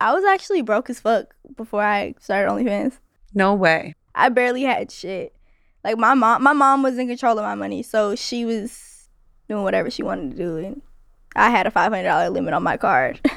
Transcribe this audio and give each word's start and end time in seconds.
I 0.00 0.14
was 0.14 0.24
actually 0.24 0.62
broke 0.62 0.90
as 0.90 1.00
fuck 1.00 1.34
before 1.56 1.82
I 1.82 2.14
started 2.20 2.50
OnlyFans. 2.50 2.98
No 3.34 3.54
way. 3.54 3.94
I 4.14 4.28
barely 4.28 4.62
had 4.62 4.90
shit. 4.90 5.34
Like 5.84 5.98
my 5.98 6.14
mom, 6.14 6.42
my 6.42 6.52
mom 6.52 6.82
was 6.82 6.98
in 6.98 7.08
control 7.08 7.38
of 7.38 7.44
my 7.44 7.54
money, 7.54 7.82
so 7.82 8.14
she 8.14 8.44
was 8.44 9.08
doing 9.48 9.62
whatever 9.62 9.90
she 9.90 10.02
wanted 10.02 10.32
to 10.32 10.36
do, 10.36 10.56
and 10.58 10.82
I 11.34 11.50
had 11.50 11.66
a 11.66 11.70
five 11.70 11.92
hundred 11.92 12.08
dollar 12.08 12.30
limit 12.30 12.54
on 12.54 12.62
my 12.62 12.76
card. 12.76 13.20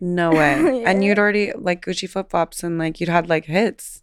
No 0.00 0.30
way. 0.30 0.84
And 0.86 1.04
you'd 1.04 1.18
already 1.18 1.52
like 1.52 1.84
Gucci 1.84 2.08
flip 2.08 2.30
flops 2.30 2.62
and 2.62 2.78
like 2.78 3.00
you'd 3.00 3.08
had 3.08 3.28
like 3.28 3.46
hits 3.46 4.02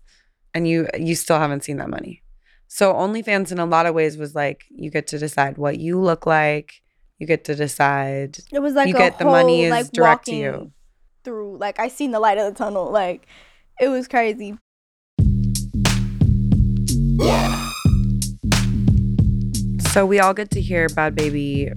and 0.54 0.68
you 0.68 0.88
you 0.98 1.16
still 1.16 1.40
haven't 1.40 1.64
seen 1.64 1.78
that 1.78 1.90
money. 1.90 2.22
So 2.68 2.94
OnlyFans 2.94 3.52
in 3.52 3.60
a 3.60 3.66
lot 3.66 3.86
of 3.86 3.96
ways 3.96 4.18
was 4.18 4.36
like 4.36 4.66
you 4.70 4.92
get 4.92 5.08
to 5.08 5.18
decide 5.18 5.58
what 5.58 5.80
you 5.80 6.00
look 6.00 6.26
like. 6.26 6.82
You 7.18 7.28
get 7.28 7.46
to 7.46 7.56
decide 7.56 8.40
it 8.52 8.60
was 8.60 8.74
like 8.74 8.90
you 8.90 8.94
get 8.94 9.20
the 9.20 9.26
money 9.26 9.64
is 9.64 9.72
like, 9.72 9.92
direct 9.92 10.26
to 10.26 10.36
you. 10.36 10.72
Through 11.26 11.58
like 11.58 11.80
I 11.80 11.88
seen 11.88 12.12
the 12.12 12.20
light 12.20 12.38
of 12.38 12.54
the 12.54 12.58
tunnel. 12.58 12.92
Like 12.92 13.28
it 13.80 13.90
was 13.90 14.08
crazy. 14.08 14.58
So 19.92 20.06
we 20.06 20.20
all 20.20 20.34
get 20.34 20.52
to 20.52 20.62
hear 20.62 20.88
Bhad 20.88 21.16
Bhabie, 21.16 21.74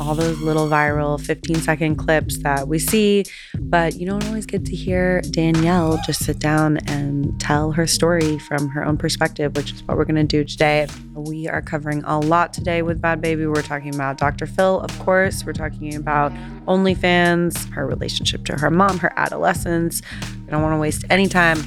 all 0.00 0.14
those 0.14 0.38
little 0.40 0.68
viral 0.68 1.20
15 1.20 1.56
second 1.56 1.96
clips 1.96 2.38
that 2.38 2.68
we 2.68 2.78
see, 2.78 3.24
but 3.58 3.94
you 3.94 4.06
don't 4.06 4.24
always 4.26 4.46
get 4.46 4.64
to 4.66 4.74
hear 4.74 5.20
Danielle 5.30 6.00
just 6.04 6.24
sit 6.24 6.38
down 6.38 6.78
and 6.86 7.38
tell 7.40 7.72
her 7.72 7.86
story 7.86 8.38
from 8.38 8.68
her 8.68 8.84
own 8.84 8.96
perspective, 8.96 9.56
which 9.56 9.72
is 9.72 9.82
what 9.84 9.96
we're 9.96 10.04
going 10.04 10.16
to 10.16 10.24
do 10.24 10.44
today. 10.44 10.86
We 11.14 11.48
are 11.48 11.62
covering 11.62 12.02
a 12.04 12.18
lot 12.18 12.52
today 12.52 12.82
with 12.82 13.00
Bhad 13.00 13.20
Bhabie. 13.20 13.52
We're 13.52 13.62
talking 13.62 13.94
about 13.94 14.18
Dr. 14.18 14.46
Phil, 14.46 14.80
of 14.80 14.98
course. 14.98 15.44
We're 15.44 15.52
talking 15.52 15.94
about 15.94 16.32
OnlyFans, 16.66 17.72
her 17.72 17.86
relationship 17.86 18.44
to 18.46 18.54
her 18.58 18.70
mom, 18.70 18.98
her 18.98 19.12
adolescence. 19.16 20.02
I 20.22 20.50
don't 20.50 20.62
want 20.62 20.74
to 20.74 20.78
waste 20.78 21.04
any 21.10 21.28
time. 21.28 21.58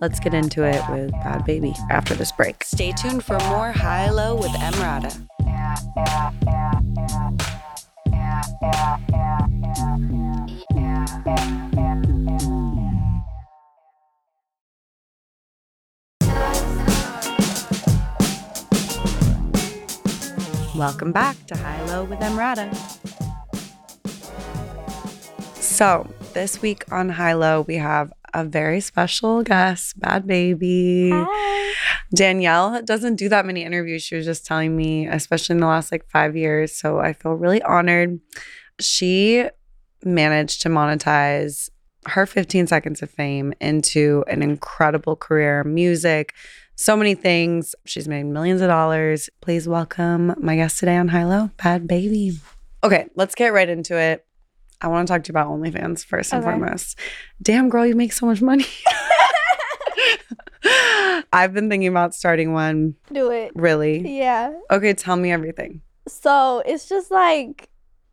Let's 0.00 0.18
get 0.18 0.32
into 0.32 0.64
it 0.64 0.82
with 0.90 1.12
Bhad 1.12 1.46
Bhabie 1.46 1.76
after 1.90 2.14
this 2.14 2.32
break. 2.32 2.64
Stay 2.64 2.92
tuned 2.92 3.22
for 3.22 3.38
more 3.40 3.70
High 3.72 4.10
Low 4.10 4.34
with 4.34 4.50
Emrata. 4.52 5.26
Welcome 20.80 21.12
back 21.12 21.36
to 21.48 21.58
High 21.58 21.84
Low 21.88 22.04
with 22.04 22.20
Emrata. 22.20 22.74
So, 25.56 26.08
this 26.32 26.62
week 26.62 26.90
on 26.90 27.10
High 27.10 27.34
Low, 27.34 27.60
we 27.68 27.74
have 27.74 28.10
a 28.32 28.46
very 28.46 28.80
special 28.80 29.42
guest, 29.42 30.00
Bhad 30.00 30.24
Bhabie. 30.26 31.10
Hi. 31.12 31.74
Danielle 32.14 32.80
doesn't 32.80 33.16
do 33.16 33.28
that 33.28 33.44
many 33.44 33.62
interviews. 33.62 34.02
She 34.02 34.14
was 34.14 34.24
just 34.24 34.46
telling 34.46 34.74
me, 34.74 35.06
especially 35.06 35.56
in 35.56 35.60
the 35.60 35.66
last 35.66 35.92
like 35.92 36.08
five 36.08 36.34
years. 36.34 36.72
So, 36.72 36.98
I 36.98 37.12
feel 37.12 37.34
really 37.34 37.60
honored. 37.60 38.18
She 38.80 39.44
managed 40.02 40.62
to 40.62 40.70
monetize 40.70 41.68
her 42.06 42.24
15 42.24 42.66
seconds 42.68 43.02
of 43.02 43.10
fame 43.10 43.52
into 43.60 44.24
an 44.28 44.40
incredible 44.40 45.14
career, 45.14 45.62
music, 45.62 46.32
so 46.80 46.96
many 46.96 47.14
things. 47.14 47.74
She's 47.84 48.08
made 48.08 48.22
millions 48.24 48.62
of 48.62 48.68
dollars. 48.68 49.28
Please 49.42 49.68
welcome 49.68 50.34
my 50.38 50.56
guest 50.56 50.78
today 50.78 50.96
on 50.96 51.08
High 51.08 51.26
Low, 51.26 51.50
Bhad 51.58 51.86
Bhabie. 51.86 52.38
Okay, 52.82 53.06
let's 53.14 53.34
get 53.34 53.52
right 53.52 53.68
into 53.68 53.98
it. 53.98 54.24
I 54.80 54.88
want 54.88 55.06
to 55.06 55.12
talk 55.12 55.22
to 55.24 55.28
you 55.28 55.32
about 55.34 55.48
OnlyFans 55.48 56.02
first 56.06 56.32
and 56.32 56.42
Okay. 56.42 56.50
foremost. 56.56 56.98
Damn, 57.42 57.68
girl, 57.68 57.84
you 57.84 57.94
make 57.94 58.14
so 58.14 58.24
much 58.24 58.40
money. 58.40 58.64
I've 61.34 61.52
been 61.52 61.68
thinking 61.68 61.88
about 61.88 62.14
starting 62.14 62.54
one. 62.54 62.94
Do 63.12 63.30
it. 63.30 63.52
Really? 63.54 64.18
Yeah. 64.18 64.54
Okay, 64.70 64.94
tell 64.94 65.16
me 65.16 65.30
everything. 65.30 65.82
So 66.08 66.62
it's 66.64 66.88
just 66.88 67.10
like 67.10 67.68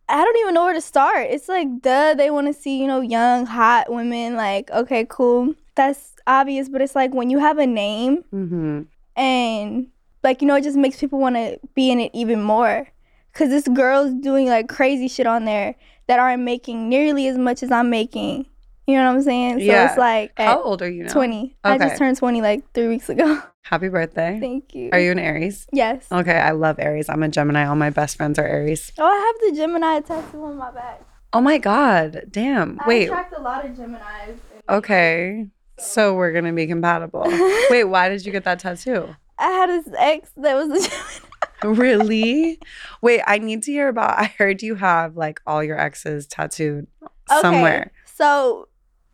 I 0.09 0.23
don't 0.25 0.38
even 0.39 0.53
know 0.53 0.66
where 0.66 0.73
to 0.73 0.81
start. 0.81 1.27
It's 1.29 1.47
like 1.47 1.67
duh, 1.81 2.16
they 2.16 2.31
want 2.31 2.47
to 2.47 2.53
see, 2.53 2.81
you 2.81 2.88
know, 2.88 3.00
young, 3.00 3.45
hot 3.45 3.89
women. 3.89 4.35
Like, 4.35 4.69
okay, 4.72 5.06
cool. 5.09 5.56
That's 5.77 6.13
obvious, 6.27 6.67
but 6.67 6.81
it's 6.81 6.95
like 6.95 7.13
when 7.13 7.29
you 7.29 7.39
have 7.39 7.57
a 7.57 7.65
name 7.67 8.23
Mm-hmm. 8.33 8.81
and 9.15 9.88
like, 10.23 10.41
you 10.41 10.47
know, 10.47 10.55
it 10.55 10.63
just 10.63 10.77
makes 10.77 10.99
people 10.99 11.19
want 11.19 11.35
to 11.35 11.59
be 11.75 11.89
in 11.91 11.99
it 11.99 12.11
even 12.13 12.41
more. 12.43 12.88
Cause 13.33 13.49
this 13.49 13.67
girl's 13.67 14.13
doing 14.15 14.47
like 14.47 14.67
crazy 14.67 15.07
shit 15.07 15.27
on 15.27 15.45
there 15.45 15.75
that 16.07 16.17
aren't 16.19 16.41
making 16.43 16.89
nearly 16.89 17.27
as 17.27 17.38
much 17.38 17.61
as 17.61 17.71
I'm 17.71 17.89
making. 17.91 18.47
You 18.88 18.95
know 18.95 19.05
what 19.05 19.15
I'm 19.17 19.21
saying? 19.21 19.59
So 19.59 19.65
Yeah. 19.65 19.89
it's 19.89 19.97
like 19.97 20.31
How 20.38 20.61
old 20.63 20.81
are 20.81 20.89
you 20.89 21.03
now? 21.03 21.11
20. 21.13 21.55
I 21.63 21.77
just 21.77 21.97
turned 21.97 22.17
20 22.17 22.41
like 22.41 22.63
three 22.73 22.88
weeks 22.88 23.09
ago. 23.09 23.39
Happy 23.63 23.89
birthday. 23.89 24.39
Thank 24.39 24.73
you. 24.73 24.89
Are 24.94 24.99
you 24.99 25.11
an 25.11 25.19
Aries? 25.19 25.67
Yes. 25.73 26.07
Okay, 26.11 26.38
I 26.38 26.51
love 26.51 26.77
Aries. 26.79 27.09
I'm 27.09 27.21
a 27.21 27.27
Gemini. 27.27 27.65
All 27.67 27.75
my 27.75 27.89
best 27.91 28.15
friends 28.17 28.39
are 28.39 28.45
Aries. 28.47 28.91
Oh, 28.97 29.05
I 29.05 29.17
have 29.44 29.51
the 29.51 29.57
Gemini 29.61 29.99
tattoo 29.99 30.44
on 30.44 30.55
my 30.57 30.71
back. 30.71 31.01
Oh 31.33 31.41
my 31.41 31.57
God. 31.59 32.23
Damn. 32.31 32.79
I 32.79 32.88
Wait. 32.88 33.01
I 33.01 33.05
attract 33.05 33.33
a 33.38 33.41
lot 33.41 33.65
of 33.65 33.71
Geminis. 33.75 34.38
Okay. 34.69 35.47
So 35.79 36.15
we're 36.15 36.31
to 36.45 36.51
be 36.53 36.67
compatible. 36.67 37.23
Wait, 37.69 37.83
why 37.85 38.09
did 38.09 38.25
you 38.25 38.31
get 38.31 38.43
that 38.45 38.59
tattoo? 38.59 39.15
I 39.38 39.49
had 39.51 39.69
this 39.69 39.88
ex 39.97 40.31
that 40.38 40.55
was 40.55 40.69
a 40.85 40.89
Gemini. 40.89 41.23
Really? 41.63 42.59
Wait, 43.01 43.21
I 43.25 43.39
need 43.39 43.63
to 43.63 43.71
hear 43.71 43.88
about. 43.88 44.17
I 44.19 44.25
heard 44.38 44.61
you 44.61 44.75
have 44.75 45.17
like 45.17 45.41
all 45.47 45.63
your 45.63 45.79
exes 45.79 46.27
tattooed 46.27 46.85
Okay, 47.03 47.41
somewhere. 47.41 47.91
So 48.05 48.67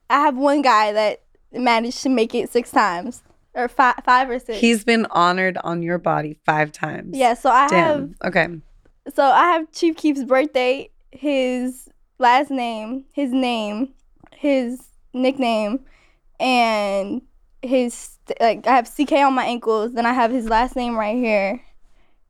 I 0.09 0.19
have 0.19 0.35
one 0.35 0.62
guy 0.62 0.91
that 0.91 1.22
managed 1.53 2.01
to 2.03 2.09
make 2.09 2.35
it 2.35 2.51
six 2.51 2.69
times 2.69 3.24
or 3.53 3.69
five, 3.69 3.95
five 4.03 4.30
or 4.30 4.40
six. 4.40 4.59
He's 4.59 4.84
been 4.84 5.06
honored 5.12 5.57
on 5.63 5.84
your 5.84 5.97
body 5.97 6.38
five 6.45 6.72
times. 6.74 7.18
yeah. 7.18 7.34
So 7.34 7.50
I 7.50 7.62
have 7.62 7.69
Damn. 7.69 8.16
Okay. 8.25 8.47
so 9.13 9.24
I 9.24 9.45
have 9.53 9.72
Chief 9.72 9.95
Keef's 9.95 10.25
birthday, 10.25 10.90
his 11.12 11.88
last 12.19 12.51
name, 12.51 13.06
his 13.13 13.31
name, 13.31 13.94
his 14.35 14.81
nickname, 15.13 15.80
and 16.44 17.22
his 17.62 18.18
like 18.40 18.68
I 18.68 18.76
have 18.76 18.92
CK 18.94 19.14
on 19.14 19.34
my 19.34 19.46
ankles. 19.46 19.94
Then 19.94 20.06
I 20.06 20.14
have 20.14 20.30
his 20.30 20.48
last 20.48 20.76
name 20.76 20.96
right 20.96 21.16
here, 21.16 21.62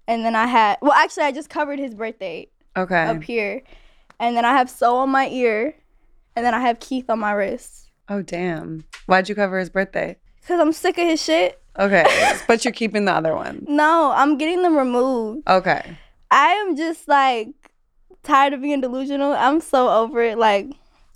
and 0.07 0.23
then 0.23 0.35
I 0.35 0.45
had 0.45 0.77
well 0.81 0.93
actually 0.93 1.23
I 1.23 1.31
just 1.31 1.49
covered 1.49 1.79
his 1.79 1.93
birthday 1.95 2.47
Okay. 2.77 3.03
up 3.05 3.23
here, 3.23 3.63
and 4.19 4.37
then 4.37 4.45
I 4.45 4.51
have 4.51 4.69
So 4.69 4.97
on 4.97 5.09
my 5.09 5.27
ear, 5.29 5.75
and 6.35 6.45
then 6.45 6.53
I 6.53 6.59
have 6.61 6.79
Keith 6.79 7.09
on 7.09 7.19
my 7.19 7.31
wrist. 7.31 7.89
Oh, 8.09 8.21
damn. 8.21 8.83
Why'd 9.05 9.29
you 9.29 9.35
cover 9.35 9.57
his 9.59 9.69
birthday? 9.69 10.17
Cause 10.47 10.59
I'm 10.59 10.73
sick 10.73 10.97
of 10.97 11.07
his 11.07 11.23
shit. 11.23 11.61
Okay. 11.79 12.05
but 12.47 12.63
you're 12.65 12.73
keeping 12.73 13.05
the 13.05 13.13
other 13.13 13.33
one. 13.33 13.65
No, 13.67 14.11
I'm 14.13 14.37
getting 14.37 14.61
them 14.61 14.77
removed. 14.77 15.47
Okay. 15.47 15.97
I 16.29 16.47
am 16.51 16.75
just 16.75 17.07
like 17.07 17.47
tired 18.23 18.53
of 18.53 18.61
being 18.61 18.81
delusional. 18.81 19.33
I'm 19.33 19.61
so 19.61 19.89
over 19.89 20.21
it. 20.21 20.37
Like 20.37 20.67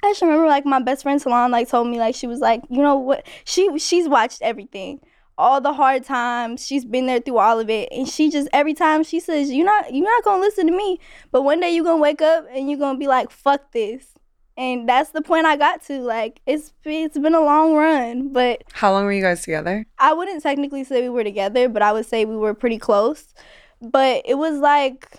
I 0.03 0.11
just 0.11 0.21
remember 0.21 0.47
like 0.47 0.65
my 0.65 0.79
best 0.79 1.03
friend 1.03 1.21
Salon 1.21 1.51
like 1.51 1.69
told 1.69 1.87
me 1.87 1.97
like 1.99 2.15
she 2.15 2.27
was 2.27 2.39
like, 2.39 2.61
you 2.69 2.81
know 2.81 2.95
what? 2.95 3.25
She 3.45 3.77
she's 3.79 4.07
watched 4.07 4.41
everything. 4.41 4.99
All 5.39 5.61
the 5.61 5.73
hard 5.73 6.03
times. 6.03 6.65
She's 6.65 6.83
been 6.83 7.05
there 7.05 7.19
through 7.19 7.37
all 7.37 7.59
of 7.59 7.69
it. 7.69 7.89
And 7.91 8.07
she 8.07 8.29
just 8.31 8.47
every 8.53 8.73
time 8.73 9.03
she 9.03 9.19
says, 9.19 9.51
You're 9.51 9.65
not 9.65 9.93
you're 9.93 10.03
not 10.03 10.23
gonna 10.23 10.41
listen 10.41 10.67
to 10.67 10.75
me. 10.75 10.99
But 11.31 11.43
one 11.43 11.59
day 11.59 11.71
you're 11.73 11.83
gonna 11.83 12.01
wake 12.01 12.21
up 12.21 12.45
and 12.51 12.69
you're 12.69 12.79
gonna 12.79 12.97
be 12.97 13.07
like, 13.07 13.29
fuck 13.31 13.71
this. 13.71 14.13
And 14.55 14.89
that's 14.89 15.11
the 15.11 15.21
point 15.21 15.45
I 15.45 15.55
got 15.55 15.83
to. 15.85 15.99
Like 15.99 16.41
it's 16.47 16.73
it's 16.83 17.17
been 17.17 17.35
a 17.35 17.41
long 17.41 17.73
run, 17.75 18.33
but 18.33 18.63
How 18.73 18.91
long 18.91 19.05
were 19.05 19.11
you 19.13 19.21
guys 19.21 19.43
together? 19.43 19.85
I 19.99 20.13
wouldn't 20.13 20.41
technically 20.41 20.83
say 20.83 21.03
we 21.03 21.09
were 21.09 21.23
together, 21.23 21.69
but 21.69 21.81
I 21.83 21.91
would 21.91 22.05
say 22.07 22.25
we 22.25 22.37
were 22.37 22.55
pretty 22.55 22.79
close. 22.79 23.33
But 23.79 24.23
it 24.25 24.35
was 24.35 24.57
like, 24.59 25.17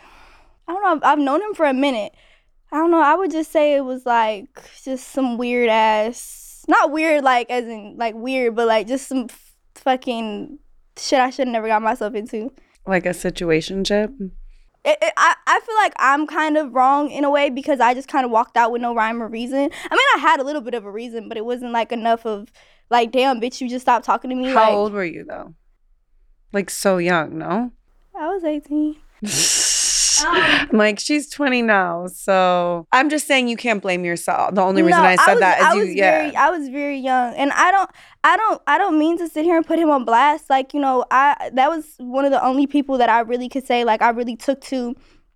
I 0.67 0.73
don't 0.73 0.83
know, 0.83 0.89
I've, 0.97 1.13
I've 1.13 1.25
known 1.25 1.41
him 1.43 1.55
for 1.55 1.65
a 1.67 1.73
minute. 1.75 2.13
I 2.71 2.77
don't 2.77 2.91
know, 2.91 3.01
I 3.01 3.15
would 3.15 3.31
just 3.31 3.51
say 3.51 3.75
it 3.75 3.85
was 3.85 4.05
like 4.05 4.49
just 4.85 5.09
some 5.09 5.39
weird 5.39 5.69
ass, 5.69 6.65
not 6.69 6.91
weird 6.91 7.25
like 7.25 7.51
as 7.51 7.65
in 7.65 7.97
like 7.97 8.15
weird, 8.15 8.55
but 8.57 8.67
like 8.67 8.87
just 8.87 9.09
some 9.09 9.27
f- 9.31 9.55
fucking 9.75 10.59
shit 10.99 11.19
I 11.19 11.31
should 11.31 11.47
have 11.47 11.53
never 11.53 11.69
got 11.69 11.83
myself 11.83 12.15
into. 12.15 12.53
Like 12.87 13.07
a 13.07 13.11
situationship? 13.11 14.13
It, 14.85 14.99
it, 15.03 15.13
I, 15.17 15.35
I 15.47 15.61
feel 15.61 15.75
like 15.77 15.93
I'm 15.99 16.27
kind 16.27 16.57
of 16.57 16.75
wrong 16.75 17.11
in 17.11 17.25
a 17.25 17.31
way 17.31 17.51
because 17.51 17.81
I 17.81 17.95
just 17.95 18.09
kind 18.09 18.25
of 18.25 18.31
walked 18.31 18.57
out 18.57 18.71
with 18.71 18.81
no 18.81 18.95
rhyme 18.95 19.23
or 19.23 19.29
reason. 19.29 19.59
I 19.59 19.95
mean, 19.95 20.09
I 20.17 20.19
had 20.19 20.41
a 20.41 20.45
little 20.45 20.63
bit 20.63 20.75
of 20.75 20.85
a 20.85 20.91
reason, 20.91 21.29
but 21.29 21.37
it 21.37 21.45
wasn't 21.45 21.73
like 21.73 21.91
enough 21.91 22.25
of 22.25 22.53
like, 22.91 23.13
damn, 23.13 23.41
bitch, 23.41 23.61
you 23.61 23.69
just 23.69 23.85
stopped 23.85 24.05
talking 24.05 24.31
to 24.31 24.37
me. 24.37 24.47
How 24.47 24.67
like, 24.67 24.73
old 24.73 24.93
were 24.93 25.05
you 25.05 25.25
though? 25.25 25.55
Like 26.53 26.71
so 26.71 26.99
young, 26.99 27.39
no? 27.39 27.73
I 28.19 28.29
was 28.29 28.45
18. 28.45 28.97
I'm 30.27 30.77
like, 30.77 30.99
she's 30.99 31.29
20 31.31 31.63
now. 31.63 32.07
So 32.07 32.87
I'm 32.93 33.09
just 33.09 33.27
saying 33.27 33.49
you 33.49 33.57
can't 33.57 33.83
blame 33.83 34.05
yourself. 34.05 34.55
The 34.55 34.63
only 34.63 34.83
reason 34.83 35.03
No, 35.03 35.09
I 35.09 35.17
said 35.17 35.35
was, 35.35 35.41
that 35.41 35.61
is 35.61 35.67
I 35.67 35.75
you, 35.75 35.81
was 35.81 35.95
yeah. 35.95 36.19
very, 36.23 36.37
I 36.37 36.51
was 36.51 36.69
very 36.69 36.99
young, 36.99 37.35
and 37.35 37.53
I 37.53 37.71
don't, 37.71 37.91
I 38.25 38.37
don't, 38.37 38.63
I 38.67 38.79
don't 38.79 38.99
mean 38.99 39.19
to 39.19 39.29
sit 39.29 39.45
here 39.45 39.57
and 39.57 39.67
put 39.67 39.79
him 39.79 39.91
on 39.91 40.05
blast. 40.05 40.51
Like 40.51 40.75
you 40.75 40.81
know, 40.81 41.05
I 41.11 41.51
that 41.55 41.71
was 41.71 41.95
one 41.99 42.25
of 42.25 42.31
the 42.31 42.45
only 42.45 42.67
people 42.67 42.99
that 42.99 43.09
I 43.09 43.21
really 43.21 43.49
could 43.49 43.67
say 43.67 43.85
like 43.85 44.03
I 44.03 44.11
really 44.11 44.37
took 44.37 44.61
to, 44.63 44.95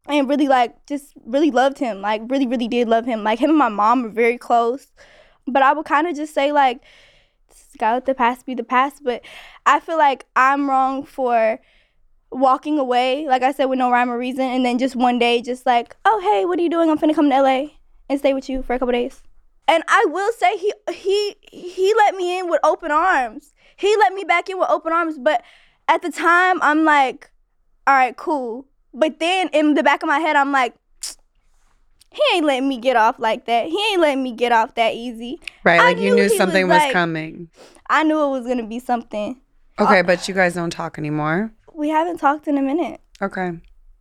and 0.08 0.28
really 0.28 0.48
like 0.48 0.86
just 0.86 1.14
really 1.24 1.50
loved 1.50 1.78
him. 1.78 2.00
Like 2.00 2.22
really, 2.26 2.46
really 2.46 2.68
did 2.68 2.88
love 2.88 3.04
him. 3.04 3.22
Like 3.24 3.38
him 3.38 3.50
and 3.50 3.58
my 3.58 3.68
mom 3.68 4.02
were 4.02 4.10
very 4.10 4.38
close. 4.38 4.88
But 5.46 5.62
I 5.62 5.72
would 5.72 5.86
kind 5.86 6.06
of 6.06 6.14
just 6.14 6.34
say 6.34 6.52
like, 6.52 6.82
gotta 7.78 7.94
let 7.94 8.06
the 8.06 8.14
past 8.14 8.46
be 8.46 8.54
the 8.54 8.64
past. 8.64 9.02
But 9.04 9.22
I 9.66 9.80
feel 9.80 9.98
like 9.98 10.26
I'm 10.36 10.68
wrong 10.68 11.04
for 11.04 11.60
walking 12.32 12.78
away, 12.78 13.26
like 13.28 13.42
I 13.42 13.52
said, 13.52 13.66
with 13.66 13.78
no 13.78 13.90
rhyme 13.90 14.10
or 14.10 14.18
reason, 14.18 14.44
and 14.44 14.64
then 14.64 14.78
just 14.78 14.96
one 14.96 15.18
day, 15.18 15.42
just 15.42 15.66
like, 15.66 15.96
oh 16.04 16.20
hey, 16.20 16.44
what 16.44 16.58
are 16.58 16.62
you 16.62 16.70
doing? 16.70 16.90
I'm 16.90 16.98
finna 16.98 17.14
come 17.14 17.30
to 17.30 17.42
LA 17.42 17.66
and 18.08 18.18
stay 18.18 18.34
with 18.34 18.48
you 18.48 18.62
for 18.62 18.74
a 18.74 18.78
couple 18.78 18.92
days. 18.92 19.22
And 19.68 19.82
I 19.88 20.04
will 20.08 20.32
say 20.32 20.56
he 20.56 20.72
he 20.92 21.36
he 21.50 21.94
let 21.96 22.16
me 22.16 22.38
in 22.38 22.50
with 22.50 22.60
open 22.64 22.90
arms. 22.90 23.52
He 23.76 23.94
let 23.96 24.12
me 24.12 24.24
back 24.24 24.48
in 24.48 24.58
with 24.58 24.68
open 24.70 24.92
arms. 24.92 25.18
But 25.18 25.42
at 25.88 26.02
the 26.02 26.10
time, 26.10 26.60
I'm 26.62 26.84
like, 26.84 27.30
all 27.86 27.94
right, 27.94 28.16
cool. 28.16 28.66
But 28.94 29.18
then 29.20 29.48
in 29.52 29.74
the 29.74 29.82
back 29.82 30.02
of 30.02 30.08
my 30.08 30.18
head, 30.18 30.36
I'm 30.36 30.52
like, 30.52 30.74
he 32.10 32.20
ain't 32.34 32.44
letting 32.44 32.68
me 32.68 32.78
get 32.78 32.96
off 32.96 33.18
like 33.18 33.46
that. 33.46 33.66
He 33.68 33.78
ain't 33.92 34.00
letting 34.00 34.22
me 34.22 34.32
get 34.32 34.52
off 34.52 34.74
that 34.74 34.94
easy. 34.94 35.40
Right, 35.64 35.80
I 35.80 35.84
like 35.84 35.96
you 35.96 36.10
knew 36.10 36.16
knew 36.16 36.22
he 36.24 36.28
was, 36.28 36.36
something 36.36 36.68
was, 36.68 36.78
like- 36.78 36.92
coming. 36.92 37.48
I 37.88 38.04
knew 38.04 38.22
it 38.22 38.30
was 38.30 38.46
gonna 38.46 38.66
be 38.66 38.78
something. 38.78 39.40
Okay, 39.78 40.02
but 40.02 40.28
you 40.28 40.34
guys 40.34 40.54
don't 40.54 40.70
talk 40.70 40.98
anymore. 40.98 41.50
We 41.74 41.88
haven't 41.88 42.18
talked 42.18 42.48
in 42.48 42.58
a 42.58 42.62
minute. 42.62 43.00
Okay. 43.20 43.52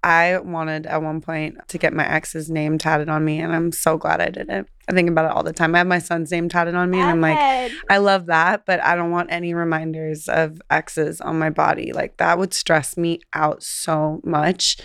I 0.04 0.40
wanted 0.40 0.88
at 0.88 1.04
one 1.04 1.22
point 1.22 1.58
to 1.68 1.78
get 1.78 1.94
my 1.94 2.08
ex's 2.08 2.50
name 2.50 2.80
tatted 2.80 3.08
on 3.08 3.24
me, 3.24 3.40
and 3.40 3.56
I'm 3.56 3.72
so 3.72 3.98
glad 3.98 4.20
I 4.20 4.30
didn't. 4.30 4.68
I 4.90 4.94
think 4.94 5.10
about 5.10 5.26
it 5.26 5.32
all 5.32 5.44
the 5.44 5.54
time. 5.54 5.76
I 5.76 5.80
have 5.80 5.88
my 5.88 6.00
son's 6.00 6.32
name 6.32 6.50
tatted 6.50 6.74
on 6.74 6.90
me, 6.90 7.00
and 7.00 7.10
I'm 7.10 7.22
like, 7.22 7.72
I 7.88 7.98
love 7.98 8.26
that, 8.26 8.66
but 8.66 8.84
I 8.84 8.96
don't 8.96 9.12
want 9.12 9.32
any 9.32 9.54
reminders 9.54 10.28
of 10.28 10.60
exes 10.72 11.22
on 11.22 11.38
my 11.38 11.52
body. 11.52 11.94
Like 11.94 12.18
that 12.18 12.40
would 12.40 12.54
stress 12.54 12.98
me 12.98 13.20
out 13.34 13.62
so 13.62 14.22
much. 14.24 14.78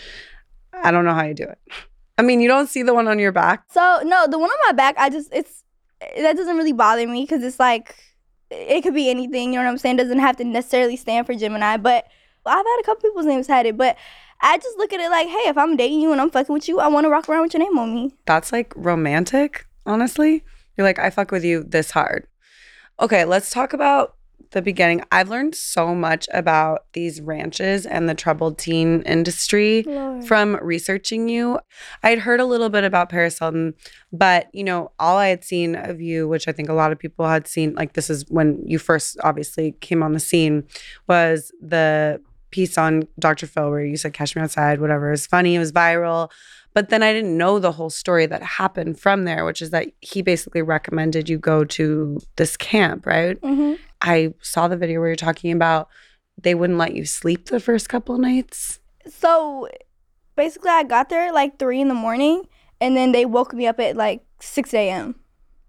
I 0.75 0.91
don't 0.91 1.07
know 1.07 1.15
how 1.15 1.25
you 1.25 1.35
do 1.35 1.45
it. 1.45 1.59
I 2.19 2.23
mean, 2.23 2.41
you 2.41 2.49
don't 2.49 2.69
see 2.69 2.83
the 2.83 2.95
one 2.95 3.09
on 3.09 3.19
your 3.19 3.33
back. 3.33 3.65
So 3.73 4.01
no, 4.05 4.27
the 4.27 4.39
one 4.39 4.51
on 4.51 4.59
my 4.67 4.73
back, 4.73 4.97
I 4.99 5.09
just 5.09 5.33
it's 5.33 5.65
that 6.01 6.37
doesn't 6.37 6.57
really 6.57 6.73
bother 6.73 7.07
me 7.07 7.23
because 7.23 7.43
it's 7.43 7.59
like 7.59 7.97
it 8.51 8.83
could 8.83 8.95
be 8.95 9.09
anything. 9.09 9.55
You 9.55 9.61
know 9.61 9.65
what 9.65 9.71
I'm 9.71 9.79
saying? 9.79 9.97
doesn't 9.97 10.19
have 10.19 10.37
to 10.37 10.45
necessarily 10.45 10.97
stand 10.97 11.27
for 11.27 11.35
Gemini, 11.35 11.79
but 11.79 12.07
I've 12.51 12.67
had 12.67 12.79
a 12.81 12.85
couple 12.85 13.09
people's 13.09 13.27
names 13.27 13.47
had 13.47 13.67
it, 13.67 13.77
but 13.77 13.97
I 14.41 14.59
just 14.59 14.77
look 14.79 14.93
at 14.93 15.01
it 15.01 15.11
like, 15.11 15.29
hey, 15.29 15.49
if 15.49 15.57
I'm 15.57 15.77
dating 15.77 16.01
you 16.01 16.13
and 16.13 16.21
I'm 16.21 16.31
fucking 16.31 16.53
with 16.53 16.69
you, 16.69 16.81
I 16.81 16.89
want 16.89 17.05
to 17.05 17.11
rock 17.11 17.29
around 17.29 17.43
with 17.43 17.55
your 17.55 17.63
name 17.63 17.79
on 17.79 17.95
me. 17.95 18.15
That's 18.27 18.53
like 18.53 18.73
romantic, 18.77 19.67
honestly. 19.85 20.45
You're 20.77 20.87
like, 20.87 20.99
I 20.99 21.11
fuck 21.11 21.31
with 21.31 21.45
you 21.45 21.65
this 21.65 21.91
hard. 21.91 22.27
Okay, 23.01 23.25
let's 23.25 23.51
talk 23.51 23.73
about 23.73 24.17
the 24.53 24.63
beginning. 24.63 25.03
I've 25.11 25.29
learned 25.29 25.55
so 25.55 25.95
much 25.95 26.29
about 26.33 26.85
these 26.93 27.21
ranches 27.21 27.85
and 27.85 28.09
the 28.09 28.15
troubled 28.15 28.59
teen 28.59 29.03
industry 29.03 29.83
from 30.27 30.57
researching 30.63 31.29
you. 31.29 31.59
I'd 32.03 32.21
heard 32.21 32.41
a 32.41 32.45
little 32.45 32.69
bit 32.69 32.85
about 32.85 33.09
Paris 33.09 33.39
Hilton, 33.39 33.75
but 34.13 34.49
you 34.53 34.65
know, 34.65 34.93
all 34.99 35.17
I 35.17 35.29
had 35.29 35.45
seen 35.45 35.75
of 35.75 36.01
you, 36.01 36.29
which 36.29 36.47
I 36.47 36.53
think 36.53 36.69
a 36.69 36.75
lot 36.75 36.93
of 36.93 36.99
people 36.99 37.27
had 37.27 37.49
seen, 37.49 37.75
like 37.75 37.95
this 37.95 38.09
is 38.09 38.25
when 38.29 38.63
you 38.65 38.79
first 38.79 39.19
obviously 39.25 39.73
came 39.81 40.03
on 40.03 40.13
the 40.13 40.21
scene, 40.21 40.65
was 41.09 41.53
the 41.61 42.21
piece 42.51 42.79
on 42.79 43.09
Dr. 43.19 43.47
Phil 43.47 43.71
where 43.71 43.85
you 43.85 43.97
said 43.97 44.13
Catch 44.13 44.37
Me 44.37 44.43
Outside, 44.43 44.81
whatever. 44.81 45.09
It 45.09 45.13
was 45.13 45.27
funny, 45.27 45.55
it 45.55 45.59
was 45.59 45.73
viral. 45.73 46.31
But 46.75 46.91
then 46.91 47.03
I 47.03 47.13
didn't 47.13 47.39
know 47.39 47.59
the 47.59 47.73
whole 47.73 47.89
story 47.89 48.27
that 48.27 48.43
happened 48.43 49.01
from 49.01 49.25
there, 49.25 49.45
which 49.47 49.63
is 49.63 49.71
that 49.71 49.89
he 50.03 50.21
basically 50.21 50.61
recommended 50.61 51.29
you 51.29 51.39
go 51.39 51.65
to 51.65 52.19
this 52.37 52.57
camp, 52.57 53.07
right? 53.07 53.39
hmm 53.43 53.75
I 54.03 54.35
saw 54.43 54.69
the 54.69 54.77
video 54.77 55.01
where 55.01 55.09
you're 55.09 55.17
talking 55.17 55.53
about 55.53 55.89
they 56.41 56.55
wouldn't 56.55 56.79
let 56.79 56.95
you 56.95 57.07
sleep 57.07 57.47
the 57.47 57.61
first 57.61 57.89
couple 57.89 58.15
of 58.15 58.21
nights. 58.21 58.79
So 59.09 59.69
basically, 60.37 60.71
I 60.71 60.83
got 60.83 61.09
there 61.09 61.33
like 61.33 61.59
three 61.59 61.81
in 61.81 61.89
the 61.89 61.95
morning, 61.95 62.45
and 62.79 62.95
then 62.95 63.13
they 63.13 63.25
woke 63.25 63.55
me 63.55 63.67
up 63.67 63.81
at 63.81 63.97
like 63.97 64.23
six 64.39 64.75
a.m. 64.75 65.15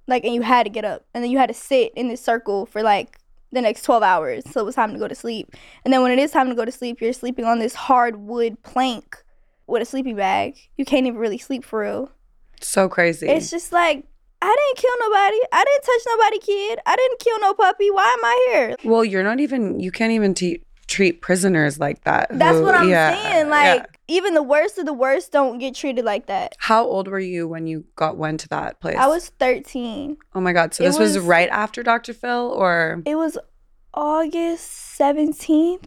Like, 0.08 0.26
and 0.26 0.34
you 0.34 0.42
had 0.42 0.64
to 0.64 0.70
get 0.70 0.84
up, 0.84 1.06
and 1.14 1.24
then 1.24 1.32
you 1.32 1.38
had 1.38 1.48
to 1.48 1.54
sit 1.54 1.94
in 1.96 2.10
this 2.10 2.22
circle 2.22 2.66
for 2.66 2.84
like 2.84 3.18
the 3.52 3.62
next 3.62 3.84
twelve 3.84 4.04
hours. 4.04 4.44
So 4.52 4.62
it 4.62 4.66
was 4.66 4.76
time 4.76 4.94
to 4.94 5.00
go 5.00 5.08
to 5.08 5.16
sleep. 5.16 5.54
And 5.84 5.94
then 5.94 6.02
when 6.02 6.12
it 6.12 6.20
is 6.20 6.32
time 6.32 6.50
to 6.50 6.56
go 6.56 6.66
to 6.66 6.72
sleep, 6.72 7.02
you're 7.02 7.14
sleeping 7.14 7.46
on 7.46 7.60
this 7.60 7.76
hard 7.76 8.18
wood 8.18 8.62
plank 8.64 9.24
with 9.68 9.82
a 9.82 9.86
sleeping 9.86 10.16
bag. 10.16 10.58
You 10.78 10.86
can't 10.86 11.06
even 11.06 11.20
really 11.20 11.38
sleep 11.38 11.64
for 11.64 11.82
real. 11.82 12.12
So 12.62 12.90
crazy. 12.90 13.28
It's 13.28 13.50
just 13.52 13.72
like 13.72 14.06
I 14.42 14.56
didn't 14.56 14.78
kill 14.78 14.94
nobody. 15.00 15.38
I 15.52 15.64
didn't 15.66 15.84
touch 15.84 16.02
nobody, 16.08 16.40
kid. 16.40 16.80
I 16.86 16.96
didn't 16.96 17.20
kill 17.20 17.40
no 17.40 17.54
puppy. 17.54 17.90
Why 17.90 18.16
am 18.18 18.26
I 18.26 18.48
here? 18.50 18.76
well, 18.84 19.04
you're 19.04 19.24
not 19.24 19.40
even, 19.40 19.80
you 19.80 19.92
can't 19.92 20.12
even 20.12 20.34
te- 20.34 20.62
treat 20.88 21.22
prisoners 21.22 21.80
like 21.80 22.04
that. 22.06 22.28
That's 22.32 22.58
who- 22.58 22.64
what 22.64 22.76
I'm 22.76 22.90
yeah, 22.90 23.12
saying. 23.12 23.46
yeah. 23.48 23.52
Like 23.52 24.00
even 24.08 24.34
the 24.34 24.44
worst 24.44 24.78
of 24.78 24.86
the 24.86 24.94
worst 24.94 25.32
don't 25.34 25.58
get 25.60 25.76
treated 25.76 26.06
like 26.06 26.28
that. 26.28 26.56
how 26.60 26.86
old 26.86 27.08
were 27.10 27.20
you 27.20 27.48
when 27.48 27.68
you 27.68 27.84
got 27.96 28.16
went 28.18 28.40
to 28.42 28.48
that 28.50 28.80
place? 28.80 28.96
I 28.98 29.08
was 29.08 29.30
13. 29.40 30.16
Oh 30.34 30.40
my 30.40 30.54
God. 30.54 30.74
So 30.74 30.84
it 30.84 30.88
this 30.88 30.98
was, 31.00 31.16
was- 31.16 31.26
right 31.26 31.50
after 31.50 31.84
Dr. 31.84 32.14
Phil 32.14 32.54
or? 32.56 33.02
It 33.06 33.16
was 33.16 33.38
August 33.94 34.98
17th, 35.00 35.84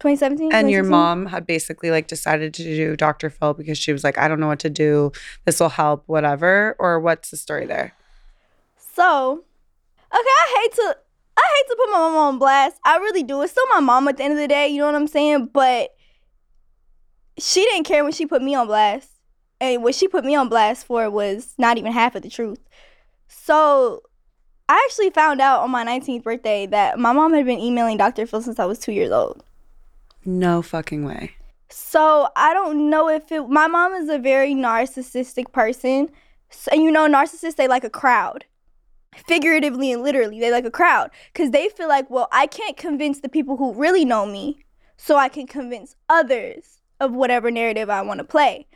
2017. 0.00 0.52
And 0.52 0.70
your 0.70 0.84
mom 0.84 1.26
had 1.26 1.46
basically 1.46 1.90
like 1.90 2.08
decided 2.08 2.52
to 2.54 2.62
do 2.62 2.96
Dr. 2.96 3.30
Phil 3.30 3.54
because 3.54 3.78
she 3.78 3.92
was 3.92 4.04
like, 4.04 4.18
I 4.18 4.28
don't 4.28 4.40
know 4.40 4.48
what 4.48 4.58
to 4.60 4.70
do. 4.70 5.12
This 5.46 5.60
will 5.60 5.70
help, 5.70 6.02
whatever. 6.06 6.76
Or 6.78 7.00
what's 7.00 7.30
the 7.30 7.36
story 7.38 7.64
there? 7.64 7.94
So, 8.76 9.44
okay, 10.12 10.18
I 10.18 10.60
hate 10.62 10.72
to 10.74 10.96
I 11.36 11.42
hate 11.56 11.68
to 11.68 11.76
put 11.76 11.92
my 11.92 11.98
mom 11.98 12.16
on 12.16 12.38
blast. 12.38 12.80
I 12.84 12.96
really 12.98 13.22
do. 13.22 13.42
It's 13.42 13.52
still 13.52 13.66
my 13.70 13.80
mom 13.80 14.08
at 14.08 14.16
the 14.16 14.24
end 14.24 14.32
of 14.32 14.38
the 14.38 14.48
day, 14.48 14.68
you 14.68 14.78
know 14.78 14.86
what 14.86 14.94
I'm 14.94 15.06
saying? 15.06 15.50
But 15.52 15.94
she 17.38 17.62
didn't 17.64 17.84
care 17.84 18.02
when 18.02 18.12
she 18.12 18.26
put 18.26 18.42
me 18.42 18.54
on 18.54 18.66
blast. 18.66 19.10
And 19.60 19.82
what 19.82 19.94
she 19.94 20.08
put 20.08 20.24
me 20.24 20.34
on 20.34 20.48
blast 20.48 20.86
for 20.86 21.08
was 21.10 21.54
not 21.58 21.78
even 21.78 21.92
half 21.92 22.14
of 22.14 22.22
the 22.22 22.30
truth. 22.30 22.60
So, 23.28 24.02
I 24.68 24.82
actually 24.88 25.10
found 25.10 25.40
out 25.40 25.62
on 25.62 25.70
my 25.70 25.84
19th 25.84 26.24
birthday 26.24 26.66
that 26.66 26.98
my 26.98 27.12
mom 27.12 27.32
had 27.32 27.46
been 27.46 27.60
emailing 27.60 27.96
Dr. 27.96 28.26
Phil 28.26 28.42
since 28.42 28.58
I 28.58 28.64
was 28.64 28.78
2 28.80 28.92
years 28.92 29.12
old. 29.12 29.44
No 30.24 30.60
fucking 30.60 31.04
way. 31.04 31.36
So 31.68 32.28
I 32.34 32.52
don't 32.52 32.90
know 32.90 33.08
if 33.08 33.30
it. 33.30 33.48
My 33.48 33.66
mom 33.68 33.92
is 33.92 34.08
a 34.08 34.18
very 34.18 34.54
narcissistic 34.54 35.52
person, 35.52 36.10
so, 36.50 36.70
and 36.72 36.82
you 36.82 36.90
know, 36.90 37.08
narcissists 37.08 37.56
they 37.56 37.68
like 37.68 37.84
a 37.84 37.90
crowd, 37.90 38.44
figuratively 39.26 39.92
and 39.92 40.02
literally. 40.02 40.40
They 40.40 40.50
like 40.50 40.64
a 40.64 40.70
crowd 40.70 41.10
because 41.32 41.50
they 41.50 41.68
feel 41.68 41.88
like, 41.88 42.10
well, 42.10 42.28
I 42.32 42.46
can't 42.46 42.76
convince 42.76 43.20
the 43.20 43.28
people 43.28 43.56
who 43.56 43.74
really 43.74 44.04
know 44.04 44.26
me, 44.26 44.64
so 44.96 45.16
I 45.16 45.28
can 45.28 45.46
convince 45.46 45.96
others 46.08 46.80
of 47.00 47.12
whatever 47.12 47.50
narrative 47.50 47.90
I 47.90 48.02
want 48.02 48.18
to 48.18 48.24
play. 48.24 48.66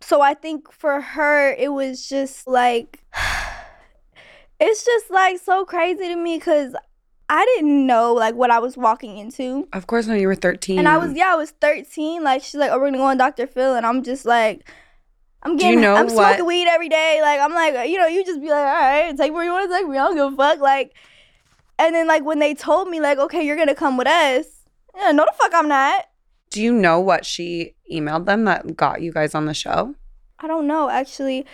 So 0.00 0.20
I 0.20 0.34
think 0.34 0.72
for 0.72 1.00
her, 1.00 1.52
it 1.52 1.72
was 1.72 2.08
just 2.08 2.46
like, 2.46 3.04
it's 4.60 4.84
just 4.84 5.10
like 5.10 5.38
so 5.38 5.64
crazy 5.64 6.08
to 6.08 6.16
me 6.16 6.38
because 6.38 6.74
I 7.28 7.44
didn't 7.54 7.86
know 7.86 8.12
like 8.12 8.34
what 8.34 8.50
I 8.50 8.58
was 8.58 8.76
walking 8.76 9.18
into. 9.18 9.68
Of 9.72 9.86
course, 9.86 10.06
when 10.06 10.18
you 10.18 10.26
were 10.26 10.34
13. 10.34 10.78
And 10.78 10.88
I 10.88 10.98
was 10.98 11.12
yeah, 11.12 11.32
I 11.32 11.36
was 11.36 11.52
13. 11.52 12.24
Like 12.24 12.42
she's 12.42 12.56
like, 12.56 12.70
oh, 12.72 12.78
we're 12.78 12.86
gonna 12.86 12.98
go 12.98 13.04
on 13.04 13.18
Dr. 13.18 13.46
Phil, 13.46 13.76
and 13.76 13.86
I'm 13.86 14.02
just 14.02 14.24
like, 14.24 14.68
I'm 15.42 15.56
Do 15.56 15.64
you 15.64 15.70
getting, 15.72 15.80
know 15.80 15.94
I'm 15.94 16.06
what- 16.06 16.14
smoking 16.14 16.46
weed 16.46 16.66
every 16.68 16.88
day. 16.88 17.18
Like 17.22 17.40
I'm 17.40 17.52
like, 17.54 17.88
you 17.88 17.98
know, 17.98 18.06
you 18.06 18.24
just 18.24 18.40
be 18.40 18.48
like, 18.50 18.58
all 18.58 18.64
right, 18.64 19.16
take 19.16 19.32
where 19.32 19.44
you 19.44 19.52
want 19.52 19.70
to 19.70 19.76
take 19.76 19.88
me. 19.88 19.96
I 19.96 20.06
don't 20.06 20.16
give 20.16 20.32
a 20.32 20.36
fuck. 20.36 20.60
Like, 20.60 20.92
and 21.78 21.94
then 21.94 22.06
like 22.06 22.24
when 22.24 22.38
they 22.40 22.54
told 22.54 22.88
me 22.88 23.00
like, 23.00 23.18
okay, 23.18 23.42
you're 23.44 23.56
gonna 23.56 23.74
come 23.74 23.96
with 23.96 24.06
us. 24.06 24.46
Yeah, 24.96 25.12
no 25.12 25.24
the 25.24 25.32
fuck 25.36 25.52
I'm 25.54 25.68
not. 25.68 26.06
Do 26.50 26.60
you 26.62 26.72
know 26.72 27.00
what 27.00 27.24
she 27.24 27.74
emailed 27.90 28.26
them 28.26 28.44
that 28.44 28.76
got 28.76 29.00
you 29.02 29.12
guys 29.12 29.34
on 29.34 29.46
the 29.46 29.54
show? 29.54 29.94
I 30.40 30.46
don't 30.46 30.66
know 30.66 30.88
actually. 30.90 31.46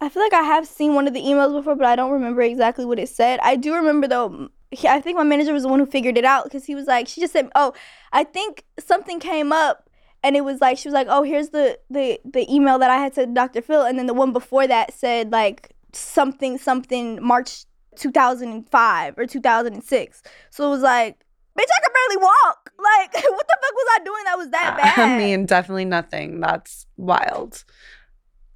I 0.00 0.08
feel 0.08 0.22
like 0.22 0.32
I 0.32 0.42
have 0.42 0.66
seen 0.66 0.94
one 0.94 1.06
of 1.06 1.12
the 1.12 1.20
emails 1.20 1.52
before, 1.52 1.76
but 1.76 1.84
I 1.86 1.94
don't 1.94 2.10
remember 2.10 2.40
exactly 2.40 2.86
what 2.86 2.98
it 2.98 3.10
said. 3.10 3.38
I 3.42 3.54
do 3.56 3.74
remember 3.74 4.08
though. 4.08 4.48
he- 4.70 4.88
I 4.88 5.00
think 5.00 5.16
my 5.18 5.24
manager 5.24 5.52
was 5.52 5.64
the 5.64 5.68
one 5.68 5.78
who 5.78 5.84
figured 5.86 6.16
it 6.16 6.24
out 6.24 6.44
because 6.44 6.64
he 6.64 6.74
was 6.74 6.86
like, 6.86 7.06
she 7.06 7.20
just 7.20 7.32
said, 7.34 7.50
"Oh, 7.54 7.74
I 8.12 8.24
think 8.24 8.64
something 8.78 9.20
came 9.20 9.52
up." 9.52 9.89
And 10.22 10.36
it 10.36 10.42
was 10.42 10.60
like 10.60 10.76
she 10.78 10.88
was 10.88 10.94
like, 10.94 11.06
"Oh, 11.10 11.22
here's 11.22 11.50
the 11.50 11.78
the 11.88 12.20
the 12.24 12.52
email 12.52 12.78
that 12.78 12.90
I 12.90 12.98
had 12.98 13.14
to 13.14 13.26
Dr. 13.26 13.62
Phil," 13.62 13.82
and 13.82 13.98
then 13.98 14.06
the 14.06 14.14
one 14.14 14.32
before 14.32 14.66
that 14.66 14.92
said 14.92 15.32
like 15.32 15.74
something 15.92 16.58
something 16.58 17.22
March 17.22 17.64
2005 17.96 19.18
or 19.18 19.26
2006. 19.26 20.22
So 20.50 20.66
it 20.66 20.70
was 20.70 20.82
like, 20.82 21.18
"Bitch, 21.58 21.64
I 21.64 21.80
could 21.82 21.92
barely 21.92 22.22
walk. 22.22 22.56
Like, 22.80 23.12
what 23.12 23.46
the 23.46 23.58
fuck 23.62 23.74
was 23.74 23.86
I 23.94 24.04
doing 24.04 24.24
that 24.24 24.38
was 24.38 24.50
that 24.50 24.76
bad?" 24.76 24.98
I 24.98 25.18
mean, 25.18 25.44
definitely 25.44 25.84
nothing. 25.84 26.40
That's 26.40 26.86
wild. 26.96 27.62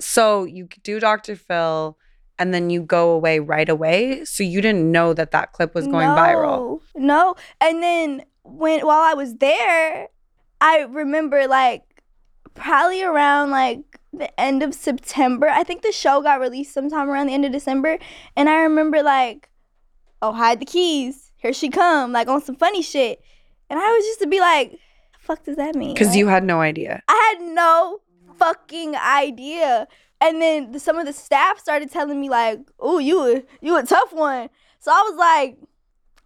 So 0.01 0.45
you 0.45 0.69
do 0.83 0.99
Dr. 0.99 1.37
Phil 1.37 1.99
and 2.39 2.53
then 2.53 2.71
you 2.71 2.83
go 2.83 3.11
away 3.11 3.39
right 3.39 3.69
away. 3.69 4.25
So 4.25 4.43
you 4.43 4.61
didn't 4.61 4.91
know 4.91 5.15
that 5.15 5.31
that 5.31 5.53
clip 5.53 5.75
was 5.75 5.87
going 5.87 6.09
viral. 6.09 6.81
No, 6.95 7.01
No. 7.07 7.37
And 7.61 7.83
then 7.83 8.25
when 8.43 8.81
while 8.81 9.03
I 9.03 9.15
was 9.15 9.37
there, 9.37 10.09
I 10.65 10.87
remember 10.89 11.47
like 11.47 11.83
probably 12.55 13.03
around 13.03 13.51
like 13.51 13.83
the 14.15 14.41
end 14.41 14.63
of 14.63 14.73
September. 14.73 15.47
I 15.47 15.63
think 15.63 15.83
the 15.83 15.93
show 15.93 16.23
got 16.23 16.41
released 16.41 16.73
sometime 16.73 17.11
around 17.11 17.27
the 17.27 17.35
end 17.35 17.45
of 17.45 17.53
December. 17.53 17.99
And 18.35 18.49
I 18.49 18.63
remember 18.63 19.03
like, 19.03 19.51
oh, 20.23 20.33
hide 20.33 20.61
the 20.61 20.65
keys. 20.65 21.33
Here 21.37 21.53
she 21.53 21.69
come, 21.69 22.13
like 22.13 22.29
on 22.29 22.41
some 22.41 22.57
funny 22.57 22.81
shit. 22.81 23.21
And 23.69 23.79
I 23.79 23.93
was 23.93 24.05
just 24.07 24.21
to 24.21 24.27
be 24.27 24.41
like, 24.41 24.79
fuck 25.21 25.45
does 25.45 25.57
that 25.57 25.75
mean? 25.75 25.93
Because 25.93 26.09
Like, 26.09 26.17
you 26.17 26.29
had 26.29 26.45
no 26.45 26.63
idea. 26.63 27.03
I 27.09 27.35
had 27.37 27.47
no 27.47 28.01
fucking 28.39 28.97
idea. 28.97 29.87
And 30.23 30.41
then 30.41 30.73
the, 30.73 30.81
some 30.81 30.97
of 30.97 31.05
the 31.05 31.13
staff 31.13 31.59
started 31.59 31.91
telling 31.91 32.19
me 32.19 32.31
like, 32.31 32.61
"Oh, 32.81 32.99
you 32.99 33.21
a, 33.21 33.43
you 33.61 33.77
a 33.77 33.83
tough 33.83 34.15
one." 34.15 34.49
So 34.79 34.91
I 34.91 35.03
was 35.11 35.19
like, 35.19 35.59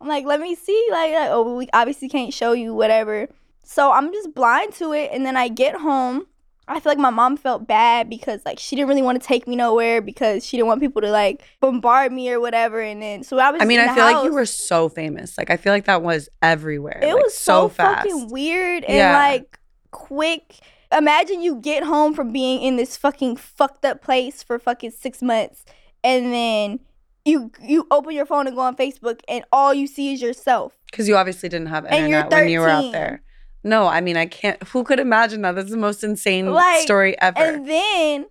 I'm 0.00 0.06
like, 0.06 0.24
let 0.24 0.40
me 0.40 0.54
see. 0.54 0.88
Like, 0.92 1.12
like, 1.12 1.30
oh, 1.30 1.56
we 1.56 1.68
obviously 1.72 2.08
can't 2.08 2.32
show 2.32 2.52
you 2.52 2.72
whatever. 2.74 3.28
So 3.68 3.92
I'm 3.92 4.10
just 4.10 4.34
blind 4.34 4.72
to 4.76 4.94
it. 4.94 5.10
And 5.12 5.26
then 5.26 5.36
I 5.36 5.48
get 5.48 5.76
home. 5.76 6.26
I 6.66 6.80
feel 6.80 6.90
like 6.90 6.98
my 6.98 7.10
mom 7.10 7.36
felt 7.36 7.68
bad 7.68 8.08
because 8.08 8.40
like 8.46 8.58
she 8.58 8.74
didn't 8.74 8.88
really 8.88 9.02
want 9.02 9.20
to 9.20 9.26
take 9.26 9.46
me 9.46 9.56
nowhere 9.56 10.00
because 10.00 10.44
she 10.44 10.56
didn't 10.56 10.68
want 10.68 10.80
people 10.80 11.02
to 11.02 11.10
like 11.10 11.42
bombard 11.60 12.10
me 12.10 12.30
or 12.30 12.40
whatever. 12.40 12.80
And 12.80 13.02
then 13.02 13.22
so 13.24 13.38
I 13.38 13.50
was. 13.50 13.60
I 13.60 13.66
mean, 13.66 13.78
I 13.78 13.94
feel 13.94 14.04
like 14.04 14.24
you 14.24 14.32
were 14.32 14.46
so 14.46 14.88
famous. 14.88 15.36
Like 15.36 15.50
I 15.50 15.58
feel 15.58 15.74
like 15.74 15.84
that 15.84 16.02
was 16.02 16.30
everywhere. 16.40 16.98
It 17.02 17.12
like, 17.12 17.22
was 17.22 17.36
so, 17.36 17.68
fast. 17.68 18.08
fucking 18.08 18.28
weird 18.30 18.84
and 18.84 18.96
Yeah. 18.96 19.12
like 19.12 19.58
quick. 19.90 20.60
Imagine 20.90 21.42
you 21.42 21.56
get 21.56 21.84
home 21.84 22.14
from 22.14 22.32
being 22.32 22.62
in 22.62 22.76
this 22.76 22.96
fucking 22.96 23.36
fucked 23.36 23.84
up 23.84 24.00
place 24.00 24.42
for 24.42 24.58
fucking 24.58 24.92
six 24.92 25.20
months, 25.20 25.66
and 26.02 26.32
then 26.32 26.80
you 27.26 27.52
you 27.62 27.86
open 27.90 28.12
your 28.12 28.24
phone 28.24 28.46
and 28.46 28.56
go 28.56 28.62
on 28.62 28.76
Facebook, 28.76 29.20
and 29.28 29.44
all 29.52 29.74
you 29.74 29.86
see 29.86 30.14
is 30.14 30.22
yourself. 30.22 30.72
Because 30.90 31.06
you 31.06 31.16
obviously 31.16 31.50
didn't 31.50 31.68
have 31.68 31.84
internet 31.84 32.30
when 32.30 32.48
you 32.48 32.60
were 32.60 32.68
out 32.70 32.92
there. 32.92 33.20
No, 33.68 33.86
I 33.86 34.00
mean 34.00 34.16
I 34.16 34.26
can't. 34.26 34.62
Who 34.68 34.82
could 34.82 34.98
imagine 34.98 35.42
that? 35.42 35.54
That's 35.54 35.70
the 35.70 35.76
most 35.76 36.02
insane 36.02 36.50
Like, 36.52 36.82
story 36.82 37.20
ever. 37.20 37.38
And 37.38 37.68
then 37.68 38.26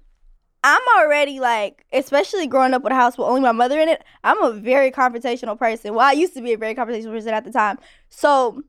I'm 0.64 0.82
already 0.98 1.40
like, 1.40 1.86
especially 1.94 2.48
growing 2.48 2.74
up 2.74 2.82
with 2.82 2.92
a 2.92 2.96
house 2.96 3.18
with 3.18 3.28
only 3.28 3.42
my 3.42 3.52
mother 3.52 3.80
in 3.80 3.88
it, 3.88 4.04
I'm 4.24 4.42
a 4.42 4.52
very 4.52 4.92
confrontational 4.92 5.58
person. 5.58 5.94
Well, 5.94 6.06
I 6.06 6.14
used 6.14 6.34
to 6.34 6.42
be 6.42 6.54
a 6.54 6.58
very 6.58 6.74
confrontational 6.74 7.12
person 7.12 7.30
at 7.30 7.46
the 7.46 7.52
time. 7.52 7.78
So 8.10 8.64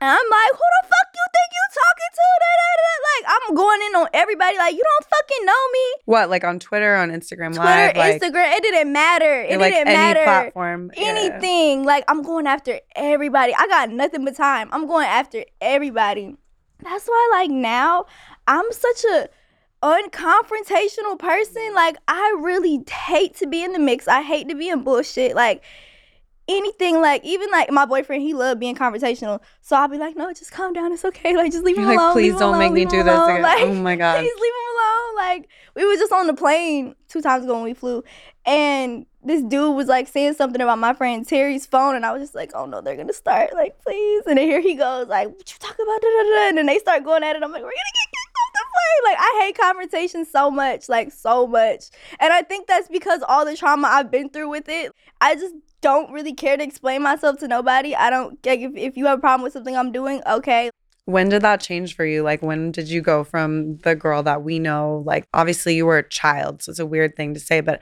I'm 0.00 0.30
like, 0.30 0.52
who 0.52 0.66
the 0.78 0.82
fuck 0.88 1.08
you 1.14 1.26
think 1.34 1.50
you 1.52 1.64
talking 1.74 2.12
to? 2.14 2.26
Da, 2.38 2.52
da, 2.60 2.70
da. 2.78 2.94
Like, 3.08 3.24
I'm 3.34 3.54
going 3.54 3.80
in 3.88 3.96
on 3.96 4.08
everybody. 4.14 4.56
Like, 4.58 4.74
you 4.74 4.82
don't 4.84 5.06
fucking 5.10 5.46
know 5.46 5.68
me. 5.72 5.84
what, 6.04 6.30
like 6.30 6.44
on 6.44 6.58
Twitter, 6.58 6.94
on 6.96 7.10
Instagram 7.10 7.54
Twitter, 7.54 7.64
Live, 7.64 7.96
like, 7.96 8.20
Instagram, 8.22 8.52
it 8.56 8.62
didn't 8.62 8.92
matter. 8.92 9.42
It 9.42 9.58
like 9.58 9.72
didn't 9.72 9.88
any 9.88 9.96
matter. 9.96 10.22
platform, 10.24 10.90
Yeah. 10.96 11.08
Anything. 11.08 11.84
Like, 11.84 12.04
I'm 12.08 12.22
going 12.22 12.46
after 12.46 12.80
everybody. 12.94 13.54
I 13.58 13.66
got 13.66 13.90
nothing 13.90 14.24
but 14.24 14.36
time. 14.36 14.68
I'm 14.72 14.86
going 14.86 15.06
after 15.06 15.44
everybody. 15.60 16.36
That's 16.80 17.06
why, 17.06 17.30
like, 17.32 17.50
now 17.50 18.06
I'm 18.46 18.70
such 18.70 19.04
a 19.04 19.28
unconfrontational 19.82 21.18
person. 21.18 21.74
Like, 21.74 21.96
I 22.06 22.36
really 22.40 22.84
hate 22.90 23.36
to 23.36 23.46
be 23.46 23.62
in 23.64 23.72
the 23.72 23.78
mix. 23.78 24.08
I 24.08 24.22
hate 24.22 24.48
to 24.48 24.54
be 24.54 24.68
in 24.68 24.82
bullshit. 24.84 25.34
Like, 25.34 25.62
anything, 26.48 27.00
like, 27.00 27.24
even 27.24 27.50
like 27.50 27.70
my 27.70 27.84
boyfriend, 27.84 28.22
he 28.22 28.34
loved 28.34 28.60
being 28.60 28.74
conversational 28.74 29.42
So 29.60 29.76
I'll 29.76 29.88
be 29.88 29.98
like, 29.98 30.16
no, 30.16 30.32
just 30.32 30.50
calm 30.52 30.72
down. 30.72 30.92
It's 30.92 31.04
okay. 31.04 31.36
Like, 31.36 31.52
just 31.52 31.64
leave 31.64 31.76
You're 31.76 31.84
him 31.84 31.90
like, 31.90 31.98
alone. 31.98 32.12
please 32.12 32.32
don't 32.32 32.54
alone, 32.54 32.58
make 32.58 32.72
me 32.72 32.84
do 32.84 33.02
this 33.02 33.14
again. 33.22 33.42
Like, 33.48 33.62
oh 33.62 33.74
my 33.74 33.96
god. 33.96 34.18
please 34.20 34.32
leave 34.40 34.52
him 34.52 34.74
alone. 34.74 35.16
Like 35.16 35.48
we 35.74 35.84
was 35.84 35.98
just 35.98 36.12
on 36.12 36.26
the 36.26 36.34
plane 36.34 36.94
two 37.08 37.20
times 37.20 37.44
ago 37.44 37.54
when 37.54 37.64
we 37.64 37.74
flew, 37.74 38.04
and 38.46 39.04
this 39.22 39.42
dude 39.42 39.74
was 39.74 39.88
like 39.88 40.06
saying 40.08 40.34
something 40.34 40.60
about 40.60 40.78
my 40.78 40.94
friend 40.94 41.26
Terry's 41.26 41.66
phone, 41.66 41.96
and 41.96 42.06
I 42.06 42.12
was 42.12 42.22
just 42.22 42.34
like, 42.36 42.52
oh 42.54 42.66
no, 42.66 42.80
they're 42.80 42.96
gonna 42.96 43.12
start 43.12 43.52
like 43.52 43.78
please, 43.84 44.22
and 44.26 44.38
then 44.38 44.46
here 44.46 44.60
he 44.60 44.74
goes 44.74 45.08
like, 45.08 45.28
what 45.28 45.50
you 45.50 45.58
talking 45.58 45.84
about? 45.84 46.00
Da, 46.00 46.08
da, 46.08 46.22
da. 46.22 46.48
And 46.48 46.58
then 46.58 46.66
they 46.66 46.78
start 46.78 47.04
going 47.04 47.24
at 47.24 47.34
it. 47.36 47.42
I'm 47.42 47.50
like, 47.50 47.62
we're 47.62 47.68
gonna 47.68 47.74
get 47.74 48.10
kicked 48.12 48.36
off 48.38 48.52
the 48.54 48.64
plane. 48.72 49.12
Like 49.12 49.18
I 49.20 49.44
hate 49.44 49.58
confrontation 49.58 50.24
so 50.24 50.50
much, 50.52 50.88
like 50.88 51.10
so 51.12 51.46
much, 51.48 51.86
and 52.20 52.32
I 52.32 52.42
think 52.42 52.68
that's 52.68 52.88
because 52.88 53.22
all 53.28 53.44
the 53.44 53.56
trauma 53.56 53.88
I've 53.88 54.10
been 54.10 54.28
through 54.28 54.50
with 54.50 54.68
it. 54.68 54.92
I 55.20 55.34
just 55.34 55.54
don't 55.80 56.10
really 56.12 56.34
care 56.34 56.56
to 56.56 56.62
explain 56.62 57.02
myself 57.02 57.38
to 57.38 57.48
nobody. 57.48 57.94
I 57.94 58.10
don't 58.10 58.38
like 58.44 58.60
if, 58.60 58.76
if 58.76 58.96
you 58.96 59.06
have 59.06 59.18
a 59.18 59.20
problem 59.20 59.42
with 59.42 59.52
something 59.52 59.76
I'm 59.76 59.92
doing, 59.92 60.22
okay. 60.26 60.70
When 61.04 61.30
did 61.30 61.40
that 61.40 61.62
change 61.62 61.96
for 61.96 62.04
you? 62.04 62.22
Like, 62.22 62.42
when 62.42 62.70
did 62.70 62.90
you 62.90 63.00
go 63.00 63.24
from 63.24 63.78
the 63.78 63.94
girl 63.94 64.22
that 64.24 64.42
we 64.42 64.58
know? 64.58 65.02
Like, 65.06 65.26
obviously, 65.32 65.74
you 65.74 65.86
were 65.86 65.96
a 65.96 66.06
child, 66.06 66.62
so 66.62 66.70
it's 66.70 66.78
a 66.78 66.84
weird 66.84 67.16
thing 67.16 67.32
to 67.32 67.40
say, 67.40 67.62
but 67.62 67.80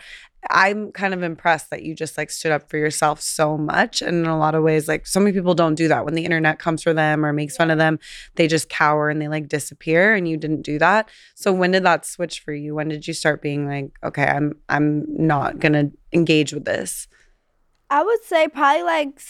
I'm 0.49 0.93
kind 0.93 1.13
of 1.13 1.25
impressed 1.25 1.71
that 1.71 1.83
you 1.83 1.93
just 1.95 2.17
like 2.17 2.31
stood 2.31 2.53
up 2.53 2.71
for 2.71 2.77
yourself 2.77 3.21
so 3.21 3.59
much. 3.59 4.01
And 4.01 4.19
in 4.19 4.27
a 4.27 4.39
lot 4.39 4.55
of 4.55 4.63
ways, 4.63 4.87
like, 4.87 5.09
so 5.09 5.19
many 5.19 5.33
people 5.33 5.55
don't 5.55 5.75
do 5.75 5.89
that. 5.89 6.05
When 6.05 6.15
the 6.15 6.25
internet 6.25 6.61
comes 6.61 6.85
for 6.85 6.93
them 6.93 7.27
or 7.27 7.33
makes 7.33 7.57
fun 7.57 7.73
of 7.73 7.79
them, 7.79 7.99
they 8.37 8.47
just 8.47 8.69
cower 8.69 9.11
and 9.11 9.21
they 9.21 9.27
like 9.27 9.49
disappear. 9.49 10.15
And 10.15 10.29
you 10.29 10.37
didn't 10.37 10.63
do 10.63 10.79
that. 10.79 11.09
So, 11.35 11.53
when 11.53 11.73
did 11.73 11.83
that 11.83 12.07
switch 12.07 12.41
for 12.41 12.53
you? 12.53 12.77
When 12.77 12.87
did 12.87 13.09
you 13.09 13.15
start 13.15 13.43
being 13.43 13.67
like, 13.67 13.91
okay, 14.05 14.25
I'm 14.25 14.53
I'm 14.69 15.05
not 15.09 15.59
gonna 15.59 15.91
engage 16.13 16.53
with 16.53 16.65
this? 16.65 17.09
I 17.91 18.03
would 18.03 18.23
say 18.25 18.49
probably 18.49 18.83
like 18.83 19.21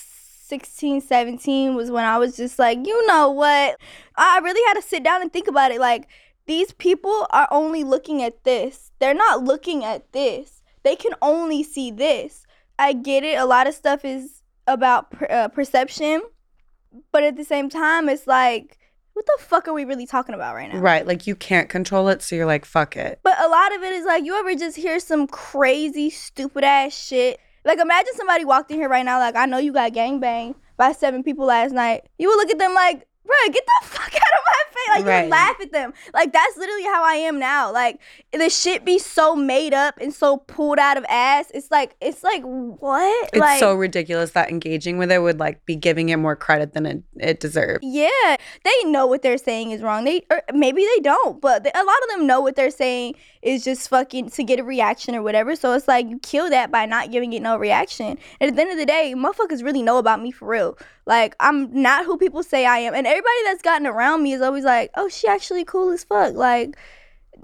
16, 0.46 1.00
17 1.00 1.74
was 1.74 1.90
when 1.90 2.04
I 2.04 2.18
was 2.18 2.36
just 2.36 2.58
like, 2.58 2.86
you 2.86 3.06
know 3.06 3.30
what? 3.30 3.78
I 4.16 4.38
really 4.38 4.62
had 4.68 4.74
to 4.74 4.82
sit 4.82 5.02
down 5.02 5.20
and 5.20 5.32
think 5.32 5.48
about 5.48 5.72
it. 5.72 5.80
Like, 5.80 6.08
these 6.46 6.72
people 6.72 7.26
are 7.30 7.48
only 7.50 7.82
looking 7.82 8.22
at 8.22 8.44
this, 8.44 8.92
they're 9.00 9.14
not 9.14 9.42
looking 9.42 9.84
at 9.84 10.12
this. 10.12 10.62
They 10.84 10.94
can 10.94 11.14
only 11.20 11.64
see 11.64 11.90
this. 11.90 12.46
I 12.78 12.92
get 12.92 13.24
it. 13.24 13.36
A 13.38 13.44
lot 13.44 13.66
of 13.66 13.74
stuff 13.74 14.04
is 14.04 14.42
about 14.68 15.10
per- 15.10 15.26
uh, 15.28 15.48
perception, 15.48 16.22
but 17.10 17.24
at 17.24 17.36
the 17.36 17.44
same 17.44 17.68
time, 17.68 18.08
it's 18.08 18.28
like, 18.28 18.78
what 19.14 19.26
the 19.26 19.42
fuck 19.42 19.66
are 19.66 19.72
we 19.72 19.84
really 19.84 20.06
talking 20.06 20.34
about 20.34 20.54
right 20.54 20.72
now? 20.72 20.78
Right. 20.78 21.04
Like, 21.04 21.26
you 21.26 21.34
can't 21.34 21.68
control 21.68 22.08
it. 22.08 22.22
So, 22.22 22.36
you're 22.36 22.46
like, 22.46 22.64
fuck 22.64 22.96
it. 22.96 23.18
But 23.24 23.36
a 23.40 23.48
lot 23.48 23.74
of 23.74 23.82
it 23.82 23.94
is 23.94 24.04
like 24.06 24.24
you 24.24 24.38
ever 24.38 24.54
just 24.54 24.76
hear 24.76 25.00
some 25.00 25.26
crazy, 25.26 26.08
stupid 26.08 26.62
ass 26.62 26.96
shit. 26.96 27.40
Like 27.66 27.80
imagine 27.80 28.14
somebody 28.14 28.44
walked 28.44 28.70
in 28.70 28.76
here 28.76 28.88
right 28.88 29.04
now, 29.04 29.18
like 29.18 29.34
I 29.34 29.44
know 29.44 29.58
you 29.58 29.72
got 29.72 29.92
gangbanged 29.92 30.54
by 30.76 30.92
seven 30.92 31.24
people 31.24 31.46
last 31.46 31.72
night. 31.72 32.04
You 32.16 32.28
would 32.28 32.36
look 32.36 32.50
at 32.50 32.58
them 32.58 32.74
like, 32.74 33.08
bro, 33.26 33.52
get 33.52 33.64
the 33.66 33.86
fuck 33.88 34.14
out 34.14 34.14
of 34.14 34.44
my 34.46 34.62
face. 34.70 34.88
Like 34.88 35.00
you 35.04 35.06
Right. 35.10 35.22
would 35.24 35.30
laugh 35.30 35.60
at 35.60 35.72
them. 35.72 35.92
Like 36.14 36.32
that's 36.32 36.56
literally 36.56 36.84
how 36.84 37.04
I 37.04 37.14
am 37.14 37.38
now. 37.38 37.72
Like 37.72 38.00
the 38.32 38.48
shit 38.50 38.84
be 38.84 38.98
so 38.98 39.34
made 39.34 39.74
up 39.74 39.98
and 40.00 40.12
so 40.14 40.36
pulled 40.38 40.78
out 40.78 40.96
of 40.96 41.04
ass. 41.08 41.50
It's 41.54 41.70
like 41.70 41.96
it's 42.00 42.22
like 42.22 42.42
what? 42.42 43.28
It's 43.32 43.38
like 43.40 43.58
so 43.60 43.74
ridiculous 43.74 44.30
that 44.32 44.50
engaging 44.50 44.98
with 44.98 45.10
it 45.10 45.18
would 45.18 45.38
like 45.40 45.64
be 45.66 45.76
giving 45.76 46.08
it 46.10 46.16
more 46.16 46.36
credit 46.36 46.72
than 46.74 46.86
it, 46.86 47.02
it 47.18 47.40
deserves. 47.40 47.80
Yeah, 47.82 48.36
they 48.64 48.84
know 48.90 49.06
what 49.06 49.22
they're 49.22 49.38
saying 49.38 49.70
is 49.72 49.82
wrong. 49.82 50.04
They 50.04 50.22
or 50.30 50.42
maybe 50.52 50.84
they 50.96 51.00
don't, 51.02 51.40
but 51.40 51.64
they, 51.64 51.70
a 51.74 51.84
lot 51.84 51.96
of 52.04 52.08
them 52.16 52.26
know 52.26 52.40
what 52.40 52.56
they're 52.56 52.70
saying 52.70 53.14
is 53.42 53.64
just 53.64 53.88
fucking 53.88 54.30
to 54.30 54.44
get 54.44 54.58
a 54.60 54.64
reaction 54.64 55.14
or 55.14 55.22
whatever. 55.22 55.56
So 55.56 55.72
it's 55.72 55.88
like 55.88 56.08
you 56.08 56.18
kill 56.20 56.50
that 56.50 56.70
by 56.70 56.86
not 56.86 57.10
giving 57.10 57.32
it 57.32 57.42
no 57.42 57.56
reaction. 57.56 58.18
And 58.40 58.50
at 58.50 58.56
the 58.56 58.62
end 58.62 58.70
of 58.72 58.78
the 58.78 58.86
day, 58.86 59.14
motherfuckers 59.16 59.64
really 59.64 59.82
know 59.82 59.98
about 59.98 60.20
me 60.22 60.30
for 60.30 60.46
real. 60.48 60.76
Like 61.06 61.36
I'm 61.40 61.72
not 61.82 62.04
who 62.04 62.18
people 62.18 62.42
say 62.42 62.66
I 62.66 62.78
am, 62.78 62.94
and 62.94 63.06
everybody 63.06 63.36
that's 63.44 63.62
gotten 63.62 63.86
around 63.86 64.22
me 64.22 64.32
is 64.32 64.42
always 64.42 64.64
like, 64.64 64.90
"Oh, 64.96 65.08
she 65.08 65.28
actually 65.28 65.64
cool 65.64 65.90
as 65.90 66.04
fuck." 66.04 66.34
Like 66.34 66.76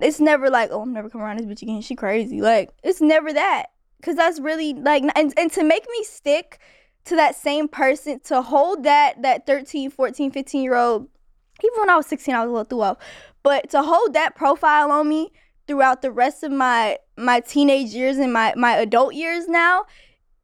it's 0.00 0.21
never 0.21 0.50
like, 0.50 0.71
"Oh, 0.73 0.83
I'm 0.83 0.92
never 0.92 1.09
coming 1.09 1.25
around 1.26 1.38
this 1.38 1.47
bitch 1.47 1.62
again. 1.62 1.81
She 1.81 1.95
crazy." 1.95 2.40
Like 2.40 2.71
it's 2.83 3.00
never 3.00 3.33
that, 3.33 3.66
cause 4.02 4.16
that's 4.16 4.40
really 4.40 4.75
like, 4.75 5.04
and 5.14 5.33
and 5.37 5.52
to 5.52 5.62
make 5.64 5.87
me 5.88 6.04
stick 6.04 6.59
to 7.04 7.16
that 7.16 7.35
same 7.35 7.69
person 7.69 8.21
to 8.21 8.42
hold 8.42 8.85
that 8.85 9.23
that 9.23 9.47
13 9.47 9.90
14 9.90 10.31
15 10.31 10.62
year 10.62 10.76
old 10.76 11.09
even 11.64 11.81
when 11.81 11.90
i 11.90 11.97
was 11.97 12.07
16 12.07 12.35
i 12.35 12.40
was 12.40 12.49
a 12.49 12.50
little 12.50 12.64
threw 12.64 12.81
off 12.83 12.99
but 13.42 13.71
to 13.71 13.83
hold 13.83 14.14
that 14.14 14.37
profile 14.37 14.90
on 14.90 15.09
me 15.09 15.33
throughout 15.66 16.02
the 16.02 16.11
rest 16.11 16.42
of 16.42 16.52
my 16.52 16.97
my 17.16 17.40
teenage 17.40 17.90
years 17.90 18.19
and 18.19 18.33
my 18.33 18.52
my 18.57 18.76
adult 18.76 19.14
years 19.14 19.49
now 19.49 19.85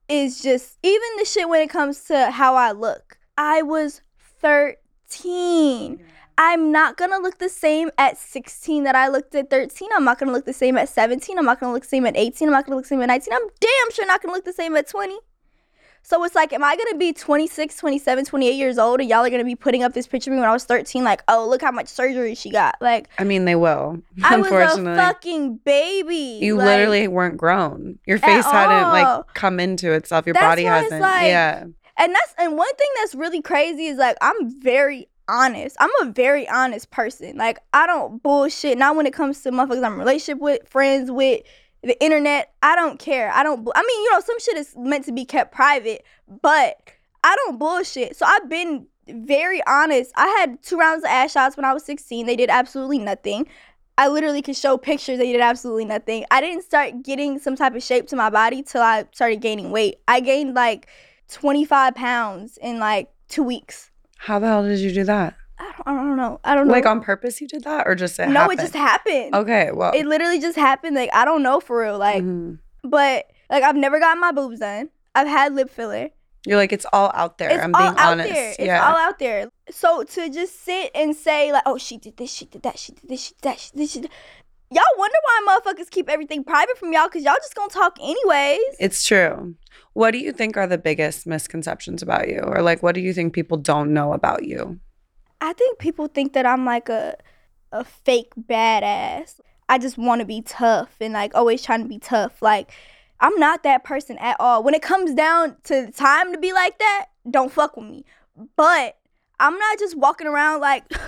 is 0.08 0.40
just 0.40 0.78
even 0.82 1.08
the 1.18 1.24
shit 1.24 1.48
when 1.48 1.60
it 1.60 1.70
comes 1.70 2.04
to 2.04 2.30
how 2.30 2.54
i 2.54 2.72
look 2.72 3.18
i 3.36 3.62
was 3.62 4.02
13 4.40 6.00
I'm 6.40 6.70
not 6.70 6.96
gonna 6.96 7.18
look 7.18 7.38
the 7.38 7.48
same 7.48 7.90
at 7.98 8.16
16 8.16 8.84
that 8.84 8.94
I 8.94 9.08
looked 9.08 9.34
at 9.34 9.50
13. 9.50 9.88
I'm 9.92 10.04
not 10.04 10.20
gonna 10.20 10.30
look 10.30 10.44
the 10.44 10.52
same 10.52 10.78
at 10.78 10.88
17. 10.88 11.36
I'm 11.36 11.44
not 11.44 11.58
gonna 11.58 11.72
look 11.72 11.82
the 11.82 11.88
same 11.88 12.06
at 12.06 12.16
18. 12.16 12.46
I'm 12.46 12.52
not 12.52 12.64
gonna 12.64 12.76
look 12.76 12.84
the 12.84 12.90
same 12.90 13.00
at 13.00 13.08
19. 13.08 13.34
I'm 13.34 13.48
damn 13.58 13.90
sure 13.92 14.06
not 14.06 14.22
gonna 14.22 14.34
look 14.34 14.44
the 14.44 14.52
same 14.52 14.76
at 14.76 14.86
20. 14.86 15.18
So 16.08 16.24
it's 16.24 16.34
like, 16.34 16.54
am 16.54 16.64
I 16.64 16.74
gonna 16.74 16.96
be 16.96 17.12
26, 17.12 17.76
27, 17.76 18.24
28 18.24 18.52
years 18.52 18.78
old, 18.78 19.00
and 19.00 19.10
y'all 19.10 19.26
are 19.26 19.28
gonna 19.28 19.44
be 19.44 19.54
putting 19.54 19.82
up 19.82 19.92
this 19.92 20.06
picture 20.06 20.30
of 20.30 20.36
me 20.36 20.40
when 20.40 20.48
I 20.48 20.54
was 20.54 20.64
13? 20.64 21.04
Like, 21.04 21.22
oh, 21.28 21.46
look 21.46 21.60
how 21.60 21.70
much 21.70 21.86
surgery 21.86 22.34
she 22.34 22.48
got. 22.48 22.76
Like, 22.80 23.10
I 23.18 23.24
mean, 23.24 23.44
they 23.44 23.56
will. 23.56 24.00
I 24.24 24.38
was 24.38 24.50
a 24.50 24.54
unfortunately, 24.54 24.96
fucking 24.96 25.56
baby. 25.66 26.38
you 26.40 26.56
Like, 26.56 26.64
literally 26.64 27.08
weren't 27.08 27.36
grown. 27.36 27.98
Your 28.06 28.16
face 28.18 28.46
hadn't 28.46 28.84
all. 28.84 28.92
like 28.92 29.34
come 29.34 29.60
into 29.60 29.92
itself. 29.92 30.24
Your 30.24 30.32
That's 30.32 30.44
body 30.46 30.64
hasn't. 30.64 31.02
like- 31.02 31.26
yeah. 31.26 31.64
and 31.98 32.14
that's 32.14 32.34
and 32.38 32.56
one 32.56 32.74
thing 32.76 32.88
that's 32.96 33.14
really 33.14 33.42
crazy 33.42 33.84
is 33.88 33.98
like 33.98 34.16
I'm 34.22 34.58
very 34.62 35.08
honest. 35.28 35.76
I'm 35.78 35.90
a 36.00 36.06
very 36.10 36.48
honest 36.48 36.90
person. 36.90 37.36
Like 37.36 37.58
I 37.74 37.86
don't 37.86 38.22
bullshit. 38.22 38.78
Not 38.78 38.96
when 38.96 39.04
it 39.04 39.12
comes 39.12 39.42
to 39.42 39.50
motherfuckers 39.50 39.84
I'm 39.84 39.92
in 39.92 39.98
relationship 39.98 40.40
with, 40.40 40.66
friends 40.66 41.10
with, 41.10 41.42
the 41.82 42.00
internet. 42.02 42.52
I 42.62 42.75
don't 42.75 42.99
care. 42.99 43.30
I 43.32 43.42
don't. 43.42 43.66
I 43.75 43.82
mean, 43.82 44.02
you 44.02 44.12
know, 44.12 44.20
some 44.20 44.38
shit 44.40 44.56
is 44.56 44.75
meant 44.76 45.04
to 45.06 45.12
be 45.12 45.25
kept 45.25 45.52
private, 45.52 46.04
but 46.42 46.76
I 47.25 47.37
don't 47.37 47.58
bullshit. 47.58 48.16
So 48.16 48.26
I've 48.26 48.49
been 48.49 48.87
very 49.08 49.62
honest. 49.66 50.12
I 50.16 50.26
had 50.40 50.62
two 50.62 50.76
rounds 50.76 51.04
of 51.04 51.11
ass 51.11 51.32
shots 51.32 51.56
when 51.56 51.64
I 51.64 51.73
was 51.73 51.85
16. 51.85 52.26
They 52.26 52.37
did 52.37 52.50
absolutely 52.50 52.99
nothing. 52.99 53.47
I 53.97 54.08
literally 54.08 54.42
could 54.42 54.56
show 54.56 54.78
pictures. 54.78 55.18
They 55.18 55.32
did 55.32 55.40
absolutely 55.40 55.85
nothing. 55.85 56.25
I 56.30 56.40
didn't 56.40 56.62
start 56.62 57.02
getting 57.02 57.38
some 57.38 57.56
type 57.56 57.75
of 57.75 57.82
shape 57.82 58.06
to 58.08 58.16
my 58.16 58.30
body 58.30 58.62
till 58.62 58.82
I 58.82 59.06
started 59.12 59.40
gaining 59.40 59.73
weight. 59.73 59.97
I 60.06 60.20
gained 60.20 60.54
like 60.54 60.87
25 61.30 61.94
pounds 61.97 62.58
in 62.62 62.78
like 62.78 63.11
two 63.28 63.42
weeks. 63.42 63.90
How 64.16 64.38
the 64.38 64.47
hell 64.47 64.62
did 64.62 64.78
you 64.78 64.92
do 64.92 65.04
that? 65.04 65.35
I 65.58 65.64
don't, 65.64 65.98
I 65.98 66.02
don't 66.02 66.16
know. 66.16 66.40
I 66.44 66.54
don't 66.54 66.68
know. 66.68 66.72
Like 66.72 66.86
on 66.86 67.00
purpose, 67.00 67.40
you 67.40 67.48
did 67.48 67.64
that, 67.64 67.86
or 67.86 67.94
just 67.94 68.18
it 68.18 68.28
no, 68.28 68.40
happened? 68.40 68.60
it 68.60 68.62
just 68.62 68.74
happened. 68.74 69.34
Okay, 69.34 69.70
well, 69.72 69.92
It 69.94 70.06
literally 70.06 70.40
just 70.40 70.56
happened. 70.56 70.94
Like 70.96 71.10
I 71.12 71.24
don't 71.24 71.42
know 71.42 71.60
for 71.60 71.80
real. 71.80 71.98
Like, 71.98 72.22
mhm. 72.22 72.58
but 72.84 73.26
like 73.50 73.62
I've 73.64 73.76
never 73.76 73.98
gotten 73.98 74.20
my 74.20 74.32
boobs 74.32 74.60
done. 74.60 74.90
I've 75.14 75.26
had 75.26 75.54
lip 75.54 75.70
filler. 75.70 76.10
you're 76.46 76.56
like 76.56 76.72
it's 76.72 76.86
all 76.92 77.10
out 77.14 77.38
there. 77.38 77.50
It's 77.50 77.64
I'm 77.64 77.74
all 77.74 77.80
being 77.80 77.98
out 77.98 78.12
honest. 78.12 78.30
there. 78.32 78.50
It's 78.50 78.58
yeah. 78.60 78.88
all 78.88 78.96
out 78.96 79.18
there. 79.18 79.50
So 79.70 80.04
to 80.04 80.30
just 80.30 80.64
sit 80.64 80.90
and 80.94 81.16
say 81.16 81.52
like, 81.52 81.64
oh, 81.66 81.78
she 81.78 81.98
did 81.98 82.16
this, 82.16 82.32
she 82.32 82.44
did 82.44 82.62
that, 82.62 82.78
she 82.78 82.92
did 82.92 83.08
this, 83.08 83.20
she 83.20 83.34
did 83.34 83.42
that, 83.42 83.58
she 83.58 83.70
did 83.76 83.88
she 83.88 84.00
did. 84.02 84.10
Y'all 84.70 84.82
wonder 84.98 85.16
why 85.22 85.60
motherfuckers 85.64 85.90
keep 85.90 86.10
everything 86.10 86.44
private 86.44 86.76
from 86.76 86.92
y'all 86.92 87.08
because 87.08 87.24
y'all 87.24 87.34
just 87.36 87.54
gonna 87.54 87.70
talk 87.70 87.98
anyways. 88.00 88.76
It's 88.78 89.04
true. 89.06 89.54
What 89.94 90.10
do 90.10 90.18
you 90.18 90.30
think 90.30 90.56
are 90.56 90.66
the 90.66 90.78
biggest 90.78 91.26
misconceptions 91.26 92.02
about 92.02 92.28
you? 92.28 92.40
Or 92.40 92.62
like 92.62 92.82
what 92.82 92.94
do 92.94 93.00
you 93.00 93.12
think 93.12 93.32
people 93.32 93.56
don't 93.56 93.92
know 93.92 94.12
about 94.12 94.44
you? 94.44 94.78
I 95.40 95.52
think 95.52 95.78
people 95.78 96.07
think 96.09 96.33
that 96.33 96.47
I'm 96.47 96.64
like 96.64 96.88
a 96.88 97.16
a 97.73 97.85
fake 97.85 98.33
badass. 98.49 99.40
I 99.68 99.78
just 99.78 99.99
want 99.99 100.21
to 100.21 100.25
be 100.25 100.40
tough 100.42 100.97
and 101.00 101.12
like 101.12 101.35
always 101.35 101.62
trying 101.62 101.83
to 101.83 101.88
be 101.88 101.99
tough. 101.99 102.40
Like 102.42 102.71
I'm 103.21 103.38
not 103.38 103.62
that 103.64 103.85
person 103.85 104.16
at 104.18 104.37
all. 104.40 104.62
When 104.62 104.75
it 104.75 104.83
comes 104.83 105.14
down 105.14 105.57
to 105.64 105.90
time 105.92 106.33
to 106.33 106.38
be 106.38 106.52
like 106.52 106.78
that, 106.78 107.07
don't 107.30 107.52
fuck 107.52 107.76
with 107.76 107.87
me. 107.87 108.04
But 108.57 108.97
I'm 109.40 109.59
not 109.59 109.78
just 109.78 109.97
walking 109.97 110.26
around 110.26 110.61
like 110.61 110.85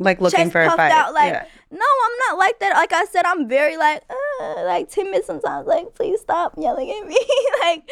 Like 0.00 0.20
looking 0.20 0.48
for 0.50 0.60
a 0.62 0.70
fight. 0.70 0.92
out, 0.92 1.12
like- 1.12 1.32
yeah. 1.32 1.44
no, 1.72 1.78
I'm 2.04 2.12
not 2.28 2.38
like 2.38 2.60
that. 2.60 2.74
Like 2.74 2.92
I 2.92 3.04
said, 3.06 3.24
I'm 3.24 3.48
very 3.48 3.76
like 3.76 4.02
uh, 4.40 4.62
like 4.64 4.88
timid 4.90 5.24
sometimes. 5.24 5.66
Like 5.66 5.92
please 5.94 6.20
stop 6.20 6.54
yelling 6.56 6.88
at 6.90 7.04
me. 7.06 7.18
like, 7.62 7.90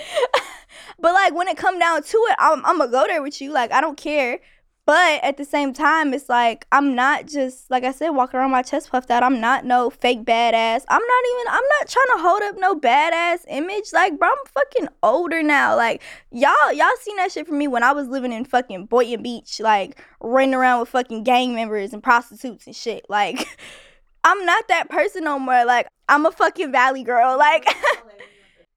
but 1.00 1.14
like 1.14 1.34
when 1.34 1.48
it 1.48 1.56
come 1.56 1.78
down 1.80 2.02
to 2.04 2.16
it, 2.30 2.36
I'm 2.38 2.64
I'm 2.64 2.78
gonna 2.78 2.92
go 2.92 3.06
there 3.08 3.22
with 3.22 3.40
you. 3.40 3.50
Like 3.52 3.72
I 3.72 3.80
don't 3.80 3.96
care. 3.96 4.38
But 4.86 5.24
at 5.24 5.36
the 5.36 5.44
same 5.44 5.72
time, 5.72 6.14
it's 6.14 6.28
like 6.28 6.64
I'm 6.70 6.94
not 6.94 7.26
just 7.26 7.68
like 7.72 7.82
I 7.82 7.90
said, 7.90 8.10
walking 8.10 8.38
around 8.38 8.52
my 8.52 8.62
chest 8.62 8.88
puffed 8.90 9.10
out. 9.10 9.24
I'm 9.24 9.40
not 9.40 9.64
no 9.64 9.90
fake 9.90 10.24
badass. 10.24 10.84
I'm 10.88 11.02
not 11.02 11.24
even. 11.34 11.46
I'm 11.48 11.64
not 11.80 11.88
trying 11.88 12.16
to 12.16 12.22
hold 12.22 12.42
up 12.42 12.56
no 12.56 12.76
badass 12.78 13.44
image. 13.48 13.92
Like, 13.92 14.16
bro, 14.16 14.28
I'm 14.28 14.36
fucking 14.46 14.88
older 15.02 15.42
now. 15.42 15.74
Like, 15.76 16.02
y'all, 16.30 16.72
y'all 16.72 16.86
seen 17.00 17.16
that 17.16 17.32
shit 17.32 17.48
from 17.48 17.58
me 17.58 17.66
when 17.66 17.82
I 17.82 17.90
was 17.90 18.06
living 18.06 18.32
in 18.32 18.44
fucking 18.44 18.86
Boynton 18.86 19.24
Beach, 19.24 19.58
like 19.58 20.00
running 20.20 20.54
around 20.54 20.78
with 20.80 20.90
fucking 20.90 21.24
gang 21.24 21.52
members 21.52 21.92
and 21.92 22.00
prostitutes 22.02 22.66
and 22.66 22.76
shit. 22.76 23.06
Like, 23.08 23.44
I'm 24.24 24.44
not 24.46 24.68
that 24.68 24.88
person 24.88 25.24
no 25.24 25.40
more. 25.40 25.64
Like, 25.64 25.88
I'm 26.08 26.26
a 26.26 26.30
fucking 26.30 26.70
valley 26.70 27.02
girl. 27.02 27.36
Like, 27.36 27.66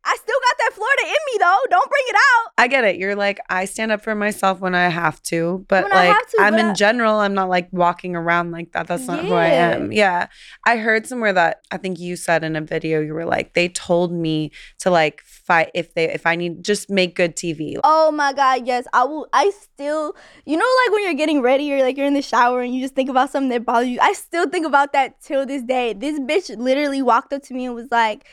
I 0.05 0.15
still 0.15 0.37
got 0.49 0.57
that 0.59 0.71
Florida 0.73 1.01
in 1.03 1.09
me 1.09 1.37
though. 1.39 1.57
Don't 1.69 1.89
bring 1.89 2.03
it 2.07 2.15
out. 2.15 2.51
I 2.57 2.67
get 2.67 2.83
it. 2.85 2.95
You're 2.97 3.15
like, 3.15 3.39
I 3.49 3.65
stand 3.65 3.91
up 3.91 4.01
for 4.01 4.15
myself 4.15 4.59
when 4.59 4.73
I 4.73 4.87
have 4.89 5.21
to, 5.23 5.65
but 5.67 5.83
When 5.83 5.91
like, 5.91 6.17
to, 6.17 6.37
I'm 6.39 6.53
but 6.53 6.59
in 6.61 6.65
I- 6.67 6.73
general, 6.73 7.15
I'm 7.19 7.33
not 7.33 7.49
like 7.49 7.67
walking 7.71 8.15
around 8.15 8.51
like 8.51 8.71
that. 8.71 8.87
That's 8.87 9.07
not 9.07 9.25
who 9.25 9.33
I 9.33 9.47
am. 9.47 9.91
Yeah. 9.91 10.27
I 10.65 10.77
heard 10.77 11.05
somewhere 11.05 11.33
that 11.33 11.61
I 11.71 11.77
think 11.77 11.99
you 11.99 12.15
said 12.15 12.43
in 12.43 12.55
a 12.55 12.61
video, 12.61 13.01
you 13.01 13.13
were 13.13 13.25
like, 13.25 13.53
they 13.53 13.67
told 13.69 14.11
me 14.13 14.51
to 14.79 14.89
like 14.89 15.21
fight 15.21 15.71
if 15.73 15.93
they, 15.93 16.05
if 16.11 16.25
I 16.25 16.35
need, 16.35 16.63
just 16.63 16.89
make 16.89 17.15
good 17.15 17.35
TV. 17.35 17.75
Oh 17.83 18.11
my 18.11 18.31
god, 18.33 18.65
yes. 18.65 18.85
I 18.93 19.03
will 19.03 19.27
I 19.33 19.51
still 19.51 20.15
you 20.45 20.55
know 20.57 20.65
like 20.85 20.93
when 20.93 21.03
you're 21.03 21.13
getting 21.13 21.41
ready 21.41 21.71
or 21.73 21.81
like 21.81 21.97
you're 21.97 22.07
in 22.07 22.13
the 22.13 22.21
shower 22.21 22.61
and 22.61 22.73
you 22.73 22.81
just 22.81 22.95
think 22.95 23.09
about 23.09 23.29
something 23.31 23.49
that 23.49 23.65
bothers 23.65 23.89
you. 23.89 23.99
I 24.01 24.13
still 24.13 24.47
think 24.49 24.65
about 24.65 24.93
that 24.93 25.21
till 25.21 25.45
this 25.45 25.61
day. 25.63 25.93
This 25.93 26.19
bitch 26.19 26.57
literally 26.57 27.01
walked 27.01 27.33
up 27.33 27.43
to 27.43 27.53
me 27.53 27.65
and 27.65 27.75
was 27.75 27.89
like 27.91 28.25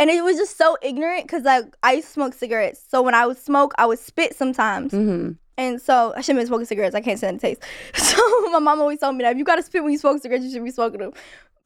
and 0.00 0.10
it 0.10 0.24
was 0.24 0.36
just 0.36 0.56
so 0.56 0.76
ignorant 0.82 1.24
because 1.24 1.44
like 1.44 1.64
I 1.82 1.92
used 1.92 2.08
to 2.08 2.12
smoke 2.14 2.34
cigarettes. 2.34 2.82
So 2.88 3.02
when 3.02 3.14
I 3.14 3.26
would 3.26 3.38
smoke, 3.38 3.72
I 3.78 3.86
would 3.86 3.98
spit 3.98 4.34
sometimes. 4.34 4.92
hmm 4.92 5.32
And 5.58 5.80
so 5.80 6.12
I 6.16 6.22
shouldn't 6.22 6.42
be 6.42 6.46
smoking 6.46 6.66
cigarettes. 6.66 6.94
I 6.96 7.00
can't 7.02 7.18
stand 7.18 7.38
the 7.38 7.42
taste. 7.42 7.62
So 7.94 8.50
my 8.50 8.58
mom 8.58 8.80
always 8.80 8.98
told 8.98 9.14
me 9.16 9.22
that 9.24 9.32
if 9.32 9.38
you 9.38 9.44
gotta 9.44 9.62
spit 9.62 9.82
when 9.84 9.92
you 9.92 9.98
smoke 9.98 10.20
cigarettes, 10.20 10.44
you 10.44 10.50
should 10.50 10.64
be 10.64 10.70
smoking 10.70 11.00
them. 11.00 11.12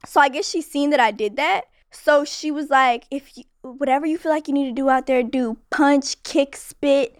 So 0.04 0.20
I 0.20 0.28
guess 0.28 0.48
she 0.48 0.60
seen 0.60 0.90
that 0.90 1.00
I 1.00 1.12
did 1.12 1.36
that. 1.36 1.62
So 1.90 2.24
she 2.24 2.50
was 2.50 2.68
like, 2.70 3.04
if 3.10 3.38
you 3.38 3.44
whatever 3.62 4.04
you 4.04 4.18
feel 4.18 4.32
like 4.32 4.48
you 4.48 4.54
need 4.54 4.66
to 4.66 4.72
do 4.72 4.90
out 4.90 5.06
there, 5.06 5.22
do 5.22 5.56
punch, 5.70 6.22
kick, 6.24 6.56
spit, 6.56 7.16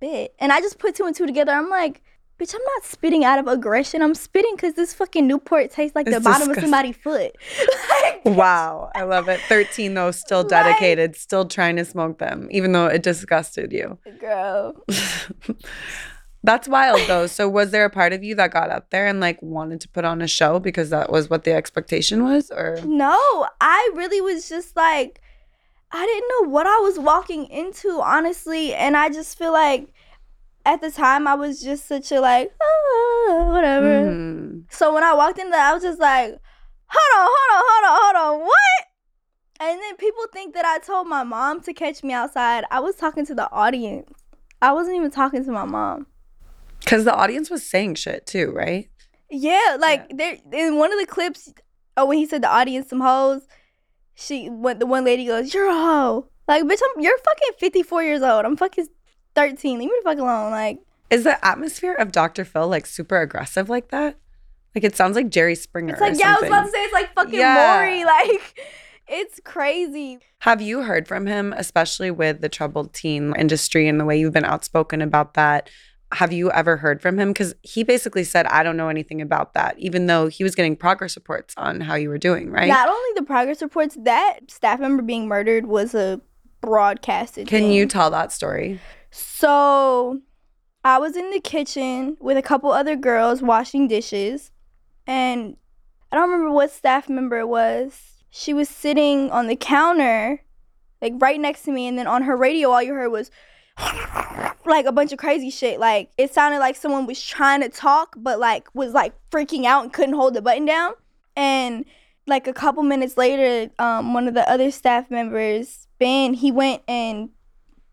bit. 0.00 0.34
And 0.38 0.52
I 0.52 0.60
just 0.60 0.78
put 0.78 0.94
two 0.94 1.06
and 1.06 1.16
two 1.16 1.26
together. 1.26 1.52
I'm 1.52 1.70
like, 1.70 2.02
bitch, 2.38 2.54
I'm 2.54 2.62
not 2.76 2.84
spitting 2.84 3.24
out 3.24 3.38
of 3.38 3.46
aggression. 3.48 4.00
I'm 4.02 4.14
spitting 4.14 4.54
because 4.56 4.74
this 4.74 4.94
fucking 4.94 5.26
Newport 5.26 5.70
tastes 5.70 5.94
like 5.96 6.06
the 6.06 6.16
It's 6.16 6.24
bottom 6.24 6.48
disgusting. 6.48 6.64
of 6.64 6.70
somebody's 6.70 6.96
foot. 6.96 7.32
like, 8.02 8.24
Wow. 8.24 8.90
I 8.94 9.02
love 9.02 9.28
it. 9.28 9.40
13 9.48 9.94
though, 9.94 10.10
still 10.10 10.40
Like- 10.40 10.48
dedicated, 10.50 11.16
still 11.16 11.46
trying 11.46 11.76
to 11.76 11.84
smoke 11.84 12.18
them, 12.18 12.48
even 12.50 12.72
though 12.72 12.86
it 12.86 13.02
disgusted 13.02 13.72
you. 13.72 13.98
girl. 14.20 14.74
That's 16.44 16.68
wild 16.68 17.00
though. 17.08 17.26
So 17.26 17.48
was 17.48 17.72
there 17.72 17.84
a 17.84 17.90
part 17.90 18.12
of 18.12 18.22
you 18.22 18.34
that 18.36 18.52
got 18.52 18.70
up 18.70 18.90
there 18.90 19.06
and 19.08 19.18
like 19.18 19.42
wanted 19.42 19.80
to 19.82 19.88
put 19.88 20.04
on 20.04 20.22
a 20.22 20.28
show 20.28 20.60
because 20.60 20.90
that 20.90 21.10
was 21.10 21.28
what 21.28 21.42
the 21.44 21.52
expectation 21.52 22.22
was 22.24 22.50
or 22.50 22.78
No, 22.84 23.46
I 23.60 23.90
really 23.94 24.20
was 24.20 24.48
just 24.48 24.76
like, 24.76 25.20
I 25.90 26.06
didn't 26.06 26.28
know 26.28 26.50
what 26.50 26.66
I 26.66 26.76
was 26.78 26.98
walking 26.98 27.46
into, 27.46 28.00
honestly. 28.00 28.72
And 28.74 28.96
I 28.96 29.08
just 29.08 29.36
feel 29.36 29.52
like 29.52 29.88
at 30.64 30.80
the 30.80 30.90
time 30.90 31.26
I 31.26 31.34
was 31.34 31.60
just 31.62 31.86
such 31.86 32.12
a 32.12 32.20
like, 32.20 32.52
ah, 32.60 33.50
whatever. 33.52 34.04
Mhm. 34.10 34.64
So 34.70 34.92
when 34.92 35.02
I 35.02 35.14
walked 35.14 35.38
in 35.38 35.50
there, 35.50 35.60
I 35.60 35.72
was 35.72 35.82
just 35.82 35.98
like, 36.00 36.30
hold 36.86 37.12
on, 37.16 37.28
hold 37.30 37.50
on, 37.52 37.64
hold 37.66 37.84
on, 37.84 38.00
hold 38.02 38.16
on, 38.40 38.46
what? 38.46 38.84
And 39.60 39.80
then 39.80 39.96
people 39.96 40.24
think 40.32 40.54
that 40.54 40.64
I 40.64 40.78
told 40.78 41.08
my 41.08 41.24
mom 41.24 41.60
to 41.62 41.72
catch 41.72 42.04
me 42.04 42.12
outside. 42.12 42.64
I 42.70 42.80
was 42.80 42.94
talking 42.96 43.26
to 43.26 43.34
the 43.34 43.50
audience. 43.50 44.10
I 44.62 44.72
wasn't 44.72 44.96
even 44.96 45.10
talking 45.10 45.44
to 45.44 45.50
my 45.50 45.64
mom. 45.64 46.06
Cuz 46.86 47.04
the 47.04 47.14
audience 47.14 47.50
was 47.50 47.68
saying 47.68 47.96
shit 47.96 48.26
too, 48.26 48.52
right? 48.52 48.88
Yeah, 49.30 49.76
like 49.78 50.16
there 50.16 50.38
in 50.52 50.76
one 50.76 50.92
of 50.92 50.98
the 50.98 51.06
clips, 51.06 51.52
oh, 51.96 52.06
when 52.06 52.18
he 52.18 52.26
said 52.26 52.42
the 52.42 52.48
audience 52.48 52.88
some 52.88 53.00
hoes, 53.00 53.42
she 54.14 54.48
when 54.48 54.78
the 54.78 54.86
one 54.86 55.04
lady 55.04 55.26
goes, 55.26 55.52
"You're 55.52 55.68
a 55.68 55.74
hoe." 55.74 56.28
Like, 56.46 56.62
bitch, 56.64 56.80
I'm 56.82 57.02
you're 57.02 57.18
fucking 57.18 57.58
54 57.58 58.02
years 58.04 58.22
old. 58.22 58.44
I'm 58.46 58.56
fucking 58.56 58.88
13. 59.38 59.78
Leave 59.78 59.88
me 59.88 59.94
the 60.02 60.10
fuck 60.10 60.18
alone. 60.18 60.50
Like, 60.50 60.80
Is 61.10 61.24
the 61.24 61.42
atmosphere 61.44 61.94
of 61.94 62.10
Dr. 62.12 62.44
Phil 62.44 62.66
like 62.68 62.86
super 62.86 63.20
aggressive 63.20 63.68
like 63.68 63.88
that? 63.90 64.16
Like 64.74 64.84
it 64.84 64.96
sounds 64.96 65.16
like 65.16 65.30
Jerry 65.30 65.54
Springer. 65.54 65.92
it's 65.94 66.00
like 66.00 66.18
yeah, 66.18 66.34
I 66.36 66.40
was 66.40 66.48
about 66.48 66.64
to 66.66 66.70
say 66.70 66.84
it's 66.84 66.92
like 66.92 67.14
fucking 67.14 67.38
Yeah. 67.38 67.54
Maury. 67.78 68.04
Like, 68.04 68.60
it's 69.06 69.40
crazy. 69.44 70.18
Have 70.40 70.60
you 70.60 70.82
heard 70.82 71.08
from 71.08 71.26
him, 71.26 71.54
especially 71.56 72.10
with 72.10 72.40
the 72.42 72.48
troubled 72.48 72.92
teen 72.92 73.34
industry 73.36 73.88
and 73.88 73.98
the 73.98 74.04
way 74.04 74.18
you've 74.18 74.34
been 74.34 74.44
outspoken 74.44 75.00
about 75.00 75.34
that? 75.34 75.70
Have 76.12 76.32
you 76.32 76.50
ever 76.50 76.76
heard 76.76 77.00
from 77.00 77.18
him? 77.18 77.28
Because 77.28 77.54
he 77.62 77.84
basically 77.84 78.24
said, 78.24 78.46
I 78.46 78.62
don't 78.62 78.76
know 78.76 78.88
anything 78.88 79.20
about 79.22 79.54
that, 79.54 79.78
even 79.78 80.06
though 80.06 80.26
he 80.26 80.42
was 80.44 80.54
getting 80.54 80.74
progress 80.76 81.16
reports 81.16 81.54
on 81.56 81.80
how 81.80 81.94
you 81.94 82.08
were 82.08 82.18
doing, 82.18 82.50
right? 82.50 82.68
Not 82.68 82.88
only 82.88 83.10
the 83.14 83.22
progress 83.22 83.62
reports, 83.62 83.96
that 84.02 84.40
staff 84.50 84.80
member 84.80 85.02
being 85.02 85.26
murdered 85.28 85.66
was 85.66 85.94
a 85.94 86.20
broadcasted. 86.60 87.46
Can 87.46 87.62
thing. 87.62 87.72
you 87.72 87.86
tell 87.86 88.10
that 88.10 88.32
story? 88.32 88.80
So 89.10 90.20
I 90.84 90.98
was 90.98 91.16
in 91.16 91.30
the 91.30 91.40
kitchen 91.40 92.16
with 92.20 92.36
a 92.36 92.42
couple 92.42 92.70
other 92.72 92.96
girls 92.96 93.42
washing 93.42 93.88
dishes, 93.88 94.52
and 95.06 95.56
I 96.10 96.16
don't 96.16 96.30
remember 96.30 96.52
what 96.52 96.70
staff 96.70 97.08
member 97.08 97.38
it 97.38 97.48
was. 97.48 98.22
She 98.30 98.52
was 98.54 98.68
sitting 98.68 99.30
on 99.30 99.46
the 99.46 99.56
counter, 99.56 100.42
like 101.02 101.14
right 101.16 101.40
next 101.40 101.62
to 101.62 101.72
me, 101.72 101.86
and 101.86 101.98
then 101.98 102.06
on 102.06 102.22
her 102.22 102.36
radio, 102.36 102.70
all 102.70 102.82
you 102.82 102.94
heard 102.94 103.10
was 103.10 103.30
like 104.66 104.86
a 104.86 104.92
bunch 104.92 105.12
of 105.12 105.18
crazy 105.18 105.50
shit. 105.50 105.80
Like 105.80 106.10
it 106.16 106.32
sounded 106.32 106.58
like 106.58 106.76
someone 106.76 107.06
was 107.06 107.22
trying 107.22 107.60
to 107.62 107.68
talk, 107.68 108.14
but 108.16 108.38
like 108.38 108.68
was 108.74 108.92
like 108.92 109.14
freaking 109.30 109.64
out 109.64 109.84
and 109.84 109.92
couldn't 109.92 110.14
hold 110.14 110.34
the 110.34 110.42
button 110.42 110.64
down. 110.64 110.92
And 111.36 111.84
like 112.26 112.46
a 112.46 112.52
couple 112.52 112.82
minutes 112.82 113.16
later, 113.16 113.72
um, 113.78 114.12
one 114.12 114.28
of 114.28 114.34
the 114.34 114.48
other 114.50 114.70
staff 114.70 115.10
members, 115.10 115.88
Ben, 115.98 116.34
he 116.34 116.52
went 116.52 116.82
and 116.86 117.30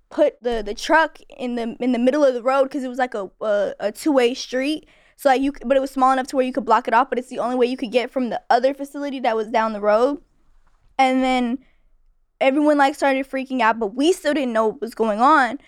put 0.10 0.41
the 0.41 0.62
the 0.65 0.74
truck 0.74 1.20
in 1.38 1.56
the 1.56 1.76
in 1.80 1.91
the 1.91 2.00
middle 2.00 2.24
of 2.24 2.34
the 2.34 2.44
road 2.44 2.63
because 2.63 2.84
it 2.84 2.88
was 2.88 2.98
like 2.98 3.13
a 3.13 3.30
a, 3.41 3.74
a 3.80 3.91
two 3.91 4.12
way 4.12 4.34
street. 4.34 4.88
So 5.18 5.30
like 5.30 5.41
you, 5.41 5.54
but 5.65 5.78
it 5.78 5.80
was 5.80 5.91
small 5.91 6.12
enough 6.12 6.28
to 6.28 6.36
where 6.36 6.46
you 6.46 6.52
could 6.52 6.65
block 6.65 6.88
it 6.88 6.94
off. 6.94 7.10
But 7.10 7.20
it's 7.20 7.30
the 7.30 7.39
only 7.39 7.56
way 7.56 7.68
you 7.68 7.78
could 7.78 7.91
get 7.91 8.12
from 8.12 8.30
the 8.30 8.41
other 8.50 8.74
facility 8.74 9.20
that 9.22 9.36
was 9.36 9.48
down 9.48 9.74
the 9.74 9.82
road. 9.82 10.22
And 10.98 11.24
then 11.24 11.60
everyone 12.41 12.78
like 12.78 12.96
started 12.96 13.30
freaking 13.30 13.62
out, 13.62 13.80
but 13.80 13.96
we 13.96 14.12
still 14.12 14.34
didn't 14.34 14.54
know 14.54 14.68
what 14.68 14.82
was 14.82 14.96
going 14.96 15.22
on. 15.22 15.60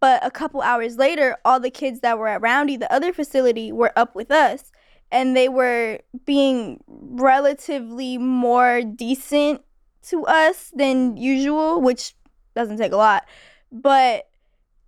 But 0.00 0.24
a 0.24 0.30
couple 0.30 0.62
hours 0.62 0.96
later, 0.96 1.36
all 1.44 1.60
the 1.60 1.70
kids 1.70 2.00
that 2.00 2.18
were 2.18 2.28
at 2.28 2.40
Roundy, 2.40 2.76
the 2.76 2.92
other 2.92 3.12
facility, 3.12 3.70
were 3.70 3.92
up 3.96 4.14
with 4.14 4.30
us, 4.30 4.72
and 5.12 5.36
they 5.36 5.48
were 5.48 6.00
being 6.24 6.82
relatively 6.88 8.16
more 8.16 8.82
decent 8.82 9.62
to 10.08 10.24
us 10.24 10.72
than 10.74 11.18
usual, 11.18 11.82
which 11.82 12.14
doesn't 12.54 12.78
take 12.78 12.92
a 12.92 12.96
lot. 12.96 13.26
But 13.72 14.28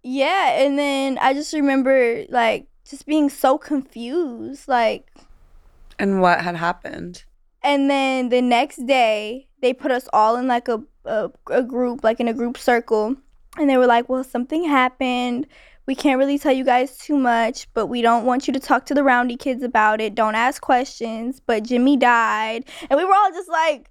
yeah, 0.02 0.60
and 0.62 0.78
then 0.78 1.18
I 1.18 1.32
just 1.34 1.52
remember 1.52 2.24
like 2.28 2.66
just 2.88 3.06
being 3.06 3.28
so 3.30 3.58
confused, 3.58 4.68
like 4.68 5.10
And 5.98 6.20
what 6.20 6.40
had 6.40 6.56
happened? 6.56 7.24
and 7.64 7.88
then 7.88 8.28
the 8.28 8.42
next 8.42 8.84
day 8.86 9.46
they 9.60 9.72
put 9.72 9.92
us 9.92 10.08
all 10.12 10.34
in 10.36 10.48
like 10.48 10.66
a, 10.68 10.82
a 11.04 11.30
a 11.50 11.62
group, 11.62 12.02
like 12.02 12.18
in 12.18 12.26
a 12.28 12.34
group 12.34 12.58
circle, 12.58 13.14
and 13.56 13.70
they 13.70 13.76
were 13.76 13.86
like, 13.86 14.08
"Well, 14.08 14.24
something 14.24 14.64
happened. 14.64 15.46
we 15.86 15.94
can't 15.96 16.18
really 16.18 16.38
tell 16.38 16.52
you 16.52 16.64
guys 16.64 16.96
too 16.98 17.16
much, 17.16 17.66
but 17.74 17.86
we 17.86 18.02
don't 18.02 18.24
want 18.24 18.46
you 18.46 18.52
to 18.54 18.60
talk 18.60 18.86
to 18.86 18.94
the 18.94 19.02
roundy 19.04 19.36
kids 19.36 19.62
about 19.64 20.00
it. 20.00 20.14
Don't 20.14 20.34
ask 20.36 20.62
questions. 20.62 21.40
But 21.40 21.64
Jimmy 21.64 21.96
died. 21.96 22.64
And 22.88 22.96
we 22.98 23.04
were 23.04 23.14
all 23.14 23.30
just 23.32 23.48
like, 23.48 23.90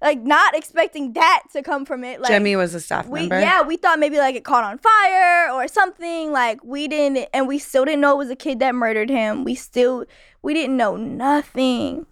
like 0.00 0.20
not 0.22 0.54
expecting 0.56 1.12
that 1.14 1.44
to 1.52 1.62
come 1.62 1.84
from 1.84 2.04
it. 2.04 2.20
Like 2.20 2.30
Jimmy 2.30 2.56
was 2.56 2.74
a 2.74 2.80
staff 2.80 3.06
we 3.06 3.20
member. 3.20 3.40
yeah, 3.40 3.62
we 3.62 3.76
thought 3.76 3.98
maybe 3.98 4.18
like 4.18 4.34
it 4.34 4.44
caught 4.44 4.64
on 4.64 4.78
fire 4.78 5.50
or 5.52 5.66
something. 5.68 6.32
Like 6.32 6.62
we 6.62 6.88
didn't 6.88 7.28
and 7.34 7.48
we 7.48 7.58
still 7.58 7.84
didn't 7.84 8.00
know 8.00 8.14
it 8.14 8.18
was 8.18 8.30
a 8.30 8.36
kid 8.36 8.60
that 8.60 8.74
murdered 8.74 9.10
him. 9.10 9.44
We 9.44 9.54
still 9.54 10.04
we 10.42 10.54
didn't 10.54 10.76
know 10.76 10.96
nothing. 10.96 12.06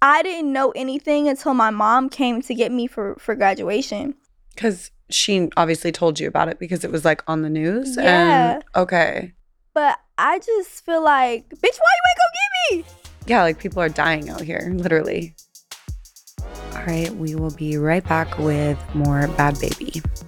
I 0.00 0.22
didn't 0.22 0.52
know 0.52 0.70
anything 0.70 1.28
until 1.28 1.54
my 1.54 1.70
mom 1.70 2.08
came 2.08 2.40
to 2.42 2.54
get 2.54 2.72
me 2.72 2.86
for 2.86 3.16
for 3.16 3.34
graduation. 3.34 4.14
Because 4.54 4.90
she 5.10 5.48
obviously 5.56 5.92
told 5.92 6.20
you 6.20 6.28
about 6.28 6.48
it 6.48 6.58
because 6.58 6.84
it 6.84 6.92
was 6.92 7.04
like 7.04 7.22
on 7.28 7.42
the 7.42 7.50
news. 7.50 7.96
Yeah. 7.96 8.54
And, 8.54 8.64
okay. 8.74 9.32
But 9.74 9.98
I 10.16 10.38
just 10.40 10.84
feel 10.84 11.02
like, 11.02 11.48
bitch, 11.50 11.78
why 11.78 11.92
you 11.96 12.04
ain't 12.08 12.18
go 12.18 12.24
get 12.34 12.76
me? 12.76 12.84
Yeah, 13.26 13.42
like 13.42 13.58
people 13.58 13.80
are 13.80 13.88
dying 13.88 14.28
out 14.28 14.40
here, 14.40 14.72
literally. 14.74 15.34
All 16.78 16.84
right, 16.84 17.12
we 17.16 17.34
will 17.34 17.50
be 17.50 17.76
right 17.76 18.06
back 18.06 18.38
with 18.38 18.78
more 18.94 19.22
Bhad 19.22 19.58
Bhabie. 19.58 20.27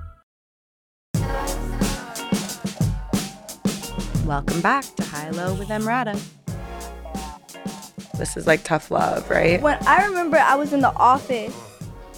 Welcome 4.31 4.61
back 4.61 4.85
to 4.95 5.03
High 5.03 5.29
Low 5.31 5.53
with 5.55 5.67
Emrata. 5.67 6.17
This 8.17 8.37
is 8.37 8.47
like 8.47 8.63
tough 8.63 8.89
love, 8.89 9.29
right? 9.29 9.61
When 9.61 9.77
I 9.85 10.05
remember 10.05 10.37
I 10.37 10.55
was 10.55 10.71
in 10.71 10.79
the 10.79 10.95
office 10.95 11.53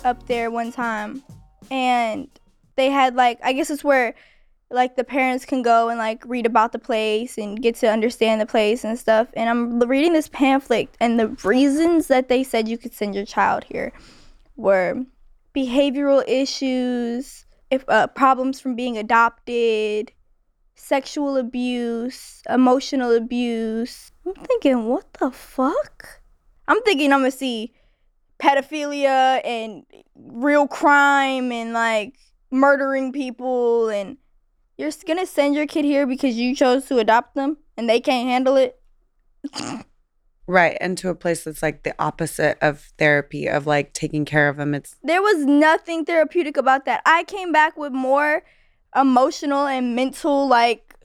up 0.06 0.28
there 0.28 0.52
one 0.52 0.72
time 0.72 1.24
and 1.72 2.28
they 2.76 2.92
had 2.92 3.16
like 3.16 3.40
I 3.44 3.52
guess 3.52 3.72
it's 3.72 3.84
where 3.84 4.14
like 4.70 4.96
the 4.96 5.04
parents 5.04 5.44
can 5.44 5.64
go 5.64 5.90
and 5.90 5.98
like 5.98 6.24
read 6.28 6.46
about 6.46 6.72
the 6.72 6.78
place 6.78 7.40
and 7.40 7.60
get 7.60 7.74
to 7.78 7.90
understand 7.90 8.40
the 8.40 8.46
place 8.46 8.84
and 8.84 9.00
stuff. 9.00 9.30
And 9.34 9.50
I'm 9.50 9.80
reading 9.80 10.14
this 10.14 10.30
pamphlet 10.30 10.90
and 11.00 11.20
the 11.20 11.30
reasons 11.44 12.10
that 12.10 12.30
they 12.30 12.44
said 12.44 12.68
you 12.68 12.78
could 12.78 12.94
send 12.94 13.16
your 13.16 13.26
child 13.26 13.64
here 13.64 13.92
were 14.56 15.04
behavioral 15.56 16.24
issues, 16.28 17.48
if 17.72 17.84
uh, 17.90 18.06
problems 18.06 18.60
from 18.60 18.76
being 18.76 19.00
adopted, 19.00 20.12
sexual 20.76 21.38
abuse, 21.38 22.42
emotional 22.50 23.16
abuse. 23.16 24.12
I'm 24.26 24.34
thinking, 24.34 24.86
what 24.88 25.12
the 25.14 25.32
fuck? 25.32 26.22
I'm 26.68 26.82
thinking 26.84 27.12
I'm 27.12 27.20
gonna 27.20 27.32
see 27.32 27.74
pedophilia 28.40 29.42
and 29.46 29.86
real 30.16 30.68
crime 30.68 31.52
and 31.52 31.74
like 31.74 32.16
murdering 32.52 33.12
people 33.12 33.90
and 33.90 34.18
you're 34.78 34.92
gonna 35.06 35.26
send 35.26 35.56
your 35.56 35.68
kid 35.68 35.86
here 35.86 36.08
because 36.08 36.36
you 36.36 36.56
chose 36.56 36.86
to 36.86 36.98
adopt 36.98 37.36
them 37.36 37.58
and 37.78 37.90
they 37.90 38.00
can't 38.00 38.28
handle 38.28 38.56
it. 38.56 38.80
Right. 40.46 40.78
And 40.82 40.98
to 40.98 41.10
a 41.10 41.16
place 41.16 41.44
that's 41.44 41.62
like 41.62 41.84
the 41.84 41.96
opposite 42.00 42.58
of 42.62 42.92
therapy, 42.98 43.48
of 43.48 43.66
like 43.66 43.94
taking 43.94 44.26
care 44.26 44.50
of 44.50 44.58
them. 44.58 44.74
It's 44.74 44.96
There 45.04 45.22
was 45.22 45.46
nothing 45.46 46.06
therapeutic 46.06 46.58
about 46.58 46.86
that. 46.86 47.02
I 47.06 47.24
came 47.24 47.52
back 47.52 47.78
with 47.78 47.94
more 47.94 48.44
emotional 48.96 49.66
and 49.66 49.96
mental 49.96 50.48
like 50.48 50.96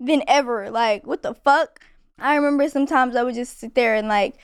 than 0.00 0.22
ever. 0.26 0.70
Like, 0.70 1.06
what 1.06 1.22
the 1.22 1.34
fuck? 1.34 1.80
I 2.18 2.36
remember 2.36 2.68
sometimes 2.68 3.16
I 3.16 3.22
would 3.22 3.34
just 3.34 3.58
sit 3.58 3.74
there 3.74 3.94
and 3.94 4.08
like 4.08 4.36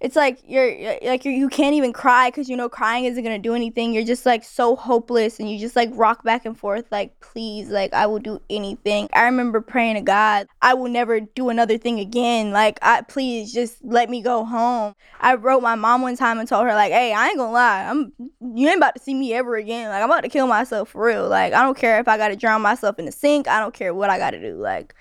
it's 0.00 0.16
like 0.16 0.40
you're 0.46 0.98
like 1.02 1.24
you're, 1.24 1.32
you 1.32 1.48
can't 1.48 1.74
even 1.74 1.92
cry 1.92 2.28
because 2.28 2.48
you 2.48 2.56
know 2.56 2.68
crying 2.68 3.04
isn't 3.04 3.22
gonna 3.22 3.38
do 3.38 3.54
anything. 3.54 3.92
You're 3.92 4.04
just 4.04 4.26
like 4.26 4.44
so 4.44 4.76
hopeless, 4.76 5.38
and 5.38 5.50
you 5.50 5.58
just 5.58 5.76
like 5.76 5.88
rock 5.92 6.24
back 6.24 6.44
and 6.44 6.58
forth. 6.58 6.84
Like, 6.90 7.18
please, 7.20 7.68
like 7.70 7.94
I 7.94 8.06
will 8.06 8.18
do 8.18 8.40
anything. 8.50 9.08
I 9.12 9.24
remember 9.24 9.60
praying 9.60 9.94
to 9.94 10.02
God, 10.02 10.46
I 10.60 10.74
will 10.74 10.90
never 10.90 11.20
do 11.20 11.48
another 11.48 11.78
thing 11.78 12.00
again. 12.00 12.50
Like, 12.50 12.78
I 12.82 13.02
please 13.02 13.52
just 13.52 13.82
let 13.84 14.10
me 14.10 14.20
go 14.20 14.44
home. 14.44 14.94
I 15.20 15.36
wrote 15.36 15.62
my 15.62 15.74
mom 15.74 16.02
one 16.02 16.16
time 16.16 16.38
and 16.38 16.48
told 16.48 16.66
her 16.66 16.74
like, 16.74 16.92
hey, 16.92 17.12
I 17.12 17.28
ain't 17.28 17.38
gonna 17.38 17.52
lie, 17.52 17.84
I'm 17.84 18.12
you 18.54 18.68
ain't 18.68 18.78
about 18.78 18.96
to 18.96 19.02
see 19.02 19.14
me 19.14 19.32
ever 19.32 19.56
again. 19.56 19.88
Like, 19.88 20.02
I'm 20.02 20.10
about 20.10 20.24
to 20.24 20.28
kill 20.28 20.46
myself 20.46 20.90
for 20.90 21.06
real. 21.06 21.28
Like, 21.28 21.52
I 21.52 21.62
don't 21.62 21.78
care 21.78 22.00
if 22.00 22.08
I 22.08 22.18
gotta 22.18 22.36
drown 22.36 22.62
myself 22.62 22.98
in 22.98 23.06
the 23.06 23.12
sink. 23.12 23.48
I 23.48 23.60
don't 23.60 23.74
care 23.74 23.94
what 23.94 24.10
I 24.10 24.18
gotta 24.18 24.40
do. 24.40 24.56
Like, 24.56 24.94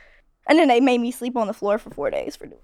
and 0.48 0.60
then 0.60 0.68
they 0.68 0.80
made 0.80 1.00
me 1.00 1.12
sleep 1.12 1.36
on 1.36 1.48
the 1.48 1.54
floor 1.54 1.78
for 1.78 1.90
four 1.90 2.10
days 2.10 2.36
for 2.36 2.46
doing. 2.46 2.60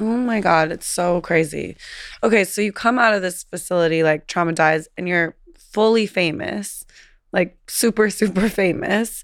Oh 0.00 0.16
my 0.16 0.40
God, 0.40 0.72
it's 0.72 0.86
so 0.86 1.20
crazy. 1.20 1.76
Okay, 2.22 2.44
so 2.44 2.60
you 2.60 2.72
come 2.72 2.98
out 2.98 3.14
of 3.14 3.22
this 3.22 3.44
facility 3.44 4.02
like 4.02 4.26
traumatized 4.26 4.86
and 4.96 5.08
you're 5.08 5.36
fully 5.56 6.06
famous, 6.06 6.84
like 7.32 7.56
super, 7.68 8.10
super 8.20 8.48
famous. 8.48 9.22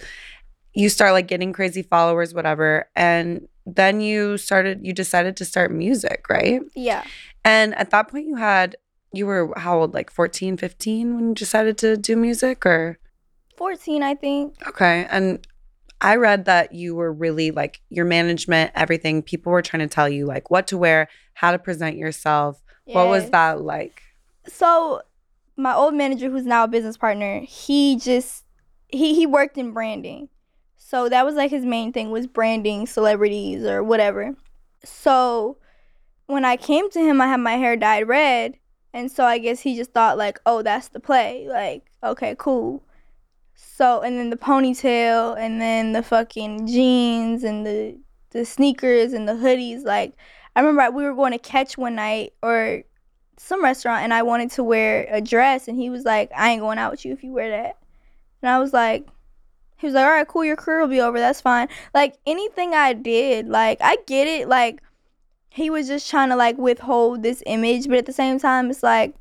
You 0.74 0.88
start 0.88 1.12
like 1.12 1.26
getting 1.26 1.52
crazy 1.52 1.82
followers, 1.82 2.34
whatever. 2.34 2.88
And 2.94 3.48
then 3.66 4.00
you 4.00 4.38
started, 4.38 4.80
you 4.86 4.92
decided 4.92 5.36
to 5.38 5.44
start 5.44 5.72
music, 5.72 6.26
right? 6.28 6.60
Yeah. 6.74 7.02
And 7.44 7.74
at 7.74 7.90
that 7.90 8.08
point, 8.08 8.26
you 8.26 8.36
had, 8.36 8.76
you 9.12 9.26
were 9.26 9.52
how 9.56 9.80
old, 9.80 9.94
like 9.94 10.10
14, 10.10 10.56
15 10.56 11.14
when 11.16 11.28
you 11.30 11.34
decided 11.34 11.76
to 11.78 11.96
do 11.96 12.14
music 12.16 12.64
or? 12.64 12.98
14, 13.56 14.02
I 14.02 14.14
think. 14.14 14.54
Okay. 14.68 15.06
And 15.10 15.44
I 16.00 16.16
read 16.16 16.46
that 16.46 16.72
you 16.72 16.94
were 16.94 17.12
really 17.12 17.50
like 17.50 17.80
your 17.90 18.04
management, 18.04 18.72
everything. 18.74 19.22
People 19.22 19.52
were 19.52 19.62
trying 19.62 19.86
to 19.86 19.94
tell 19.94 20.08
you 20.08 20.26
like 20.26 20.50
what 20.50 20.66
to 20.68 20.78
wear, 20.78 21.08
how 21.34 21.52
to 21.52 21.58
present 21.58 21.96
yourself. 21.96 22.62
What 22.86 23.08
was 23.08 23.30
that 23.30 23.60
like? 23.60 24.02
So, 24.46 25.02
my 25.56 25.74
old 25.74 25.94
manager, 25.94 26.30
who's 26.30 26.46
now 26.46 26.64
a 26.64 26.68
business 26.68 26.96
partner, 26.96 27.40
he 27.40 27.96
just 27.96 28.44
he 28.88 29.14
he 29.14 29.26
worked 29.26 29.58
in 29.58 29.72
branding, 29.72 30.28
so 30.76 31.08
that 31.08 31.24
was 31.24 31.34
like 31.34 31.50
his 31.50 31.64
main 31.64 31.92
thing 31.92 32.10
was 32.10 32.26
branding 32.26 32.86
celebrities 32.86 33.64
or 33.64 33.82
whatever. 33.82 34.34
So, 34.82 35.58
when 36.26 36.44
I 36.44 36.56
came 36.56 36.90
to 36.90 37.00
him, 37.00 37.20
I 37.20 37.28
had 37.28 37.40
my 37.40 37.56
hair 37.56 37.76
dyed 37.76 38.08
red, 38.08 38.54
and 38.92 39.12
so 39.12 39.24
I 39.24 39.38
guess 39.38 39.60
he 39.60 39.76
just 39.76 39.92
thought 39.92 40.18
like, 40.18 40.40
oh, 40.46 40.62
that's 40.62 40.88
the 40.88 41.00
play. 41.00 41.46
Like, 41.48 41.90
okay, 42.02 42.34
cool. 42.38 42.82
So, 43.62 44.00
and 44.00 44.18
then 44.18 44.30
the 44.30 44.36
ponytail, 44.36 45.38
and 45.38 45.60
then 45.60 45.92
the 45.92 46.02
fucking 46.02 46.66
jeans, 46.66 47.44
and 47.44 47.66
the 47.66 47.98
the 48.30 48.44
sneakers, 48.44 49.12
and 49.12 49.28
the 49.28 49.32
hoodies. 49.32 49.84
Like, 49.84 50.14
I 50.54 50.60
remember 50.60 50.96
we 50.96 51.04
were 51.04 51.14
going 51.14 51.32
to 51.32 51.38
catch 51.38 51.78
one 51.78 51.94
night 51.94 52.32
or 52.42 52.82
some 53.36 53.62
restaurant, 53.62 54.02
and 54.02 54.12
I 54.12 54.22
wanted 54.22 54.50
to 54.52 54.64
wear 54.64 55.06
a 55.10 55.20
dress, 55.20 55.68
and 55.68 55.78
he 55.78 55.90
was 55.90 56.04
like, 56.04 56.30
I 56.36 56.50
ain't 56.50 56.60
going 56.60 56.78
out 56.78 56.90
with 56.90 57.04
you 57.04 57.12
if 57.12 57.22
you 57.22 57.32
wear 57.32 57.50
that. 57.50 57.76
And 58.42 58.50
I 58.50 58.58
was 58.58 58.72
like, 58.72 59.06
he 59.76 59.86
was 59.86 59.94
like, 59.94 60.04
all 60.04 60.12
right, 60.12 60.28
cool, 60.28 60.44
your 60.44 60.56
career 60.56 60.80
will 60.80 60.88
be 60.88 61.00
over. 61.00 61.18
That's 61.18 61.40
fine. 61.40 61.68
Like 61.94 62.16
anything 62.26 62.74
I 62.74 62.92
did, 62.92 63.48
like 63.48 63.78
I 63.80 63.96
get 64.06 64.26
it. 64.26 64.46
Like 64.48 64.82
he 65.48 65.70
was 65.70 65.88
just 65.88 66.08
trying 66.10 66.28
to 66.28 66.36
like 66.36 66.58
withhold 66.58 67.22
this 67.22 67.42
image, 67.46 67.88
but 67.88 67.96
at 67.96 68.06
the 68.06 68.12
same 68.12 68.38
time, 68.38 68.70
it's 68.70 68.82
like 68.82 69.14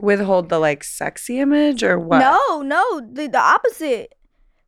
Withhold 0.00 0.48
the 0.48 0.58
like 0.58 0.84
sexy 0.84 1.40
image 1.40 1.82
or 1.82 1.98
what? 1.98 2.18
no, 2.18 2.62
no, 2.62 3.00
the 3.00 3.28
the 3.28 3.38
opposite. 3.38 4.14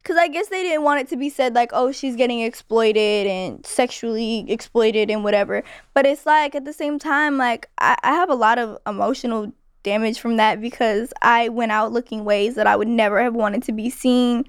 Cause 0.04 0.16
I 0.16 0.26
guess 0.26 0.48
they 0.48 0.64
didn't 0.64 0.82
want 0.82 1.00
it 1.00 1.08
to 1.10 1.16
be 1.16 1.30
said 1.30 1.54
like, 1.54 1.70
oh, 1.72 1.92
she's 1.92 2.16
getting 2.16 2.40
exploited 2.40 3.28
and 3.28 3.64
sexually 3.64 4.44
exploited 4.50 5.12
and 5.12 5.22
whatever. 5.22 5.62
But 5.94 6.06
it's 6.06 6.26
like 6.26 6.56
at 6.56 6.64
the 6.64 6.72
same 6.72 6.98
time, 6.98 7.38
like 7.38 7.68
I, 7.78 7.96
I 8.02 8.12
have 8.14 8.28
a 8.28 8.34
lot 8.34 8.58
of 8.58 8.78
emotional 8.84 9.52
damage 9.84 10.18
from 10.18 10.38
that 10.38 10.60
because 10.60 11.12
I 11.22 11.50
went 11.50 11.70
out 11.70 11.92
looking 11.92 12.24
ways 12.24 12.56
that 12.56 12.66
I 12.66 12.74
would 12.74 12.88
never 12.88 13.22
have 13.22 13.34
wanted 13.34 13.62
to 13.64 13.72
be 13.72 13.90
seen. 13.90 14.44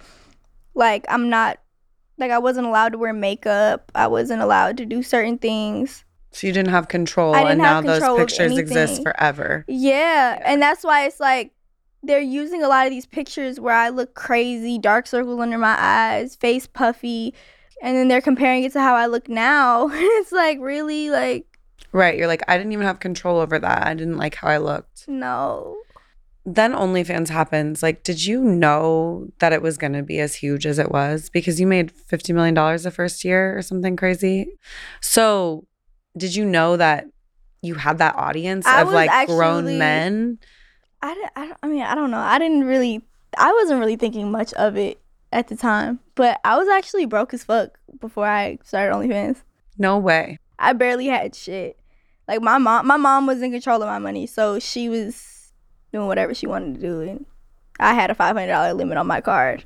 Like 0.73 1.05
I'm 1.07 1.29
not 1.29 1.59
like 2.17 2.31
I 2.31 2.39
wasn't 2.39 2.67
allowed 2.67 2.93
to 2.93 2.97
wear 2.97 3.13
makeup. 3.13 3.91
I 3.95 4.07
wasn't 4.07 4.41
allowed 4.41 4.77
to 4.77 4.85
do 4.85 5.03
certain 5.03 5.37
things. 5.37 6.03
So 6.33 6.47
you 6.47 6.53
didn't 6.53 6.71
have 6.71 6.87
control, 6.87 7.35
and 7.35 7.47
didn't 7.47 7.61
now 7.61 7.75
have 7.75 7.85
those 7.85 7.99
control 7.99 8.19
of 8.19 8.27
pictures 8.27 8.57
exist 8.57 8.93
anything. 8.93 9.03
forever. 9.03 9.65
Yeah, 9.67 10.41
and 10.43 10.61
that's 10.61 10.83
why 10.83 11.05
it's 11.05 11.19
like 11.19 11.51
they're 12.01 12.19
using 12.19 12.63
a 12.63 12.67
lot 12.67 12.85
of 12.85 12.91
these 12.91 13.05
pictures 13.05 13.59
where 13.59 13.75
I 13.75 13.89
look 13.89 14.13
crazy, 14.13 14.77
dark 14.77 15.07
circles 15.07 15.39
under 15.39 15.57
my 15.57 15.75
eyes, 15.79 16.35
face 16.35 16.67
puffy, 16.67 17.33
and 17.81 17.95
then 17.95 18.07
they're 18.07 18.21
comparing 18.21 18.63
it 18.63 18.73
to 18.73 18.81
how 18.81 18.95
I 18.95 19.05
look 19.05 19.29
now. 19.29 19.89
it's 19.93 20.31
like 20.31 20.59
really 20.59 21.09
like 21.09 21.53
Right. 21.93 22.17
You're 22.17 22.27
like, 22.27 22.43
I 22.47 22.57
didn't 22.57 22.73
even 22.73 22.87
have 22.87 22.99
control 22.99 23.39
over 23.39 23.59
that. 23.59 23.85
I 23.85 23.93
didn't 23.93 24.17
like 24.17 24.35
how 24.35 24.47
I 24.47 24.57
looked. 24.57 25.07
No. 25.07 25.77
Then 26.43 26.73
OnlyFans 26.73 27.29
happens. 27.29 27.83
Like, 27.83 28.03
did 28.03 28.25
you 28.25 28.41
know 28.43 29.27
that 29.39 29.53
it 29.53 29.61
was 29.61 29.77
going 29.77 29.93
to 29.93 30.01
be 30.03 30.19
as 30.19 30.35
huge 30.35 30.65
as 30.65 30.79
it 30.79 30.91
was? 30.91 31.29
Because 31.29 31.61
you 31.61 31.67
made 31.67 31.93
$50 31.93 32.33
million 32.33 32.55
the 32.55 32.91
first 32.91 33.23
year 33.23 33.57
or 33.57 33.61
something 33.61 33.95
crazy. 33.95 34.47
So, 34.99 35.67
did 36.17 36.35
you 36.35 36.45
know 36.45 36.77
that 36.77 37.07
you 37.61 37.75
had 37.75 37.97
that 37.99 38.15
audience 38.15 38.65
I 38.65 38.81
of 38.81 38.91
like 38.91 39.27
grown 39.27 39.77
men? 39.77 40.39
I, 41.01 41.27
I, 41.35 41.53
I 41.63 41.67
mean, 41.67 41.81
I 41.81 41.95
don't 41.95 42.11
know. 42.11 42.19
I 42.19 42.39
didn't 42.39 42.65
really, 42.65 43.01
I 43.37 43.51
wasn't 43.51 43.79
really 43.79 43.95
thinking 43.95 44.31
much 44.31 44.53
of 44.53 44.77
it 44.77 44.99
at 45.31 45.47
the 45.47 45.55
time. 45.55 45.99
But 46.15 46.39
I 46.45 46.57
was 46.57 46.67
actually 46.67 47.05
broke 47.05 47.33
as 47.33 47.43
fuck 47.43 47.77
before 47.99 48.25
I 48.25 48.59
started 48.63 48.95
OnlyFans. 48.95 49.41
No 49.77 49.97
way. 49.97 50.39
I 50.59 50.73
barely 50.73 51.07
had 51.07 51.35
shit. 51.35 51.77
Like 52.27 52.41
my 52.41 52.57
mom, 52.57 52.87
my 52.87 52.97
mom 52.97 53.27
was 53.27 53.41
in 53.41 53.51
control 53.51 53.81
of 53.81 53.87
my 53.87 53.99
money, 53.99 54.27
so 54.27 54.59
she 54.59 54.87
was 54.87 55.51
doing 55.91 56.07
whatever 56.07 56.33
she 56.33 56.47
wanted 56.47 56.75
to 56.75 56.79
do, 56.81 57.01
and 57.01 57.25
I 57.79 57.93
had 57.93 58.09
a 58.09 58.15
five 58.15 58.35
hundred 58.35 58.51
dollar 58.51 58.73
limit 58.73 58.97
on 58.97 59.07
my 59.07 59.19
card. 59.19 59.65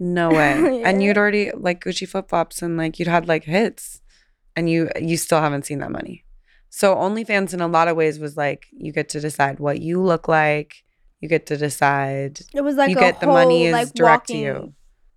No 0.00 0.30
way. 0.30 0.82
And 0.84 1.02
you'd 1.02 1.18
already 1.18 1.52
like 1.52 1.84
Gucci 1.84 2.08
flip 2.08 2.30
flops 2.30 2.62
and 2.62 2.76
like 2.76 2.98
you'd 2.98 3.06
had 3.06 3.28
like 3.28 3.44
hits 3.44 4.00
and 4.56 4.68
you 4.68 4.90
you 5.00 5.16
still 5.16 5.40
haven't 5.40 5.64
seen 5.64 5.78
that 5.78 5.90
money. 5.90 6.24
So 6.70 6.94
OnlyFans 6.94 7.52
in 7.52 7.60
a 7.60 7.68
lot 7.68 7.88
of 7.88 7.96
ways 7.96 8.18
was 8.18 8.36
like 8.36 8.66
you 8.72 8.92
get 8.92 9.08
to 9.10 9.20
decide 9.20 9.58
what 9.58 9.80
you 9.80 10.00
look 10.00 10.28
like. 10.28 10.84
You 11.20 11.28
get 11.28 11.46
to 11.46 11.56
decide 11.56 12.40
It 12.54 12.62
was 12.62 12.76
like 12.76 12.90
you 12.90 12.96
get 12.96 13.20
the 13.20 13.26
money 13.26 13.66
is 13.66 13.72
like, 13.72 13.92
direct 13.92 14.28
to 14.28 14.36
you. 14.36 14.74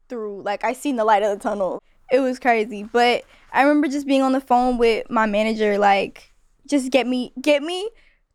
Through 0.10 0.42
like 0.44 0.64
I 0.64 0.74
seen 0.74 0.96
the 0.96 1.06
light 1.06 1.24
of 1.24 1.38
the 1.38 1.42
tunnel. 1.42 1.82
It 2.12 2.20
was 2.20 2.40
crazy, 2.40 2.84
but 2.84 3.24
I 3.52 3.62
remember 3.62 3.88
just 3.88 4.06
being 4.06 4.22
on 4.22 4.34
the 4.34 4.42
phone 4.42 4.78
with 4.78 5.10
my 5.10 5.26
manager, 5.26 5.78
like, 5.78 6.32
just 6.68 6.92
get 6.92 7.08
me 7.08 7.34
get 7.42 7.64
me 7.64 7.90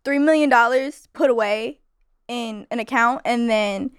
three 0.04 0.18
million 0.18 0.48
dollars 0.48 1.08
put 1.12 1.30
away 1.30 1.80
in 2.28 2.66
an 2.70 2.78
account, 2.78 3.22
and 3.24 3.48
then 3.50 3.90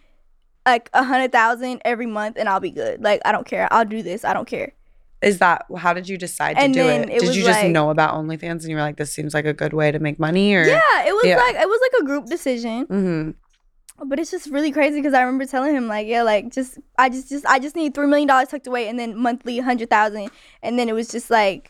like 0.66 0.90
a 0.94 1.04
hundred 1.04 1.32
thousand 1.32 1.82
every 1.86 2.06
month, 2.06 2.38
and 2.38 2.50
I'll 2.50 2.60
be 2.60 2.72
good. 2.72 3.02
Like 3.02 3.22
I 3.26 3.32
don't 3.32 3.46
care. 3.46 3.68
I'll 3.72 3.86
do 3.86 4.02
this. 4.02 4.26
I 4.26 4.34
don't 4.34 4.48
care. 4.48 4.74
Is 5.22 5.40
that 5.40 5.66
how 5.78 5.94
did 5.94 6.08
you 6.08 6.18
decide 6.18 6.54
to 6.56 6.62
And 6.62 6.74
do 6.74 6.88
it? 6.88 7.10
it 7.10 7.20
Did 7.20 7.36
you 7.36 7.44
just 7.44 7.62
like- 7.64 7.72
know 7.72 7.90
about 7.90 8.14
OnlyFans 8.16 8.62
and 8.62 8.70
you 8.70 8.76
were 8.76 8.82
like, 8.82 8.96
this 8.98 9.12
seems 9.12 9.34
like 9.34 9.46
a 9.46 9.54
good 9.54 9.74
way 9.74 9.92
to 9.92 10.00
make 10.00 10.18
money 10.20 10.56
or 10.56 10.64
Yeah, 10.64 10.80
it 11.06 11.14
was 11.14 11.26
Yeah. 11.26 11.36
like 11.38 11.56
it 11.56 11.68
was 11.68 11.80
like 11.82 12.02
a 12.02 12.06
group 12.06 12.26
decision. 12.28 12.86
hmm 12.86 13.32
But 14.08 14.18
it's 14.20 14.32
just 14.32 14.48
really 14.50 14.72
crazy 14.72 14.96
because 15.00 15.14
I 15.14 15.20
remember 15.22 15.46
telling 15.46 15.76
him 15.76 15.88
like, 15.90 16.08
yeah, 16.08 16.24
like 16.24 16.54
just 16.54 16.78
I 16.98 17.10
just 17.10 17.28
just 17.28 17.46
I 17.46 17.60
just 17.60 17.76
need 17.76 17.94
three 17.94 18.08
million 18.08 18.30
dollars 18.30 18.48
tucked 18.48 18.68
away 18.68 18.88
and 18.88 18.98
then 18.98 19.18
monthly 19.18 19.60
hundred 19.60 19.90
thousand, 19.90 20.32
and 20.64 20.80
then 20.80 20.88
it 20.88 20.94
was 20.94 21.10
just 21.10 21.30
like, 21.30 21.70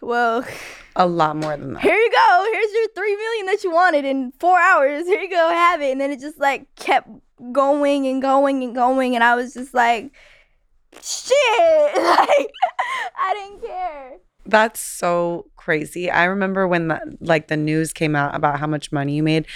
well, 0.00 0.44
a 0.96 1.06
lot 1.06 1.36
more 1.36 1.56
than 1.56 1.74
that. 1.74 1.82
here 1.82 1.94
you 1.94 2.10
go, 2.10 2.48
here's 2.52 2.72
your 2.72 2.88
three 2.94 3.16
million 3.16 3.46
that 3.46 3.64
you 3.64 3.72
wanted 3.72 4.04
in 4.04 4.32
four 4.38 4.58
hours. 4.60 5.06
Here 5.06 5.20
you 5.20 5.28
go, 5.30 5.48
have 5.48 5.80
it. 5.82 5.90
And 5.92 6.00
then 6.00 6.10
it 6.12 6.20
just 6.20 6.38
like 6.38 6.66
kept 6.76 7.08
going 7.50 8.06
and 8.06 8.22
going 8.22 8.62
and 8.62 8.74
going, 8.74 9.14
and 9.16 9.24
I 9.24 9.34
was 9.34 9.54
just 9.54 9.74
like, 9.74 10.12
shit, 11.00 11.96
like 11.96 12.50
I 13.18 13.34
didn't 13.34 13.62
care. 13.64 14.12
That's 14.44 14.80
so 14.80 15.46
crazy. 15.56 16.10
I 16.10 16.24
remember 16.24 16.66
when 16.66 16.88
the, 16.88 17.16
like 17.20 17.48
the 17.48 17.56
news 17.56 17.92
came 17.92 18.16
out 18.16 18.34
about 18.34 18.58
how 18.58 18.66
much 18.66 18.90
money 18.92 19.14
you 19.14 19.22
made. 19.22 19.46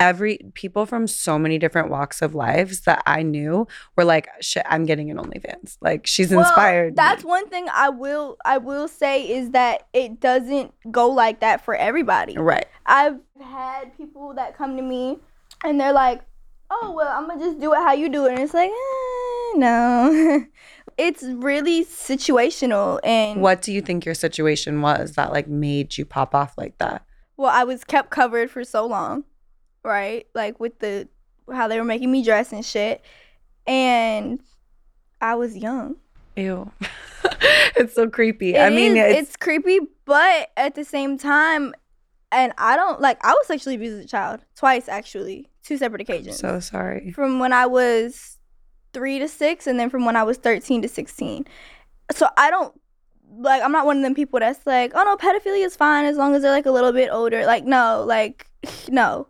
Every 0.00 0.40
people 0.54 0.84
from 0.84 1.06
so 1.06 1.38
many 1.38 1.58
different 1.58 1.88
walks 1.88 2.22
of 2.22 2.34
lives 2.34 2.80
that 2.80 3.04
I 3.06 3.22
knew 3.22 3.68
were 3.96 4.04
like, 4.04 4.26
"Shit, 4.40 4.64
I'm 4.68 4.84
getting 4.84 5.12
an 5.12 5.16
OnlyFans." 5.16 5.76
Like 5.80 6.08
she's 6.08 6.30
Well, 6.32 6.40
inspired. 6.40 6.96
That's 6.96 7.22
me. 7.22 7.28
one 7.28 7.48
thing 7.48 7.66
I 7.72 7.88
will 7.90 8.36
I 8.44 8.58
will 8.58 8.88
say 8.88 9.22
is 9.22 9.50
that 9.50 9.86
it 9.92 10.18
doesn't 10.18 10.74
go 10.90 11.08
like 11.08 11.38
that 11.38 11.64
for 11.64 11.76
everybody. 11.76 12.36
right. 12.36 12.66
I've 12.84 13.20
had 13.40 13.96
people 13.96 14.34
that 14.34 14.56
come 14.58 14.76
to 14.76 14.82
me 14.82 15.18
and 15.62 15.80
they're 15.80 15.92
like, 15.92 16.22
"Oh 16.68 16.90
well, 16.96 17.16
I'm 17.16 17.28
gonna 17.28 17.38
just 17.44 17.60
do 17.60 17.72
it 17.72 17.76
how 17.76 17.92
you 17.92 18.08
do 18.08 18.26
it," 18.26 18.30
and 18.32 18.40
it's 18.40 18.54
like, 18.54 18.70
eh, 18.70 19.52
no. 19.58 20.44
it's 20.98 21.22
really 21.22 21.84
situational, 21.84 22.98
and 23.04 23.40
What 23.40 23.62
do 23.62 23.72
you 23.72 23.80
think 23.80 24.04
your 24.04 24.14
situation 24.14 24.80
was 24.82 25.12
that 25.12 25.32
like 25.32 25.48
made 25.48 25.96
you 25.98 26.04
pop 26.04 26.34
off 26.34 26.54
like 26.56 26.78
that? 26.78 27.04
well, 27.36 27.50
I 27.50 27.64
was 27.64 27.82
kept 27.84 28.10
covered 28.10 28.50
for 28.50 28.62
so 28.64 28.86
long, 28.86 29.24
right? 29.84 30.26
Like 30.34 30.60
with 30.60 30.78
the 30.80 31.08
how 31.52 31.66
they 31.68 31.78
were 31.78 31.84
making 31.84 32.10
me 32.12 32.22
dress 32.22 32.52
and 32.52 32.64
shit, 32.64 33.02
and 33.66 34.40
I 35.20 35.34
was 35.34 35.56
young. 35.56 35.96
Ew. 36.36 36.70
it's 37.76 37.94
so 37.94 38.08
creepy. 38.08 38.54
It 38.54 38.60
I 38.60 38.70
mean, 38.70 38.96
is- 38.96 39.16
it's, 39.16 39.28
it's 39.28 39.36
creepy, 39.36 39.80
but 40.04 40.50
at 40.56 40.74
the 40.74 40.84
same 40.84 41.18
time, 41.18 41.74
and 42.30 42.52
I 42.58 42.76
don't 42.76 43.00
like. 43.00 43.18
I 43.24 43.32
was 43.32 43.46
sexually 43.46 43.76
abused 43.76 43.98
as 43.98 44.04
a 44.04 44.08
child 44.08 44.40
twice, 44.56 44.88
actually, 44.88 45.50
two 45.62 45.76
separate 45.76 46.00
occasions. 46.02 46.38
so 46.38 46.60
sorry. 46.60 47.12
from 47.12 47.38
when 47.38 47.52
I 47.52 47.66
was 47.66 48.38
three 48.92 49.18
to 49.18 49.28
six, 49.28 49.66
and 49.66 49.78
then 49.78 49.90
from 49.90 50.04
when 50.04 50.16
I 50.16 50.22
was 50.22 50.38
thirteen 50.38 50.82
to 50.82 50.88
sixteen. 50.88 51.46
So 52.10 52.28
I 52.36 52.50
don't 52.50 52.78
like. 53.38 53.62
I'm 53.62 53.72
not 53.72 53.86
one 53.86 53.98
of 53.98 54.02
them 54.02 54.14
people 54.14 54.40
that's 54.40 54.66
like, 54.66 54.92
oh 54.94 55.04
no, 55.04 55.16
pedophilia 55.16 55.64
is 55.66 55.76
fine 55.76 56.04
as 56.04 56.16
long 56.16 56.34
as 56.34 56.42
they're 56.42 56.50
like 56.50 56.66
a 56.66 56.72
little 56.72 56.92
bit 56.92 57.10
older. 57.10 57.46
Like 57.46 57.64
no, 57.64 58.04
like 58.06 58.46
no. 58.88 59.28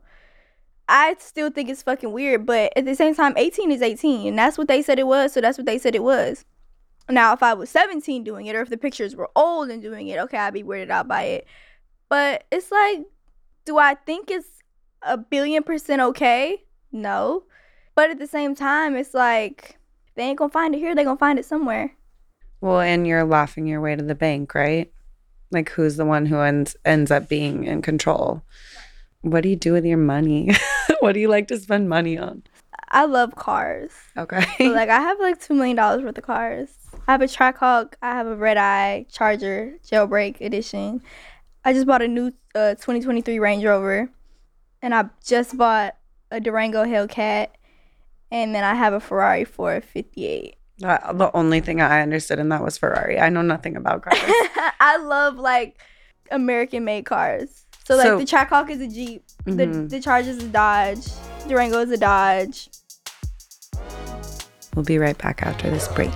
I 0.88 1.16
still 1.20 1.50
think 1.50 1.70
it's 1.70 1.82
fucking 1.82 2.12
weird, 2.12 2.44
but 2.44 2.72
at 2.76 2.84
the 2.84 2.94
same 2.94 3.14
time, 3.14 3.32
18 3.36 3.72
is 3.72 3.80
18, 3.80 4.28
and 4.28 4.38
that's 4.38 4.58
what 4.58 4.68
they 4.68 4.82
said 4.82 4.98
it 4.98 5.06
was, 5.06 5.32
so 5.32 5.40
that's 5.40 5.56
what 5.56 5.64
they 5.64 5.78
said 5.78 5.94
it 5.94 6.02
was. 6.02 6.44
Now, 7.08 7.32
if 7.32 7.42
I 7.42 7.54
was 7.54 7.70
17 7.70 8.24
doing 8.24 8.46
it, 8.46 8.54
or 8.54 8.60
if 8.60 8.68
the 8.68 8.76
pictures 8.76 9.16
were 9.16 9.30
old 9.34 9.70
and 9.70 9.80
doing 9.80 10.08
it, 10.08 10.18
okay, 10.18 10.38
I'd 10.38 10.54
be 10.54 10.62
weirded 10.62 10.90
out 10.90 11.08
by 11.08 11.22
it. 11.22 11.46
But 12.08 12.44
it's 12.50 12.70
like, 12.70 13.06
do 13.64 13.78
I 13.78 13.94
think 13.94 14.30
it's 14.30 14.48
a 15.02 15.16
billion 15.16 15.62
percent 15.62 16.02
okay? 16.02 16.62
No. 16.90 17.44
But 17.94 18.10
at 18.10 18.18
the 18.18 18.26
same 18.26 18.54
time, 18.54 18.96
it's 18.96 19.14
like, 19.14 19.78
they 20.14 20.24
ain't 20.24 20.38
gonna 20.38 20.50
find 20.50 20.74
it 20.74 20.78
here, 20.78 20.94
they 20.94 21.04
gonna 21.04 21.16
find 21.16 21.38
it 21.38 21.44
somewhere. 21.44 21.94
Well, 22.60 22.80
and 22.80 23.06
you're 23.06 23.24
laughing 23.24 23.66
your 23.66 23.80
way 23.80 23.96
to 23.96 24.02
the 24.02 24.14
bank, 24.14 24.54
right? 24.54 24.92
Like 25.50 25.70
who's 25.70 25.96
the 25.96 26.06
one 26.06 26.26
who 26.26 26.38
ends 26.38 26.76
ends 26.84 27.10
up 27.10 27.28
being 27.28 27.64
in 27.64 27.82
control? 27.82 28.42
What 29.20 29.42
do 29.42 29.48
you 29.48 29.56
do 29.56 29.72
with 29.72 29.84
your 29.84 29.98
money? 29.98 30.50
what 31.00 31.12
do 31.12 31.20
you 31.20 31.28
like 31.28 31.48
to 31.48 31.58
spend 31.58 31.88
money 31.88 32.18
on? 32.18 32.42
I 32.92 33.06
love 33.06 33.34
cars. 33.36 33.92
Okay. 34.16 34.44
So, 34.58 34.64
like, 34.64 34.90
I 34.90 35.00
have 35.00 35.18
like 35.18 35.40
$2 35.40 35.56
million 35.56 35.76
worth 35.76 36.18
of 36.18 36.24
cars. 36.24 36.68
I 37.08 37.12
have 37.12 37.22
a 37.22 37.26
Trackhawk, 37.26 37.94
I 38.02 38.10
have 38.12 38.26
a 38.26 38.36
Red 38.36 38.58
Eye 38.58 39.06
Charger 39.10 39.78
Jailbreak 39.84 40.40
Edition. 40.40 41.02
I 41.64 41.72
just 41.72 41.86
bought 41.86 42.02
a 42.02 42.08
new 42.08 42.32
uh, 42.54 42.74
2023 42.74 43.38
Range 43.38 43.64
Rover, 43.64 44.10
and 44.82 44.94
I 44.94 45.06
just 45.24 45.56
bought 45.56 45.96
a 46.30 46.38
Durango 46.38 46.84
Hellcat, 46.84 47.48
and 48.32 48.52
then 48.54 48.64
I 48.64 48.74
have 48.74 48.92
a 48.94 48.98
Ferrari 49.00 49.44
458. 49.44 50.56
That- 50.78 51.18
the 51.18 51.30
only 51.36 51.60
thing 51.60 51.80
I 51.80 52.00
understood 52.02 52.40
in 52.40 52.48
that 52.48 52.64
was 52.64 52.76
Ferrari. 52.78 53.20
I 53.20 53.28
know 53.28 53.42
nothing 53.42 53.76
about 53.76 54.02
cars. 54.04 54.18
I 54.80 54.96
love 55.00 55.36
like 55.36 55.78
American 56.32 56.84
made 56.84 57.04
cars. 57.04 57.64
So 57.84 57.94
like 57.96 58.06
So- 58.06 58.18
the 58.18 58.24
Trackhawk 58.24 58.70
is 58.70 58.80
a 58.80 58.88
Jeep, 58.88 59.24
the 59.44 59.66
Mhm. 59.66 59.88
the 59.90 60.00
Charger 60.00 60.30
is 60.30 60.42
a 60.42 60.48
Dodge, 60.48 61.06
Durango 61.46 61.78
is 61.80 61.90
a 61.90 61.96
Dodge. 61.98 62.68
we'll 64.74 64.84
be 64.84 64.98
right 64.98 65.18
back 65.18 65.42
after 65.42 65.68
this 65.70 65.86
break. 65.88 66.10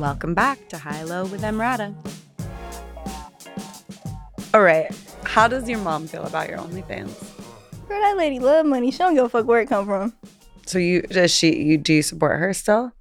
Welcome 0.00 0.32
back 0.32 0.66
to 0.70 0.78
High 0.78 1.02
Low 1.02 1.26
with 1.26 1.42
Emrata. 1.42 1.94
All 4.54 4.62
right. 4.62 4.90
How 5.24 5.46
does 5.46 5.68
your 5.68 5.78
mom 5.78 6.06
feel 6.06 6.24
about 6.24 6.48
your 6.48 6.56
OnlyFans? 6.56 7.12
Girl, 7.86 8.00
that 8.00 8.16
lady 8.16 8.38
love 8.38 8.64
money. 8.64 8.90
She 8.90 8.96
don't 8.96 9.14
give 9.14 9.24
a 9.26 9.28
fuck 9.28 9.44
where 9.46 9.60
it 9.60 9.68
come 9.68 9.84
from. 9.84 10.14
So 10.64 10.78
you 10.78 11.02
does 11.02 11.30
she 11.34 11.54
you 11.54 11.76
do 11.76 11.92
you 11.92 12.02
support 12.02 12.38
her 12.40 12.54
still? 12.54 12.92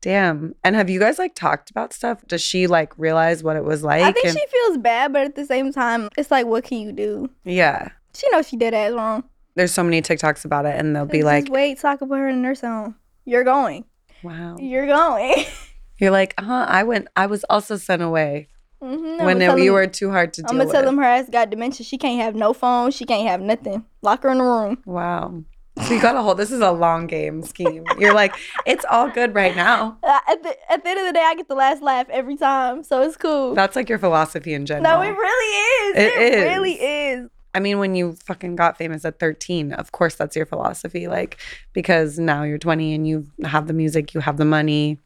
Damn. 0.00 0.56
And 0.64 0.74
have 0.74 0.90
you 0.90 0.98
guys 0.98 1.16
like 1.16 1.36
talked 1.36 1.70
about 1.70 1.92
stuff? 1.92 2.26
Does 2.26 2.42
she 2.42 2.66
like 2.66 2.92
realize 2.98 3.44
what 3.44 3.54
it 3.54 3.62
was 3.64 3.84
like? 3.84 4.02
I 4.02 4.10
think 4.10 4.26
and- 4.26 4.36
she 4.36 4.44
feels 4.48 4.78
bad, 4.78 5.12
but 5.12 5.22
at 5.22 5.36
the 5.36 5.46
same 5.46 5.72
time, 5.72 6.08
it's 6.18 6.32
like, 6.32 6.46
what 6.46 6.64
can 6.64 6.78
you 6.78 6.90
do? 6.90 7.30
yeah. 7.44 7.90
She 8.14 8.28
knows 8.30 8.48
she 8.48 8.56
did 8.56 8.74
ass 8.74 8.92
wrong. 8.92 9.22
There's 9.54 9.72
so 9.72 9.84
many 9.84 10.02
TikToks 10.02 10.44
about 10.44 10.66
it, 10.66 10.76
and 10.76 10.94
they'll 10.94 11.06
be 11.06 11.18
Just 11.18 11.26
like, 11.26 11.48
wait 11.50 11.78
till 11.78 11.90
I 11.90 11.96
can 11.96 12.08
put 12.08 12.18
her 12.18 12.28
in 12.28 12.36
a 12.36 12.38
nursing 12.38 12.68
home. 12.68 12.96
You're 13.24 13.44
going. 13.44 13.84
"Wow." 14.24 14.56
You're 14.58 14.86
going. 14.86 15.44
You're 15.98 16.10
like, 16.10 16.34
"Huh? 16.38 16.66
I 16.68 16.82
went. 16.82 17.08
I 17.16 17.26
was 17.26 17.44
also 17.50 17.76
sent 17.76 18.02
away 18.02 18.48
mm-hmm. 18.82 19.24
when 19.24 19.40
it, 19.40 19.58
you 19.58 19.72
were 19.72 19.86
too 19.86 20.10
hard 20.10 20.32
to 20.34 20.42
do. 20.42 20.46
I'm 20.48 20.58
gonna 20.58 20.70
tell 20.70 20.82
with." 20.82 20.86
them 20.86 20.98
her 20.98 21.04
ass 21.04 21.28
got 21.30 21.50
dementia. 21.50 21.84
She 21.84 21.98
can't 21.98 22.20
have 22.20 22.34
no 22.34 22.52
phone. 22.52 22.90
She 22.90 23.04
can't 23.04 23.26
have 23.28 23.40
nothing. 23.40 23.84
Lock 24.02 24.22
her 24.22 24.30
in 24.30 24.38
the 24.38 24.44
room. 24.44 24.82
Wow. 24.84 25.44
So 25.82 25.92
you 25.92 26.00
got 26.00 26.14
a 26.14 26.22
whole. 26.22 26.36
This 26.36 26.52
is 26.52 26.60
a 26.60 26.70
long 26.70 27.08
game 27.08 27.42
scheme. 27.42 27.84
You're 27.98 28.14
like, 28.14 28.34
it's 28.64 28.84
all 28.88 29.10
good 29.10 29.34
right 29.34 29.56
now. 29.56 29.98
Uh, 30.04 30.20
at 30.28 30.42
the 30.42 30.72
at 30.72 30.84
the 30.84 30.90
end 30.90 31.00
of 31.00 31.06
the 31.06 31.12
day, 31.12 31.22
I 31.24 31.34
get 31.34 31.48
the 31.48 31.54
last 31.54 31.82
laugh 31.82 32.08
every 32.10 32.36
time, 32.36 32.84
so 32.84 33.02
it's 33.02 33.16
cool. 33.16 33.54
That's 33.54 33.74
like 33.74 33.88
your 33.88 33.98
philosophy 33.98 34.54
in 34.54 34.66
general. 34.66 34.84
No, 34.84 35.02
it 35.02 35.10
really 35.10 35.90
is. 35.90 35.96
It 35.96 36.22
It, 36.22 36.34
is. 36.34 36.44
really 36.44 36.72
is. 36.72 37.30
I 37.54 37.60
mean, 37.60 37.78
when 37.78 37.94
you 37.94 38.16
fucking 38.24 38.56
got 38.56 38.76
famous 38.76 39.04
at 39.04 39.18
13, 39.18 39.72
of 39.72 39.92
course 39.92 40.16
that's 40.16 40.36
your 40.36 40.46
philosophy. 40.46 41.08
Like, 41.08 41.38
because 41.72 42.18
now 42.18 42.42
you're 42.42 42.58
20 42.58 42.94
and 42.94 43.06
you 43.08 43.26
have 43.44 43.66
the 43.66 43.72
music, 43.72 44.12
you 44.12 44.20
have 44.20 44.36
the 44.36 44.44
money. 44.44 44.98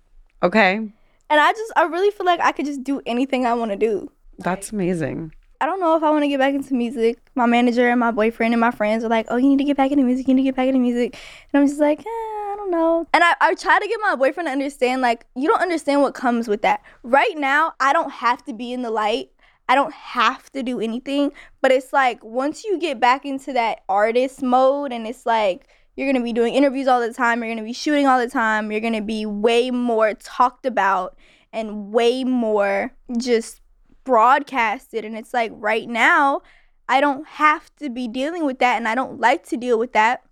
Okay. 0.42 0.74
And 0.77 1.40
I 1.40 1.53
just, 1.53 1.72
I 1.77 1.83
really 1.85 2.11
feel 2.11 2.27
like 2.27 2.40
I 2.40 2.53
could 2.53 2.66
just 2.66 2.85
do 2.85 3.03
anything 3.07 3.44
I 3.44 3.55
want 3.55 3.70
to 3.70 3.77
do. 3.77 4.11
That's 4.38 4.72
amazing. 4.72 5.35
I 5.61 5.66
don't 5.66 5.81
know 5.81 5.96
if 5.96 6.03
I 6.05 6.11
want 6.11 6.22
to 6.22 6.29
get 6.29 6.38
back 6.38 6.55
into 6.55 6.72
music. 6.72 7.18
My 7.35 7.46
manager 7.46 7.88
and 7.88 7.98
my 7.98 8.12
boyfriend 8.12 8.55
and 8.55 8.61
my 8.61 8.70
friends 8.70 9.03
are 9.03 9.09
like, 9.09 9.27
oh, 9.29 9.37
you 9.37 9.48
need 9.48 9.59
to 9.59 9.64
get 9.64 9.77
back 9.77 9.90
into 9.90 10.05
music. 10.05 10.29
You 10.29 10.35
need 10.35 10.42
to 10.42 10.48
get 10.48 10.57
back 10.57 10.68
into 10.68 10.79
music. 10.79 11.18
And 11.53 11.61
I'm 11.61 11.66
just 11.66 11.81
like, 11.81 11.98
eh, 11.98 12.05
I 12.05 12.55
don't 12.57 12.70
know. 12.70 13.07
And 13.12 13.24
I, 13.24 13.35
I 13.40 13.55
try 13.55 13.81
to 13.81 13.88
get 13.88 13.98
my 14.01 14.14
boyfriend 14.14 14.46
to 14.46 14.53
understand, 14.53 15.03
like, 15.03 15.27
you 15.35 15.48
don't 15.48 15.61
understand 15.61 16.03
what 16.03 16.14
comes 16.14 16.46
with 16.46 16.62
that. 16.62 16.83
Right 17.03 17.37
now, 17.37 17.74
I 17.81 17.92
don't 17.92 18.12
have 18.12 18.44
to 18.44 18.53
be 18.53 18.72
in 18.72 18.83
the 18.83 18.90
light. 18.90 19.31
I 19.68 19.74
don't 19.74 19.92
have 19.92 20.48
to 20.53 20.62
do 20.62 20.79
anything. 20.79 21.33
But 21.61 21.72
it's 21.72 21.92
like, 21.92 22.22
once 22.22 22.62
you 22.62 22.79
get 22.79 23.01
back 23.01 23.27
into 23.27 23.53
that 23.55 23.83
artist 23.88 24.40
mode 24.42 24.92
and 24.92 25.09
it's 25.09 25.27
like, 25.27 25.66
you're 25.98 26.06
going 26.06 26.14
to 26.14 26.22
be 26.22 26.32
doing 26.32 26.54
interviews 26.54 26.87
all 26.87 27.00
the 27.00 27.12
time. 27.12 27.40
You're 27.40 27.48
going 27.48 27.58
to 27.58 27.64
be 27.64 27.72
shooting 27.72 28.06
all 28.06 28.20
the 28.20 28.30
time. 28.30 28.70
You're 28.70 28.80
going 28.80 28.92
to 28.92 29.02
be 29.02 29.26
way 29.26 29.72
more 29.72 30.14
talked 30.14 30.64
about 30.64 31.16
and 31.52 31.92
way 31.92 32.22
more 32.22 32.92
just 33.18 33.61
broadcasted 34.04 35.04
and 35.04 35.18
it's 35.18 35.34
like 35.34 35.50
right 35.54 35.88
now 35.88 36.40
I 36.88 37.00
don't 37.00 37.26
have 37.26 37.74
to 37.76 37.90
be 37.90 38.06
dealing 38.06 38.46
with 38.46 38.61
that 38.61 38.76
and 38.76 38.87
I 38.87 38.94
don't 38.94 39.18
like 39.18 39.44
to 39.48 39.56
deal 39.56 39.76
with 39.76 39.92
that. 39.94 40.22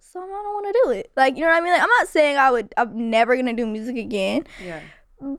So 0.00 0.18
I 0.18 0.24
don't 0.24 0.54
want 0.54 0.66
to 0.74 0.80
do 0.84 0.90
it. 0.92 1.12
Like, 1.14 1.36
you 1.36 1.42
know 1.42 1.48
what 1.48 1.58
I 1.58 1.60
mean? 1.60 1.72
Like 1.74 1.82
I'm 1.82 1.90
not 1.90 2.08
saying 2.08 2.38
I 2.38 2.50
would 2.50 2.72
I'm 2.78 3.10
never 3.10 3.34
going 3.34 3.46
to 3.46 3.52
do 3.52 3.66
music 3.66 3.98
again. 3.98 4.46
Yeah. 4.64 4.80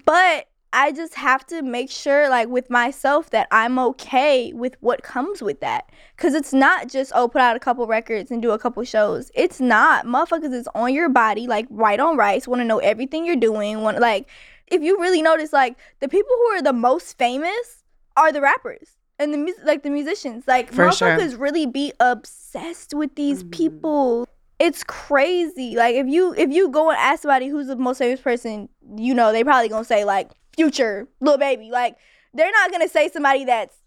But 0.05 0.49
I 0.73 0.91
just 0.91 1.13
have 1.15 1.45
to 1.47 1.61
make 1.61 1.89
sure 1.91 2.27
like 2.29 2.47
with 2.49 2.69
myself 2.69 3.29
that 3.29 3.47
I'm 3.51 3.77
okay 3.79 4.51
with 4.53 4.75
what 4.81 5.03
comes 5.03 5.41
with 5.41 5.59
that. 5.61 5.89
Cuz 6.17 6.33
it's 6.33 6.51
not 6.53 6.89
just 6.89 7.11
oh 7.15 7.27
put 7.27 7.41
out 7.41 7.55
a 7.55 7.59
couple 7.59 7.85
records 7.87 8.31
and 8.31 8.41
do 8.41 8.51
a 8.51 8.57
couple 8.59 8.83
shows. 8.83 9.31
It's 9.35 9.59
not. 9.61 10.05
Motherfuckers 10.05 10.53
is 10.53 10.67
on 10.75 10.93
your 10.93 11.09
body 11.09 11.45
like 11.47 11.67
right 11.69 11.99
on 11.99 12.17
rights, 12.17 12.47
want 12.47 12.59
to 12.61 12.65
know 12.65 12.79
everything 12.79 13.25
you're 13.25 13.35
doing, 13.35 13.81
want 13.81 13.99
like 13.99 14.27
if 14.67 14.81
you 14.81 14.99
really 14.99 15.21
notice, 15.21 15.53
like 15.53 15.77
the 15.99 16.07
people 16.09 16.31
who 16.35 16.45
are 16.55 16.61
the 16.61 16.73
most 16.73 17.17
famous 17.17 17.83
are 18.17 18.31
the 18.31 18.41
rappers 18.41 18.97
and 19.19 19.33
the 19.33 19.37
music, 19.37 19.63
like 19.65 19.83
the 19.83 19.89
musicians. 19.91 20.45
Like 20.47 20.71
For 20.73 20.91
sure. 20.91 21.09
motherfuckers 21.09 21.39
really 21.39 21.65
be 21.67 21.93
obsessed 21.99 22.93
with 22.93 23.13
these 23.15 23.43
Mhm. 23.43 23.51
people. 23.51 24.27
It's 24.59 24.83
crazy. 24.83 25.75
Like 25.75 25.95
if 25.95 26.07
you 26.07 26.33
if 26.35 26.49
you 26.51 26.69
go 26.69 26.89
and 26.89 26.97
ask 26.97 27.21
somebody 27.23 27.47
who's 27.47 27.67
the 27.67 27.75
most 27.75 27.97
famous 27.99 28.21
person, 28.21 28.69
you 28.97 29.13
know 29.13 29.31
they 29.31 29.43
probably 29.43 29.69
gonna 29.69 29.83
say 29.83 30.03
like 30.05 30.31
Future, 30.55 31.07
Lil 31.21 31.37
Baby. 31.37 31.69
Like 31.71 31.95
they're 32.33 32.51
not 32.51 32.71
gonna 32.71 32.89
say 32.89 33.09
somebody 33.09 33.45
that's 33.45 33.77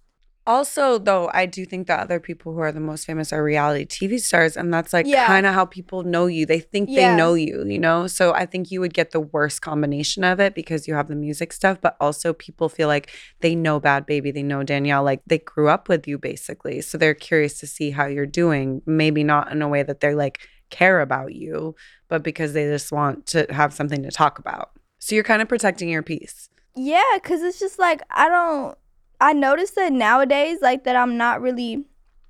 Also, 0.48 0.96
though, 0.98 1.28
I 1.34 1.44
do 1.44 1.64
think 1.66 1.88
that 1.88 1.98
other 1.98 2.20
people 2.20 2.52
who 2.52 2.60
are 2.60 2.70
the 2.70 2.78
most 2.78 3.04
famous 3.04 3.32
are 3.32 3.42
reality 3.42 3.84
TV 3.84 4.20
stars, 4.20 4.56
and 4.56 4.72
that's 4.72 4.92
like 4.92 5.04
Yeah. 5.04 5.26
kind 5.26 5.44
of 5.44 5.54
how 5.54 5.64
people 5.64 6.04
know 6.04 6.26
you. 6.26 6.46
They 6.46 6.60
think 6.60 6.88
Yeah. 6.88 7.10
they 7.10 7.16
know 7.16 7.34
you, 7.34 7.64
you 7.66 7.80
know? 7.80 8.06
So 8.06 8.32
I 8.32 8.46
think 8.46 8.70
you 8.70 8.80
would 8.80 8.94
get 8.94 9.10
the 9.10 9.18
worst 9.18 9.60
combination 9.60 10.22
of 10.22 10.38
it 10.38 10.54
because 10.54 10.86
you 10.86 10.94
have 10.94 11.08
the 11.08 11.16
music 11.16 11.52
stuff, 11.52 11.80
but 11.80 11.96
also 12.00 12.32
people 12.32 12.68
feel 12.68 12.86
like 12.86 13.10
they 13.40 13.56
know 13.56 13.80
Bhad 13.80 14.06
Bhabie, 14.06 14.32
they 14.32 14.44
know 14.44 14.62
Danielle, 14.62 15.02
like 15.02 15.20
they 15.26 15.38
grew 15.38 15.68
up 15.68 15.88
with 15.88 16.06
you 16.06 16.16
basically. 16.16 16.80
So 16.80 16.96
they're 16.96 17.12
curious 17.14 17.58
to 17.58 17.66
see 17.66 17.90
how 17.90 18.06
you're 18.06 18.24
doing, 18.24 18.82
maybe 18.86 19.24
not 19.24 19.50
in 19.50 19.62
a 19.62 19.68
way 19.68 19.82
that 19.82 19.98
they're 19.98 20.14
like 20.14 20.38
care 20.70 21.00
about 21.00 21.34
you, 21.34 21.74
but 22.08 22.22
because 22.22 22.52
they 22.52 22.66
just 22.66 22.92
want 22.92 23.26
to 23.34 23.46
have 23.50 23.74
something 23.74 24.04
to 24.04 24.12
talk 24.12 24.38
about. 24.38 24.70
So 25.00 25.16
you're 25.16 25.24
kind 25.24 25.42
of 25.42 25.48
protecting 25.48 25.88
your 25.88 26.04
peace. 26.04 26.50
Yeah, 26.76 27.18
cause 27.22 27.42
it's 27.42 27.58
just 27.58 27.78
like 27.78 28.02
I 28.10 28.28
don't. 28.28 28.76
I 29.18 29.32
notice 29.32 29.70
that 29.72 29.92
nowadays, 29.92 30.58
like 30.60 30.84
that, 30.84 30.94
I'm 30.94 31.16
not 31.16 31.40
really. 31.40 31.84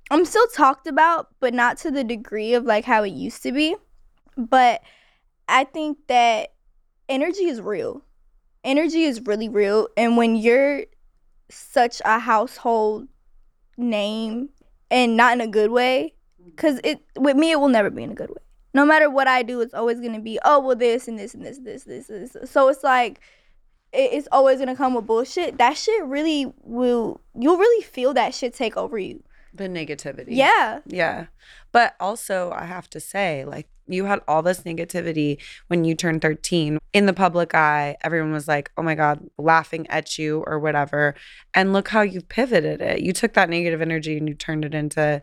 I'm 0.09 0.23
still 0.23 0.47
talked 0.47 0.87
about, 0.87 1.27
but 1.41 1.53
not 1.53 1.77
to 1.79 1.91
the 1.91 2.03
degree 2.03 2.53
of 2.53 2.63
like 2.63 2.85
how 2.85 3.03
it 3.03 3.11
used 3.11 3.43
to 3.43 3.51
be. 3.51 3.75
But 4.37 4.81
I 5.49 5.65
think 5.65 5.97
that 6.07 6.53
energy 7.09 7.45
is 7.45 7.59
real. 7.59 8.03
Energy 8.63 9.03
is 9.03 9.21
really 9.25 9.49
real, 9.49 9.89
and 9.97 10.15
when 10.15 10.35
you're 10.37 10.85
such 11.49 12.01
a 12.05 12.19
household 12.19 13.07
name, 13.77 14.49
and 14.89 15.17
not 15.17 15.33
in 15.33 15.41
a 15.41 15.47
good 15.47 15.71
way, 15.71 16.13
cause 16.55 16.79
it 16.85 17.01
with 17.17 17.35
me 17.35 17.51
it 17.51 17.59
will 17.59 17.67
never 17.67 17.89
be 17.89 18.03
in 18.03 18.11
a 18.11 18.15
good 18.15 18.29
way. 18.29 18.41
No 18.73 18.85
matter 18.85 19.09
what 19.09 19.27
I 19.27 19.43
do, 19.43 19.59
it's 19.59 19.73
always 19.73 19.99
gonna 19.99 20.21
be 20.21 20.39
oh 20.45 20.59
well 20.61 20.75
this 20.75 21.09
and 21.09 21.19
this 21.19 21.33
and 21.33 21.45
this 21.45 21.59
this 21.59 21.83
this 21.83 22.07
this. 22.07 22.35
So 22.49 22.69
it's 22.69 22.83
like 22.83 23.19
it's 23.93 24.27
always 24.31 24.59
gonna 24.59 24.75
come 24.75 24.93
with 24.93 25.07
bullshit. 25.07 25.57
That 25.57 25.77
shit 25.77 26.03
really 26.05 26.51
will. 26.63 27.21
You'll 27.33 27.57
really 27.57 27.83
feel 27.83 28.13
that 28.13 28.33
shit 28.33 28.53
take 28.53 28.77
over 28.77 28.97
you. 28.97 29.23
The 29.53 29.67
negativity. 29.67 30.27
Yeah. 30.29 30.79
Yeah. 30.85 31.27
But 31.71 31.95
also, 31.99 32.51
I 32.51 32.65
have 32.65 32.89
to 32.91 32.99
say, 32.99 33.43
like, 33.45 33.67
you 33.87 34.05
had 34.05 34.19
all 34.27 34.41
this 34.41 34.61
negativity 34.61 35.41
when 35.67 35.85
you 35.85 35.95
turned 35.95 36.21
13 36.21 36.77
in 36.93 37.05
the 37.05 37.13
public 37.13 37.55
eye. 37.55 37.97
Everyone 38.03 38.33
was 38.33 38.47
like, 38.47 38.71
oh 38.77 38.83
my 38.83 38.95
God, 38.95 39.27
laughing 39.37 39.87
at 39.87 40.17
you 40.17 40.43
or 40.45 40.59
whatever. 40.59 41.15
And 41.53 41.73
look 41.73 41.87
how 41.87 42.01
you've 42.01 42.29
pivoted 42.29 42.81
it. 42.81 43.01
You 43.01 43.13
took 43.13 43.33
that 43.33 43.49
negative 43.49 43.81
energy 43.81 44.17
and 44.17 44.27
you 44.27 44.35
turned 44.35 44.65
it 44.65 44.75
into 44.75 45.21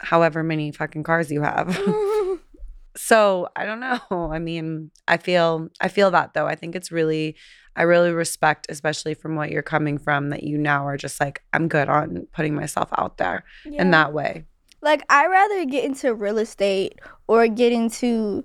however 0.00 0.42
many 0.42 0.72
fucking 0.72 1.02
cars 1.02 1.30
you 1.30 1.42
have. 1.42 1.68
so 2.96 3.48
I 3.56 3.64
don't 3.64 3.80
know. 3.80 4.00
I 4.32 4.38
mean, 4.38 4.90
I 5.08 5.16
feel 5.16 5.68
I 5.80 5.88
feel 5.88 6.10
that 6.12 6.34
though. 6.34 6.46
I 6.46 6.54
think 6.54 6.74
it's 6.74 6.92
really 6.92 7.36
I 7.76 7.82
really 7.82 8.10
respect, 8.10 8.66
especially 8.68 9.14
from 9.14 9.36
what 9.36 9.50
you're 9.50 9.62
coming 9.62 9.98
from, 9.98 10.30
that 10.30 10.42
you 10.42 10.58
now 10.58 10.86
are 10.86 10.96
just 10.96 11.20
like, 11.20 11.42
I'm 11.52 11.68
good 11.68 11.88
on 11.88 12.26
putting 12.32 12.54
myself 12.54 12.88
out 12.98 13.16
there 13.18 13.44
in 13.64 13.92
that 13.92 14.12
way. 14.12 14.44
Like 14.82 15.02
I 15.08 15.26
rather 15.26 15.64
get 15.66 15.84
into 15.84 16.14
real 16.14 16.38
estate 16.38 16.98
or 17.26 17.46
get 17.48 17.72
into 17.72 18.44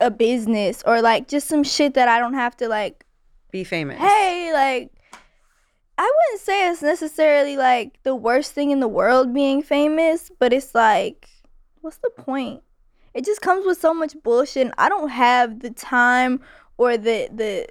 a 0.00 0.10
business 0.10 0.82
or 0.86 1.02
like 1.02 1.28
just 1.28 1.48
some 1.48 1.64
shit 1.64 1.94
that 1.94 2.08
I 2.08 2.18
don't 2.18 2.34
have 2.34 2.56
to 2.58 2.68
like. 2.68 3.04
Be 3.50 3.64
famous. 3.64 3.98
Hey, 3.98 4.52
like. 4.52 4.92
I 5.98 6.02
wouldn't 6.02 6.44
say 6.44 6.68
it's 6.68 6.82
necessarily 6.82 7.56
like 7.56 8.02
the 8.02 8.14
worst 8.14 8.52
thing 8.52 8.70
in 8.70 8.80
the 8.80 8.88
world 8.88 9.32
being 9.32 9.62
famous, 9.62 10.30
but 10.38 10.52
it's 10.52 10.74
like, 10.74 11.26
what's 11.80 11.96
the 11.96 12.10
point? 12.10 12.62
It 13.16 13.24
just 13.24 13.40
comes 13.40 13.64
with 13.66 13.80
so 13.80 13.94
much 13.94 14.14
bullshit. 14.22 14.66
And 14.66 14.74
I 14.78 14.88
don't 14.88 15.08
have 15.08 15.60
the 15.60 15.70
time 15.70 16.40
or 16.76 16.96
the 16.96 17.28
the 17.32 17.66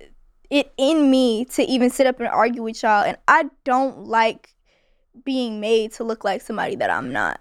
it 0.49 0.73
in 0.77 1.09
me 1.09 1.45
to 1.45 1.63
even 1.63 1.89
sit 1.89 2.07
up 2.07 2.19
and 2.19 2.27
argue 2.29 2.63
with 2.63 2.81
y'all. 2.83 3.03
And 3.03 3.17
I 3.27 3.49
don't 3.63 4.05
like 4.05 4.55
being 5.23 5.59
made 5.59 5.93
to 5.93 6.03
look 6.03 6.23
like 6.23 6.41
somebody 6.41 6.75
that 6.75 6.89
I'm 6.89 7.11
not. 7.11 7.39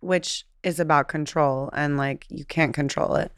which 0.00 0.44
is 0.62 0.80
about 0.80 1.08
control 1.08 1.70
and 1.72 1.96
like 1.96 2.26
you 2.28 2.44
can't 2.44 2.74
control 2.74 3.14
it. 3.16 3.32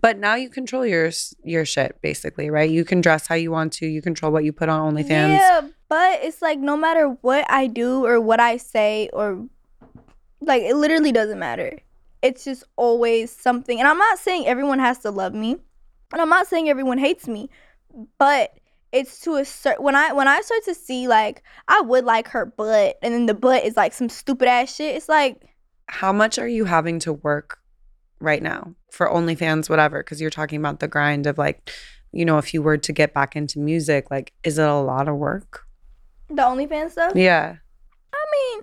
But 0.00 0.18
now 0.18 0.34
you 0.34 0.50
control 0.50 0.84
your 0.86 1.10
your 1.42 1.64
shit 1.64 2.00
basically, 2.02 2.50
right? 2.50 2.68
You 2.70 2.84
can 2.84 3.00
dress 3.00 3.26
how 3.26 3.34
you 3.34 3.50
want 3.50 3.72
to. 3.74 3.86
You 3.86 4.02
control 4.02 4.32
what 4.32 4.44
you 4.44 4.52
put 4.52 4.68
on 4.68 4.94
OnlyFans. 4.94 5.38
Yeah, 5.38 5.60
but 5.88 6.20
it's 6.22 6.42
like 6.42 6.58
no 6.58 6.76
matter 6.76 7.08
what 7.22 7.44
I 7.50 7.66
do 7.66 8.04
or 8.04 8.20
what 8.20 8.40
I 8.40 8.56
say 8.56 9.08
or 9.12 9.46
like 10.40 10.62
it 10.62 10.76
literally 10.76 11.12
doesn't 11.12 11.38
matter. 11.38 11.78
It's 12.26 12.44
just 12.44 12.64
always 12.76 13.30
something. 13.30 13.78
And 13.78 13.88
I'm 13.88 13.98
not 13.98 14.18
saying 14.18 14.46
everyone 14.46 14.78
has 14.78 14.98
to 14.98 15.10
love 15.10 15.34
me. 15.34 15.56
And 16.12 16.22
I'm 16.22 16.28
not 16.28 16.46
saying 16.46 16.68
everyone 16.68 16.98
hates 16.98 17.26
me. 17.26 17.50
But 18.18 18.58
it's 18.92 19.20
to 19.20 19.36
a 19.36 19.44
certain 19.44 19.84
when 19.84 19.96
I 19.96 20.12
when 20.12 20.28
I 20.28 20.40
start 20.40 20.64
to 20.64 20.74
see 20.74 21.08
like 21.08 21.42
I 21.68 21.80
would 21.80 22.04
like 22.04 22.28
her 22.28 22.46
butt 22.46 22.96
and 23.02 23.12
then 23.12 23.26
the 23.26 23.34
butt 23.34 23.64
is 23.64 23.76
like 23.76 23.92
some 23.92 24.08
stupid 24.08 24.48
ass 24.48 24.74
shit. 24.74 24.96
It's 24.96 25.08
like 25.08 25.42
How 25.88 26.12
much 26.12 26.38
are 26.38 26.48
you 26.48 26.64
having 26.66 26.98
to 27.00 27.12
work 27.12 27.58
right 28.20 28.42
now 28.42 28.74
for 28.90 29.08
OnlyFans, 29.08 29.68
whatever? 29.68 30.00
Because 30.00 30.20
you're 30.20 30.30
talking 30.30 30.60
about 30.60 30.80
the 30.80 30.88
grind 30.88 31.26
of 31.26 31.38
like, 31.38 31.70
you 32.12 32.24
know, 32.24 32.38
if 32.38 32.54
you 32.54 32.62
were 32.62 32.78
to 32.78 32.92
get 32.92 33.14
back 33.14 33.34
into 33.36 33.58
music, 33.58 34.10
like, 34.10 34.32
is 34.44 34.58
it 34.58 34.68
a 34.68 34.74
lot 34.74 35.08
of 35.08 35.16
work? 35.16 35.66
the 36.28 36.42
OnlyFans 36.42 36.92
stuff. 36.92 37.12
Yeah. 37.14 37.56
I 38.12 38.24
mean, 38.32 38.62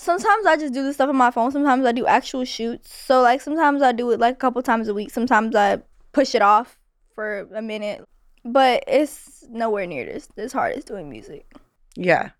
sometimes 0.00 0.46
I 0.46 0.56
just 0.56 0.72
do 0.72 0.82
the 0.82 0.94
stuff 0.94 1.10
on 1.10 1.16
my 1.16 1.30
phone. 1.30 1.52
Sometimes 1.52 1.84
I 1.84 1.92
do 1.92 2.06
actual 2.06 2.44
shoots. 2.44 2.92
So 2.92 3.20
like 3.20 3.40
sometimes 3.40 3.82
I 3.82 3.92
do 3.92 4.10
it 4.10 4.18
like 4.18 4.34
a 4.34 4.38
couple 4.38 4.62
times 4.62 4.88
a 4.88 4.94
week. 4.94 5.10
Sometimes 5.10 5.54
I 5.54 5.78
push 6.12 6.34
it 6.34 6.42
off 6.42 6.78
for 7.14 7.48
a 7.54 7.62
minute. 7.62 8.04
But 8.42 8.84
it's 8.86 9.44
nowhere 9.50 9.86
near 9.86 10.06
this 10.06 10.28
as 10.38 10.52
hard 10.52 10.74
as 10.74 10.84
doing 10.84 11.10
music. 11.10 11.52
Yeah. 11.94 12.30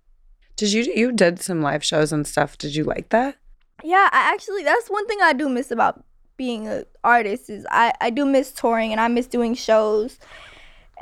Did 0.56 0.72
you 0.72 0.90
you 0.94 1.12
did 1.12 1.40
some 1.40 1.60
live 1.60 1.84
shows 1.84 2.12
and 2.12 2.26
stuff? 2.26 2.56
Did 2.56 2.74
you 2.74 2.84
like 2.84 3.10
that? 3.10 3.36
Yeah, 3.84 4.08
I 4.10 4.32
actually 4.32 4.64
that's 4.64 4.88
one 4.88 5.06
thing 5.06 5.18
I 5.22 5.34
do 5.34 5.48
miss 5.48 5.70
about 5.70 6.02
being 6.38 6.66
an 6.66 6.84
artist 7.04 7.50
is 7.50 7.66
I 7.70 7.92
I 8.00 8.08
do 8.08 8.24
miss 8.24 8.52
touring 8.52 8.92
and 8.92 9.00
I 9.00 9.08
miss 9.08 9.26
doing 9.26 9.54
shows. 9.54 10.18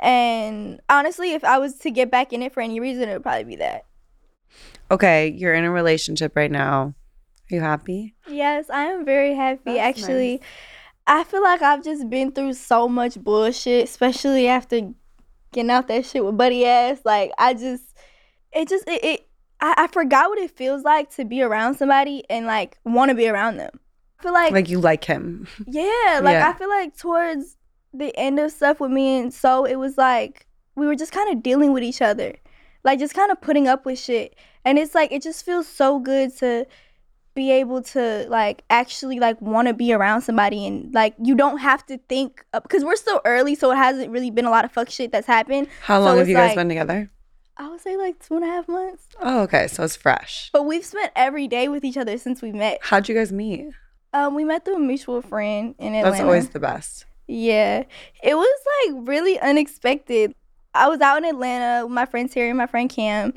And 0.01 0.81
honestly, 0.89 1.31
if 1.31 1.43
I 1.45 1.57
was 1.57 1.75
to 1.79 1.91
get 1.91 2.11
back 2.11 2.33
in 2.33 2.41
it 2.41 2.53
for 2.53 2.61
any 2.61 2.79
reason, 2.81 3.07
it 3.07 3.13
would 3.13 3.23
probably 3.23 3.43
be 3.45 3.55
that. 3.57 3.85
Okay, 4.91 5.29
you're 5.29 5.53
in 5.53 5.63
a 5.63 5.71
relationship 5.71 6.35
right 6.35 6.51
now. 6.51 6.93
Are 7.51 7.55
you 7.55 7.61
happy? 7.61 8.15
Yes, 8.27 8.69
I 8.69 8.85
am 8.85 9.05
very 9.05 9.35
happy. 9.35 9.73
That's 9.73 9.99
Actually, 9.99 10.41
I 11.07 11.23
feel 11.23 11.41
like 11.41 11.61
I've 11.61 11.83
just 11.83 12.09
been 12.09 12.31
through 12.31 12.53
so 12.53 12.87
much 12.87 13.19
bullshit, 13.19 13.83
especially 13.85 14.47
after 14.47 14.91
getting 15.51 15.71
out 15.71 15.87
that 15.87 16.05
shit 16.05 16.23
with 16.23 16.37
Buddy 16.37 16.65
Ass. 16.65 17.01
Like, 17.05 17.31
I 17.37 17.53
just, 17.53 17.83
it 18.51 18.67
just, 18.67 18.87
it, 18.87 19.03
it 19.03 19.29
I, 19.61 19.73
I 19.77 19.87
forgot 19.87 20.29
what 20.29 20.39
it 20.39 20.51
feels 20.51 20.83
like 20.83 21.09
to 21.15 21.25
be 21.25 21.41
around 21.41 21.75
somebody 21.75 22.23
and 22.29 22.45
like 22.45 22.77
want 22.85 23.09
to 23.09 23.15
be 23.15 23.27
around 23.27 23.57
them. 23.57 23.79
I 24.19 24.23
feel 24.23 24.33
like, 24.33 24.51
Like 24.51 24.69
you 24.69 24.79
like 24.79 25.03
him. 25.03 25.47
yeah, 25.67 26.19
like 26.23 26.33
Yeah. 26.33 26.49
I 26.49 26.57
feel 26.57 26.69
like 26.69 26.97
towards 26.97 27.57
the 27.93 28.15
end 28.17 28.39
of 28.39 28.51
stuff 28.51 28.79
with 28.79 28.91
me 28.91 29.17
and 29.17 29.33
so 29.33 29.65
it 29.65 29.75
was 29.75 29.97
like 29.97 30.45
we 30.75 30.85
were 30.85 30.95
just 30.95 31.11
kind 31.11 31.35
of 31.35 31.41
dealing 31.41 31.73
with 31.73 31.83
each 31.83 32.01
other, 32.01 32.35
like 32.83 32.99
just 32.99 33.13
kind 33.13 33.31
of 33.31 33.41
putting 33.41 33.67
up 33.67 33.85
with 33.85 33.99
shit, 33.99 34.35
and 34.65 34.77
it's 34.77 34.93
like 34.95 35.11
it 35.11 35.21
just 35.21 35.45
feels 35.45 35.67
so 35.67 35.99
good 35.99 36.35
to 36.37 36.65
be 37.35 37.51
able 37.51 37.81
to 37.81 38.25
like 38.29 38.63
actually 38.69 39.19
like 39.19 39.39
want 39.41 39.67
to 39.67 39.73
be 39.73 39.93
around 39.93 40.21
somebody 40.21 40.65
and 40.67 40.93
like 40.93 41.13
you 41.23 41.35
don't 41.35 41.59
have 41.59 41.85
to 41.85 41.97
think 42.09 42.43
because 42.53 42.83
we're 42.83 42.95
still 42.95 43.21
early 43.23 43.55
so 43.55 43.71
it 43.71 43.75
hasn't 43.75 44.11
really 44.11 44.31
been 44.31 44.45
a 44.45 44.49
lot 44.49 44.65
of 44.65 44.71
fuck 44.71 44.89
shit 44.89 45.11
that's 45.11 45.27
happened 45.27 45.67
How 45.83 45.99
So 45.99 46.05
long 46.05 46.17
have 46.17 46.27
you 46.27 46.35
guys 46.35 46.49
like- 46.49 46.55
been 46.57 46.69
together? 46.69 47.09
i 47.57 47.69
would 47.69 47.79
say 47.81 47.95
like 47.97 48.17
two 48.25 48.35
and 48.35 48.43
a 48.43 48.47
half 48.47 48.67
months 48.67 49.07
Oh, 49.21 49.41
okay. 49.41 49.67
So 49.67 49.83
it's 49.83 49.95
fresh. 49.95 50.49
but 50.53 50.63
we've 50.63 50.83
spent 50.85 51.11
every 51.15 51.47
day 51.47 51.67
with 51.67 51.83
each 51.85 51.97
other 51.97 52.17
since 52.17 52.41
we 52.41 52.51
met 52.51 52.79
How'd 52.81 53.07
you 53.07 53.15
guys 53.15 53.31
meet? 53.31 53.67
um 54.13 54.33
we 54.33 54.43
met 54.43 54.65
through 54.65 54.77
a 54.77 54.79
mutual 54.79 55.21
friend 55.21 55.75
in 55.77 55.93
atlanta 55.93 56.09
That's 56.11 56.21
always 56.23 56.49
the 56.49 56.59
best. 56.59 57.05
yeah 57.27 57.83
it 58.23 58.35
was 58.35 58.59
like 58.87 59.07
really 59.07 59.39
unexpected 59.39 60.33
i 60.73 60.87
was 60.89 60.99
out 60.99 61.17
in 61.19 61.25
atlanta 61.25 61.85
with 61.85 61.93
my 61.93 62.05
friend 62.05 62.29
terry 62.31 62.49
and 62.49 62.57
my 62.57 62.65
friend 62.67 62.89
cam 62.89 63.33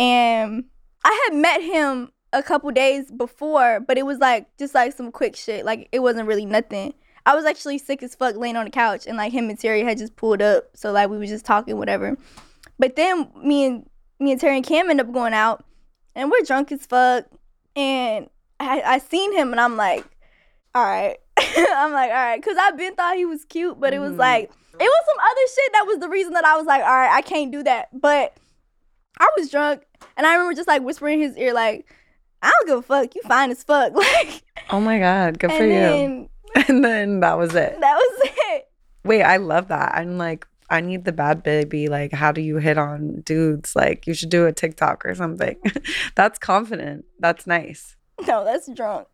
and 0.00 0.64
i 1.04 1.28
had 1.28 1.36
met 1.38 1.62
him 1.62 2.10
a 2.32 2.42
couple 2.42 2.70
days 2.70 3.10
before 3.10 3.80
but 3.80 3.98
it 3.98 4.06
was 4.06 4.18
like 4.18 4.46
just 4.56 4.74
like 4.74 4.92
some 4.96 5.10
quick 5.10 5.34
shit. 5.34 5.64
Like 5.64 5.88
it 5.90 5.98
wasn't 5.98 6.28
really 6.28 6.46
nothing. 6.46 6.94
I 7.26 7.34
was 7.34 7.44
actually 7.44 7.78
sick 7.78 8.02
as 8.04 8.14
fuck 8.14 8.36
laying 8.36 8.56
on 8.56 8.64
the 8.64 8.70
couch 8.70 9.06
and 9.06 9.16
like 9.16 9.32
him 9.32 9.50
and 9.50 9.58
terry 9.58 9.82
had 9.82 9.98
just 9.98 10.14
pulled 10.14 10.40
up 10.40 10.76
so 10.76 10.92
like 10.92 11.10
we 11.10 11.18
was 11.18 11.28
just 11.28 11.44
talking 11.44 11.76
whatever. 11.76 12.16
But 12.78 12.94
then 12.96 13.28
me 13.42 13.66
and 13.66 13.90
me 14.20 14.30
and 14.32 14.40
terry 14.40 14.56
and 14.56 14.64
cam 14.64 14.90
end 14.90 15.00
up 15.00 15.12
going 15.12 15.34
out 15.34 15.64
and 16.14 16.30
we're 16.30 16.42
drunk 16.42 16.70
as 16.70 16.86
fuck. 16.86 17.26
And 17.74 18.30
i, 18.60 18.80
I 18.82 18.98
seen 18.98 19.32
him 19.34 19.50
and 19.52 19.60
i'm 19.60 19.76
like 19.76 20.04
all 20.74 20.84
right 20.84 21.16
i'm 21.38 21.92
like 21.92 22.10
all 22.10 22.16
right 22.16 22.36
because 22.40 22.56
i've 22.60 22.76
been 22.76 22.94
thought 22.94 23.16
he 23.16 23.24
was 23.24 23.44
cute 23.46 23.80
but 23.80 23.92
it 23.92 23.98
was 23.98 24.12
Mhm. 24.12 24.18
like 24.18 24.44
it 24.44 24.78
was 24.78 25.04
some 25.06 25.18
other 25.18 25.46
shit 25.54 25.72
that 25.72 25.84
was 25.86 25.98
the 25.98 26.08
reason 26.08 26.32
that 26.34 26.44
i 26.44 26.56
was 26.56 26.66
like 26.66 26.82
all 26.82 26.88
right 26.94 27.10
i 27.12 27.22
can't 27.22 27.50
do 27.50 27.62
that. 27.64 27.88
But 27.98 28.34
i 29.20 29.28
was 29.36 29.48
drunk 29.50 29.82
and 30.16 30.26
i 30.26 30.32
remember 30.32 30.54
just 30.54 30.66
like 30.66 30.82
whispering 30.82 31.20
in 31.20 31.28
his 31.28 31.36
ear 31.36 31.52
like 31.54 31.86
i 32.42 32.50
don't 32.50 32.66
give 32.66 32.78
a 32.78 32.82
fuck 32.82 33.14
you 33.14 33.22
fine 33.22 33.50
as 33.52 33.62
fuck 33.62 33.92
like 33.94 34.42
Oh 34.72 34.80
my 34.80 35.00
God. 35.00 35.38
Good 35.40 35.50
for 35.50 35.64
and 35.64 36.28
you. 36.54 36.62
And 36.68 36.84
then 36.84 37.20
that 37.20 37.36
was 37.36 37.54
it. 37.56 37.80
that 37.80 37.94
was 37.96 38.30
it 38.48 38.68
Wait, 39.04 39.22
I 39.22 39.38
love 39.38 39.66
that. 39.68 39.94
I'm 39.96 40.16
like, 40.16 40.46
I 40.68 40.80
need 40.80 41.04
the 41.04 41.12
Bhad 41.12 41.42
Bhabie. 41.42 41.88
Like, 41.88 42.12
how 42.12 42.30
do 42.30 42.40
you 42.40 42.58
hit 42.58 42.78
on 42.78 43.22
dudes? 43.22 43.74
Like, 43.74 44.06
you 44.06 44.14
should 44.14 44.28
do 44.28 44.46
a 44.46 44.52
TikTok 44.52 45.04
or 45.04 45.14
something. 45.16 45.56
That's 46.14 46.38
confident. 46.38 47.04
That's 47.18 47.46
nice. 47.48 47.96
no 48.28 48.44
that's 48.44 48.70
drunk 48.74 49.08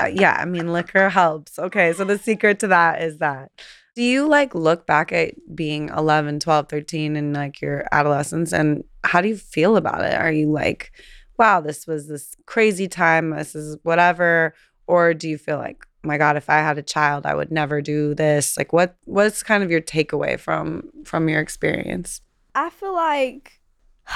Uh, 0.00 0.06
yeah, 0.06 0.34
I 0.40 0.46
mean, 0.46 0.72
liquor 0.72 1.10
helps. 1.10 1.58
Okay, 1.58 1.92
so 1.92 2.04
the 2.04 2.16
secret 2.18 2.58
to 2.60 2.68
that 2.68 3.02
is 3.02 3.18
that. 3.18 3.52
Do 4.00 4.06
you 4.06 4.26
like 4.26 4.54
look 4.54 4.86
back 4.86 5.12
at 5.12 5.34
being 5.54 5.90
11, 5.90 6.40
12, 6.40 6.70
13 6.70 7.16
and 7.16 7.34
like 7.34 7.60
your 7.60 7.86
adolescence 7.92 8.50
and 8.50 8.82
how 9.04 9.20
do 9.20 9.28
you 9.28 9.36
feel 9.36 9.76
about 9.76 10.02
it? 10.02 10.14
Are 10.14 10.32
you 10.32 10.50
like, 10.50 10.90
wow, 11.38 11.60
this 11.60 11.86
was 11.86 12.08
this 12.08 12.34
crazy 12.46 12.88
time, 12.88 13.28
this 13.28 13.54
is 13.54 13.76
whatever? 13.82 14.54
Or 14.86 15.12
do 15.12 15.28
you 15.28 15.36
feel 15.36 15.58
like, 15.58 15.84
my 16.02 16.16
God, 16.16 16.38
if 16.38 16.48
I 16.48 16.60
had 16.60 16.78
a 16.78 16.82
child, 16.82 17.26
I 17.26 17.34
would 17.34 17.52
never 17.52 17.82
do 17.82 18.14
this? 18.14 18.56
Like 18.56 18.72
what 18.72 18.96
what's 19.04 19.42
kind 19.42 19.62
of 19.62 19.70
your 19.70 19.82
takeaway 19.82 20.40
from 20.40 20.88
from 21.04 21.28
your 21.28 21.40
experience? 21.40 22.22
I 22.54 22.70
feel 22.70 22.94
like 22.94 23.60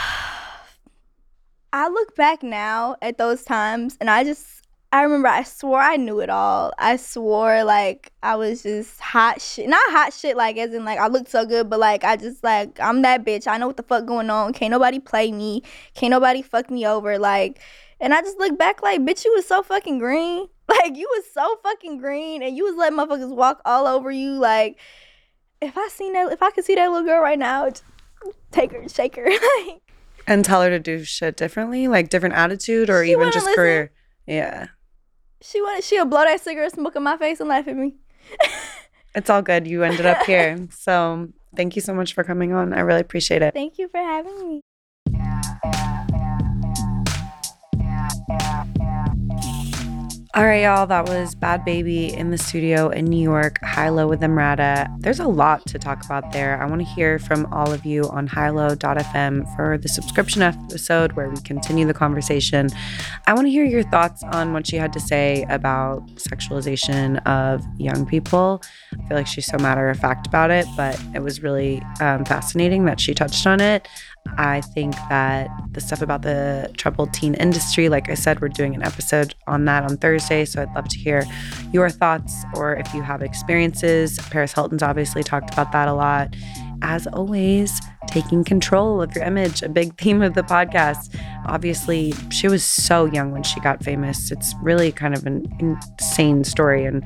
I 1.74 1.88
look 1.88 2.16
back 2.16 2.42
now 2.42 2.96
at 3.02 3.18
those 3.18 3.42
times 3.42 3.98
and 4.00 4.08
I 4.08 4.24
just 4.24 4.63
I 4.94 5.02
remember 5.02 5.26
I 5.26 5.42
swore 5.42 5.80
I 5.80 5.96
knew 5.96 6.20
it 6.20 6.30
all. 6.30 6.72
I 6.78 6.94
swore 6.94 7.64
like 7.64 8.12
I 8.22 8.36
was 8.36 8.62
just 8.62 9.00
hot 9.00 9.40
shit. 9.40 9.68
Not 9.68 9.82
hot 9.90 10.12
shit 10.12 10.36
like 10.36 10.56
as 10.56 10.72
in 10.72 10.84
like 10.84 11.00
I 11.00 11.08
looked 11.08 11.32
so 11.32 11.44
good, 11.44 11.68
but 11.68 11.80
like 11.80 12.04
I 12.04 12.14
just 12.14 12.44
like 12.44 12.78
I'm 12.78 13.02
that 13.02 13.24
bitch. 13.24 13.48
I 13.48 13.58
know 13.58 13.66
what 13.66 13.76
the 13.76 13.82
fuck 13.82 14.06
going 14.06 14.30
on. 14.30 14.52
Can't 14.52 14.70
nobody 14.70 15.00
play 15.00 15.32
me. 15.32 15.64
Can't 15.94 16.12
nobody 16.12 16.42
fuck 16.42 16.70
me 16.70 16.86
over. 16.86 17.18
Like 17.18 17.58
and 17.98 18.14
I 18.14 18.20
just 18.20 18.38
look 18.38 18.56
back 18.56 18.84
like 18.84 19.00
bitch 19.00 19.24
you 19.24 19.32
was 19.34 19.44
so 19.44 19.64
fucking 19.64 19.98
green. 19.98 20.46
Like 20.66 20.96
you 20.96 21.06
was 21.10 21.24
so 21.30 21.56
fucking 21.62 21.98
green 21.98 22.42
and 22.42 22.56
you 22.56 22.64
was 22.64 22.74
letting 22.74 22.96
motherfuckers 22.98 23.36
walk 23.36 23.60
all 23.66 23.86
over 23.86 24.10
you 24.10 24.30
like 24.30 24.78
if 25.60 25.76
I 25.76 25.88
seen 25.88 26.14
that 26.14 26.32
if 26.32 26.42
I 26.42 26.50
could 26.52 26.64
see 26.64 26.74
that 26.76 26.88
little 26.90 27.06
girl 27.06 27.20
right 27.20 27.38
now, 27.38 27.68
just 27.68 27.84
take 28.50 28.72
her, 28.72 28.88
shake 28.88 29.16
her. 29.16 29.28
like 29.66 29.82
And 30.26 30.42
tell 30.42 30.62
her 30.62 30.70
to 30.70 30.78
do 30.78 31.04
shit 31.04 31.36
differently, 31.36 31.86
like 31.86 32.08
different 32.08 32.36
attitude 32.36 32.88
or 32.88 33.02
even 33.02 33.30
just 33.30 33.44
listen. 33.44 33.54
career. 33.54 33.92
Yeah. 34.26 34.68
She 35.44 35.60
wanted 35.60 35.84
she'll 35.84 36.06
blow 36.06 36.24
that 36.24 36.40
cigarette 36.40 36.72
smoke 36.72 36.96
in 36.96 37.02
my 37.02 37.16
face 37.16 37.40
and 37.40 37.48
laugh 37.48 37.68
at 37.68 37.76
me. 37.76 37.94
It's 39.16 39.30
all 39.30 39.42
good. 39.42 39.66
You 39.66 39.84
ended 39.84 40.06
up 40.06 40.26
here. 40.26 40.66
So 40.72 41.28
thank 41.56 41.76
you 41.76 41.82
so 41.82 41.94
much 41.94 42.14
for 42.14 42.24
coming 42.24 42.52
on. 42.52 42.72
I 42.72 42.80
really 42.80 43.00
appreciate 43.00 43.42
it. 43.42 43.54
Thank 43.54 43.78
you 43.78 43.88
for 43.88 43.98
having 43.98 44.60
me. 45.12 45.84
All 50.36 50.44
right, 50.44 50.64
y'all. 50.64 50.84
That 50.84 51.08
was 51.08 51.36
Bhad 51.36 51.64
Bhabie 51.64 52.12
in 52.12 52.30
the 52.30 52.38
studio 52.38 52.88
in 52.88 53.04
New 53.04 53.22
York, 53.22 53.60
High 53.62 53.88
Low 53.88 54.08
with 54.08 54.20
Emrata. 54.20 54.92
There's 54.98 55.20
a 55.20 55.28
lot 55.28 55.64
to 55.66 55.78
talk 55.78 56.04
about 56.04 56.32
there. 56.32 56.60
I 56.60 56.66
want 56.66 56.80
to 56.80 56.84
hear 56.84 57.20
from 57.20 57.46
all 57.52 57.70
of 57.70 57.86
you 57.86 58.08
on 58.08 58.26
highlow.fm 58.26 59.54
for 59.54 59.78
the 59.78 59.88
subscription 59.88 60.42
episode 60.42 61.12
where 61.12 61.30
we 61.30 61.36
continue 61.42 61.86
the 61.86 61.94
conversation. 61.94 62.68
I 63.28 63.32
want 63.32 63.46
to 63.46 63.50
hear 63.52 63.64
your 63.64 63.84
thoughts 63.84 64.24
on 64.24 64.52
what 64.52 64.66
she 64.66 64.74
had 64.74 64.92
to 64.94 65.00
say 65.00 65.46
about 65.50 66.04
sexualization 66.16 67.24
of 67.28 67.64
young 67.78 68.04
people. 68.04 68.60
I 68.92 69.06
feel 69.06 69.16
like 69.16 69.28
she's 69.28 69.46
so 69.46 69.58
matter 69.58 69.88
of 69.88 70.00
fact 70.00 70.26
about 70.26 70.50
it, 70.50 70.66
but 70.76 71.00
it 71.14 71.22
was 71.22 71.44
really 71.44 71.80
um, 72.00 72.24
fascinating 72.24 72.86
that 72.86 72.98
she 72.98 73.14
touched 73.14 73.46
on 73.46 73.60
it. 73.60 73.86
I 74.36 74.62
think 74.62 74.94
that 75.08 75.48
the 75.72 75.80
stuff 75.80 76.02
about 76.02 76.22
the 76.22 76.70
troubled 76.76 77.12
teen 77.12 77.34
industry, 77.34 77.88
like 77.88 78.08
I 78.10 78.14
said, 78.14 78.40
we're 78.40 78.48
doing 78.48 78.74
an 78.74 78.82
episode 78.82 79.34
on 79.46 79.64
that 79.66 79.84
on 79.84 79.96
Thursday. 79.96 80.44
So 80.44 80.62
I'd 80.62 80.74
love 80.74 80.88
to 80.88 80.98
hear 80.98 81.24
your 81.72 81.88
thoughts 81.90 82.44
or 82.54 82.74
if 82.74 82.92
you 82.94 83.02
have 83.02 83.22
experiences. 83.22 84.18
Paris 84.30 84.52
Hilton's 84.52 84.82
obviously 84.82 85.22
talked 85.22 85.52
about 85.52 85.72
that 85.72 85.88
a 85.88 85.94
lot. 85.94 86.34
As 86.82 87.06
always, 87.06 87.80
taking 88.08 88.44
control 88.44 89.00
of 89.00 89.14
your 89.14 89.24
image, 89.24 89.62
a 89.62 89.68
big 89.68 89.98
theme 89.98 90.20
of 90.20 90.34
the 90.34 90.42
podcast. 90.42 91.18
Obviously, 91.46 92.12
she 92.30 92.48
was 92.48 92.64
so 92.64 93.06
young 93.06 93.30
when 93.30 93.42
she 93.42 93.58
got 93.60 93.82
famous. 93.82 94.30
It's 94.30 94.54
really 94.60 94.92
kind 94.92 95.14
of 95.14 95.24
an 95.24 95.46
insane 95.58 96.44
story, 96.44 96.84
and 96.84 97.02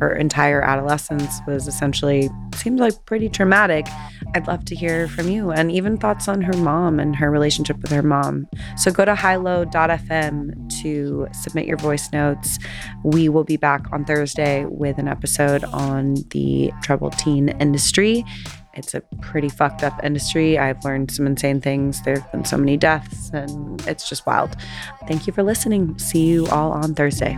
her 0.00 0.14
entire 0.14 0.60
adolescence 0.60 1.40
was 1.46 1.66
essentially 1.66 2.28
seems 2.54 2.80
like 2.80 3.06
pretty 3.06 3.28
traumatic. 3.28 3.86
I'd 4.34 4.46
love 4.46 4.64
to 4.66 4.74
hear 4.74 5.08
from 5.08 5.28
you 5.28 5.50
and 5.50 5.70
even 5.70 5.96
thoughts 5.96 6.28
on 6.28 6.42
her 6.42 6.56
mom 6.56 6.98
and 6.98 7.14
her 7.16 7.30
relationship 7.30 7.80
with 7.82 7.90
her 7.90 8.02
mom. 8.02 8.48
So 8.76 8.90
go 8.90 9.04
to 9.04 9.14
highlow.fm 9.14 10.82
to 10.82 11.28
submit 11.32 11.66
your 11.66 11.76
voice 11.76 12.10
notes. 12.12 12.58
We 13.04 13.28
will 13.28 13.44
be 13.44 13.56
back 13.56 13.92
on 13.92 14.04
Thursday 14.04 14.64
with 14.64 14.98
an 14.98 15.08
episode 15.08 15.64
on 15.64 16.16
the 16.30 16.72
troubled 16.82 17.18
teen 17.18 17.50
industry. 17.60 18.24
It's 18.74 18.94
a 18.94 19.02
pretty 19.20 19.50
fucked 19.50 19.82
up 19.82 20.02
industry. 20.02 20.58
I've 20.58 20.82
learned 20.82 21.10
some 21.10 21.26
insane 21.26 21.60
things. 21.60 22.00
There 22.02 22.18
have 22.18 22.32
been 22.32 22.46
so 22.46 22.56
many 22.56 22.78
deaths, 22.78 23.30
and 23.34 23.86
it's 23.86 24.08
just 24.08 24.24
wild. 24.26 24.56
Thank 25.06 25.26
you 25.26 25.32
for 25.34 25.42
listening. 25.42 25.98
See 25.98 26.26
you 26.26 26.46
all 26.46 26.72
on 26.72 26.94
Thursday. 26.94 27.36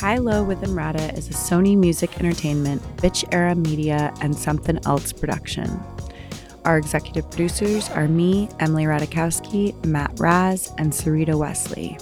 High 0.00 0.18
Low 0.18 0.44
with 0.44 0.60
Emrata 0.62 1.12
is 1.18 1.28
a 1.28 1.32
Sony 1.32 1.76
Music 1.76 2.20
Entertainment, 2.20 2.80
Bitch 2.98 3.24
Era 3.32 3.56
Media, 3.56 4.14
and 4.20 4.36
Something 4.36 4.78
Else 4.86 5.12
production. 5.12 5.68
Our 6.64 6.78
executive 6.78 7.28
producers 7.28 7.90
are 7.90 8.06
me, 8.06 8.48
Emily 8.60 8.84
Ratajkowski, 8.84 9.84
Matt 9.84 10.12
Raz, 10.20 10.72
and 10.78 10.92
Sarita 10.92 11.34
Wesley. 11.36 11.98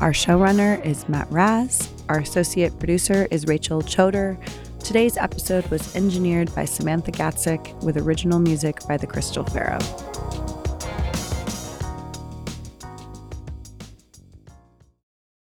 Our 0.00 0.10
showrunner 0.10 0.84
is 0.84 1.08
Matt 1.08 1.30
Raz. 1.30 1.88
Our 2.08 2.18
associate 2.18 2.76
producer 2.80 3.28
is 3.30 3.46
Rachel 3.46 3.80
Choder. 3.80 4.36
Today's 4.80 5.16
episode 5.16 5.68
was 5.68 5.94
engineered 5.94 6.52
by 6.52 6.64
Samantha 6.64 7.12
Gatzik 7.12 7.80
with 7.84 7.96
original 7.96 8.40
music 8.40 8.80
by 8.88 8.96
The 8.96 9.06
Crystal 9.06 9.44
Pharaoh. 9.44 10.05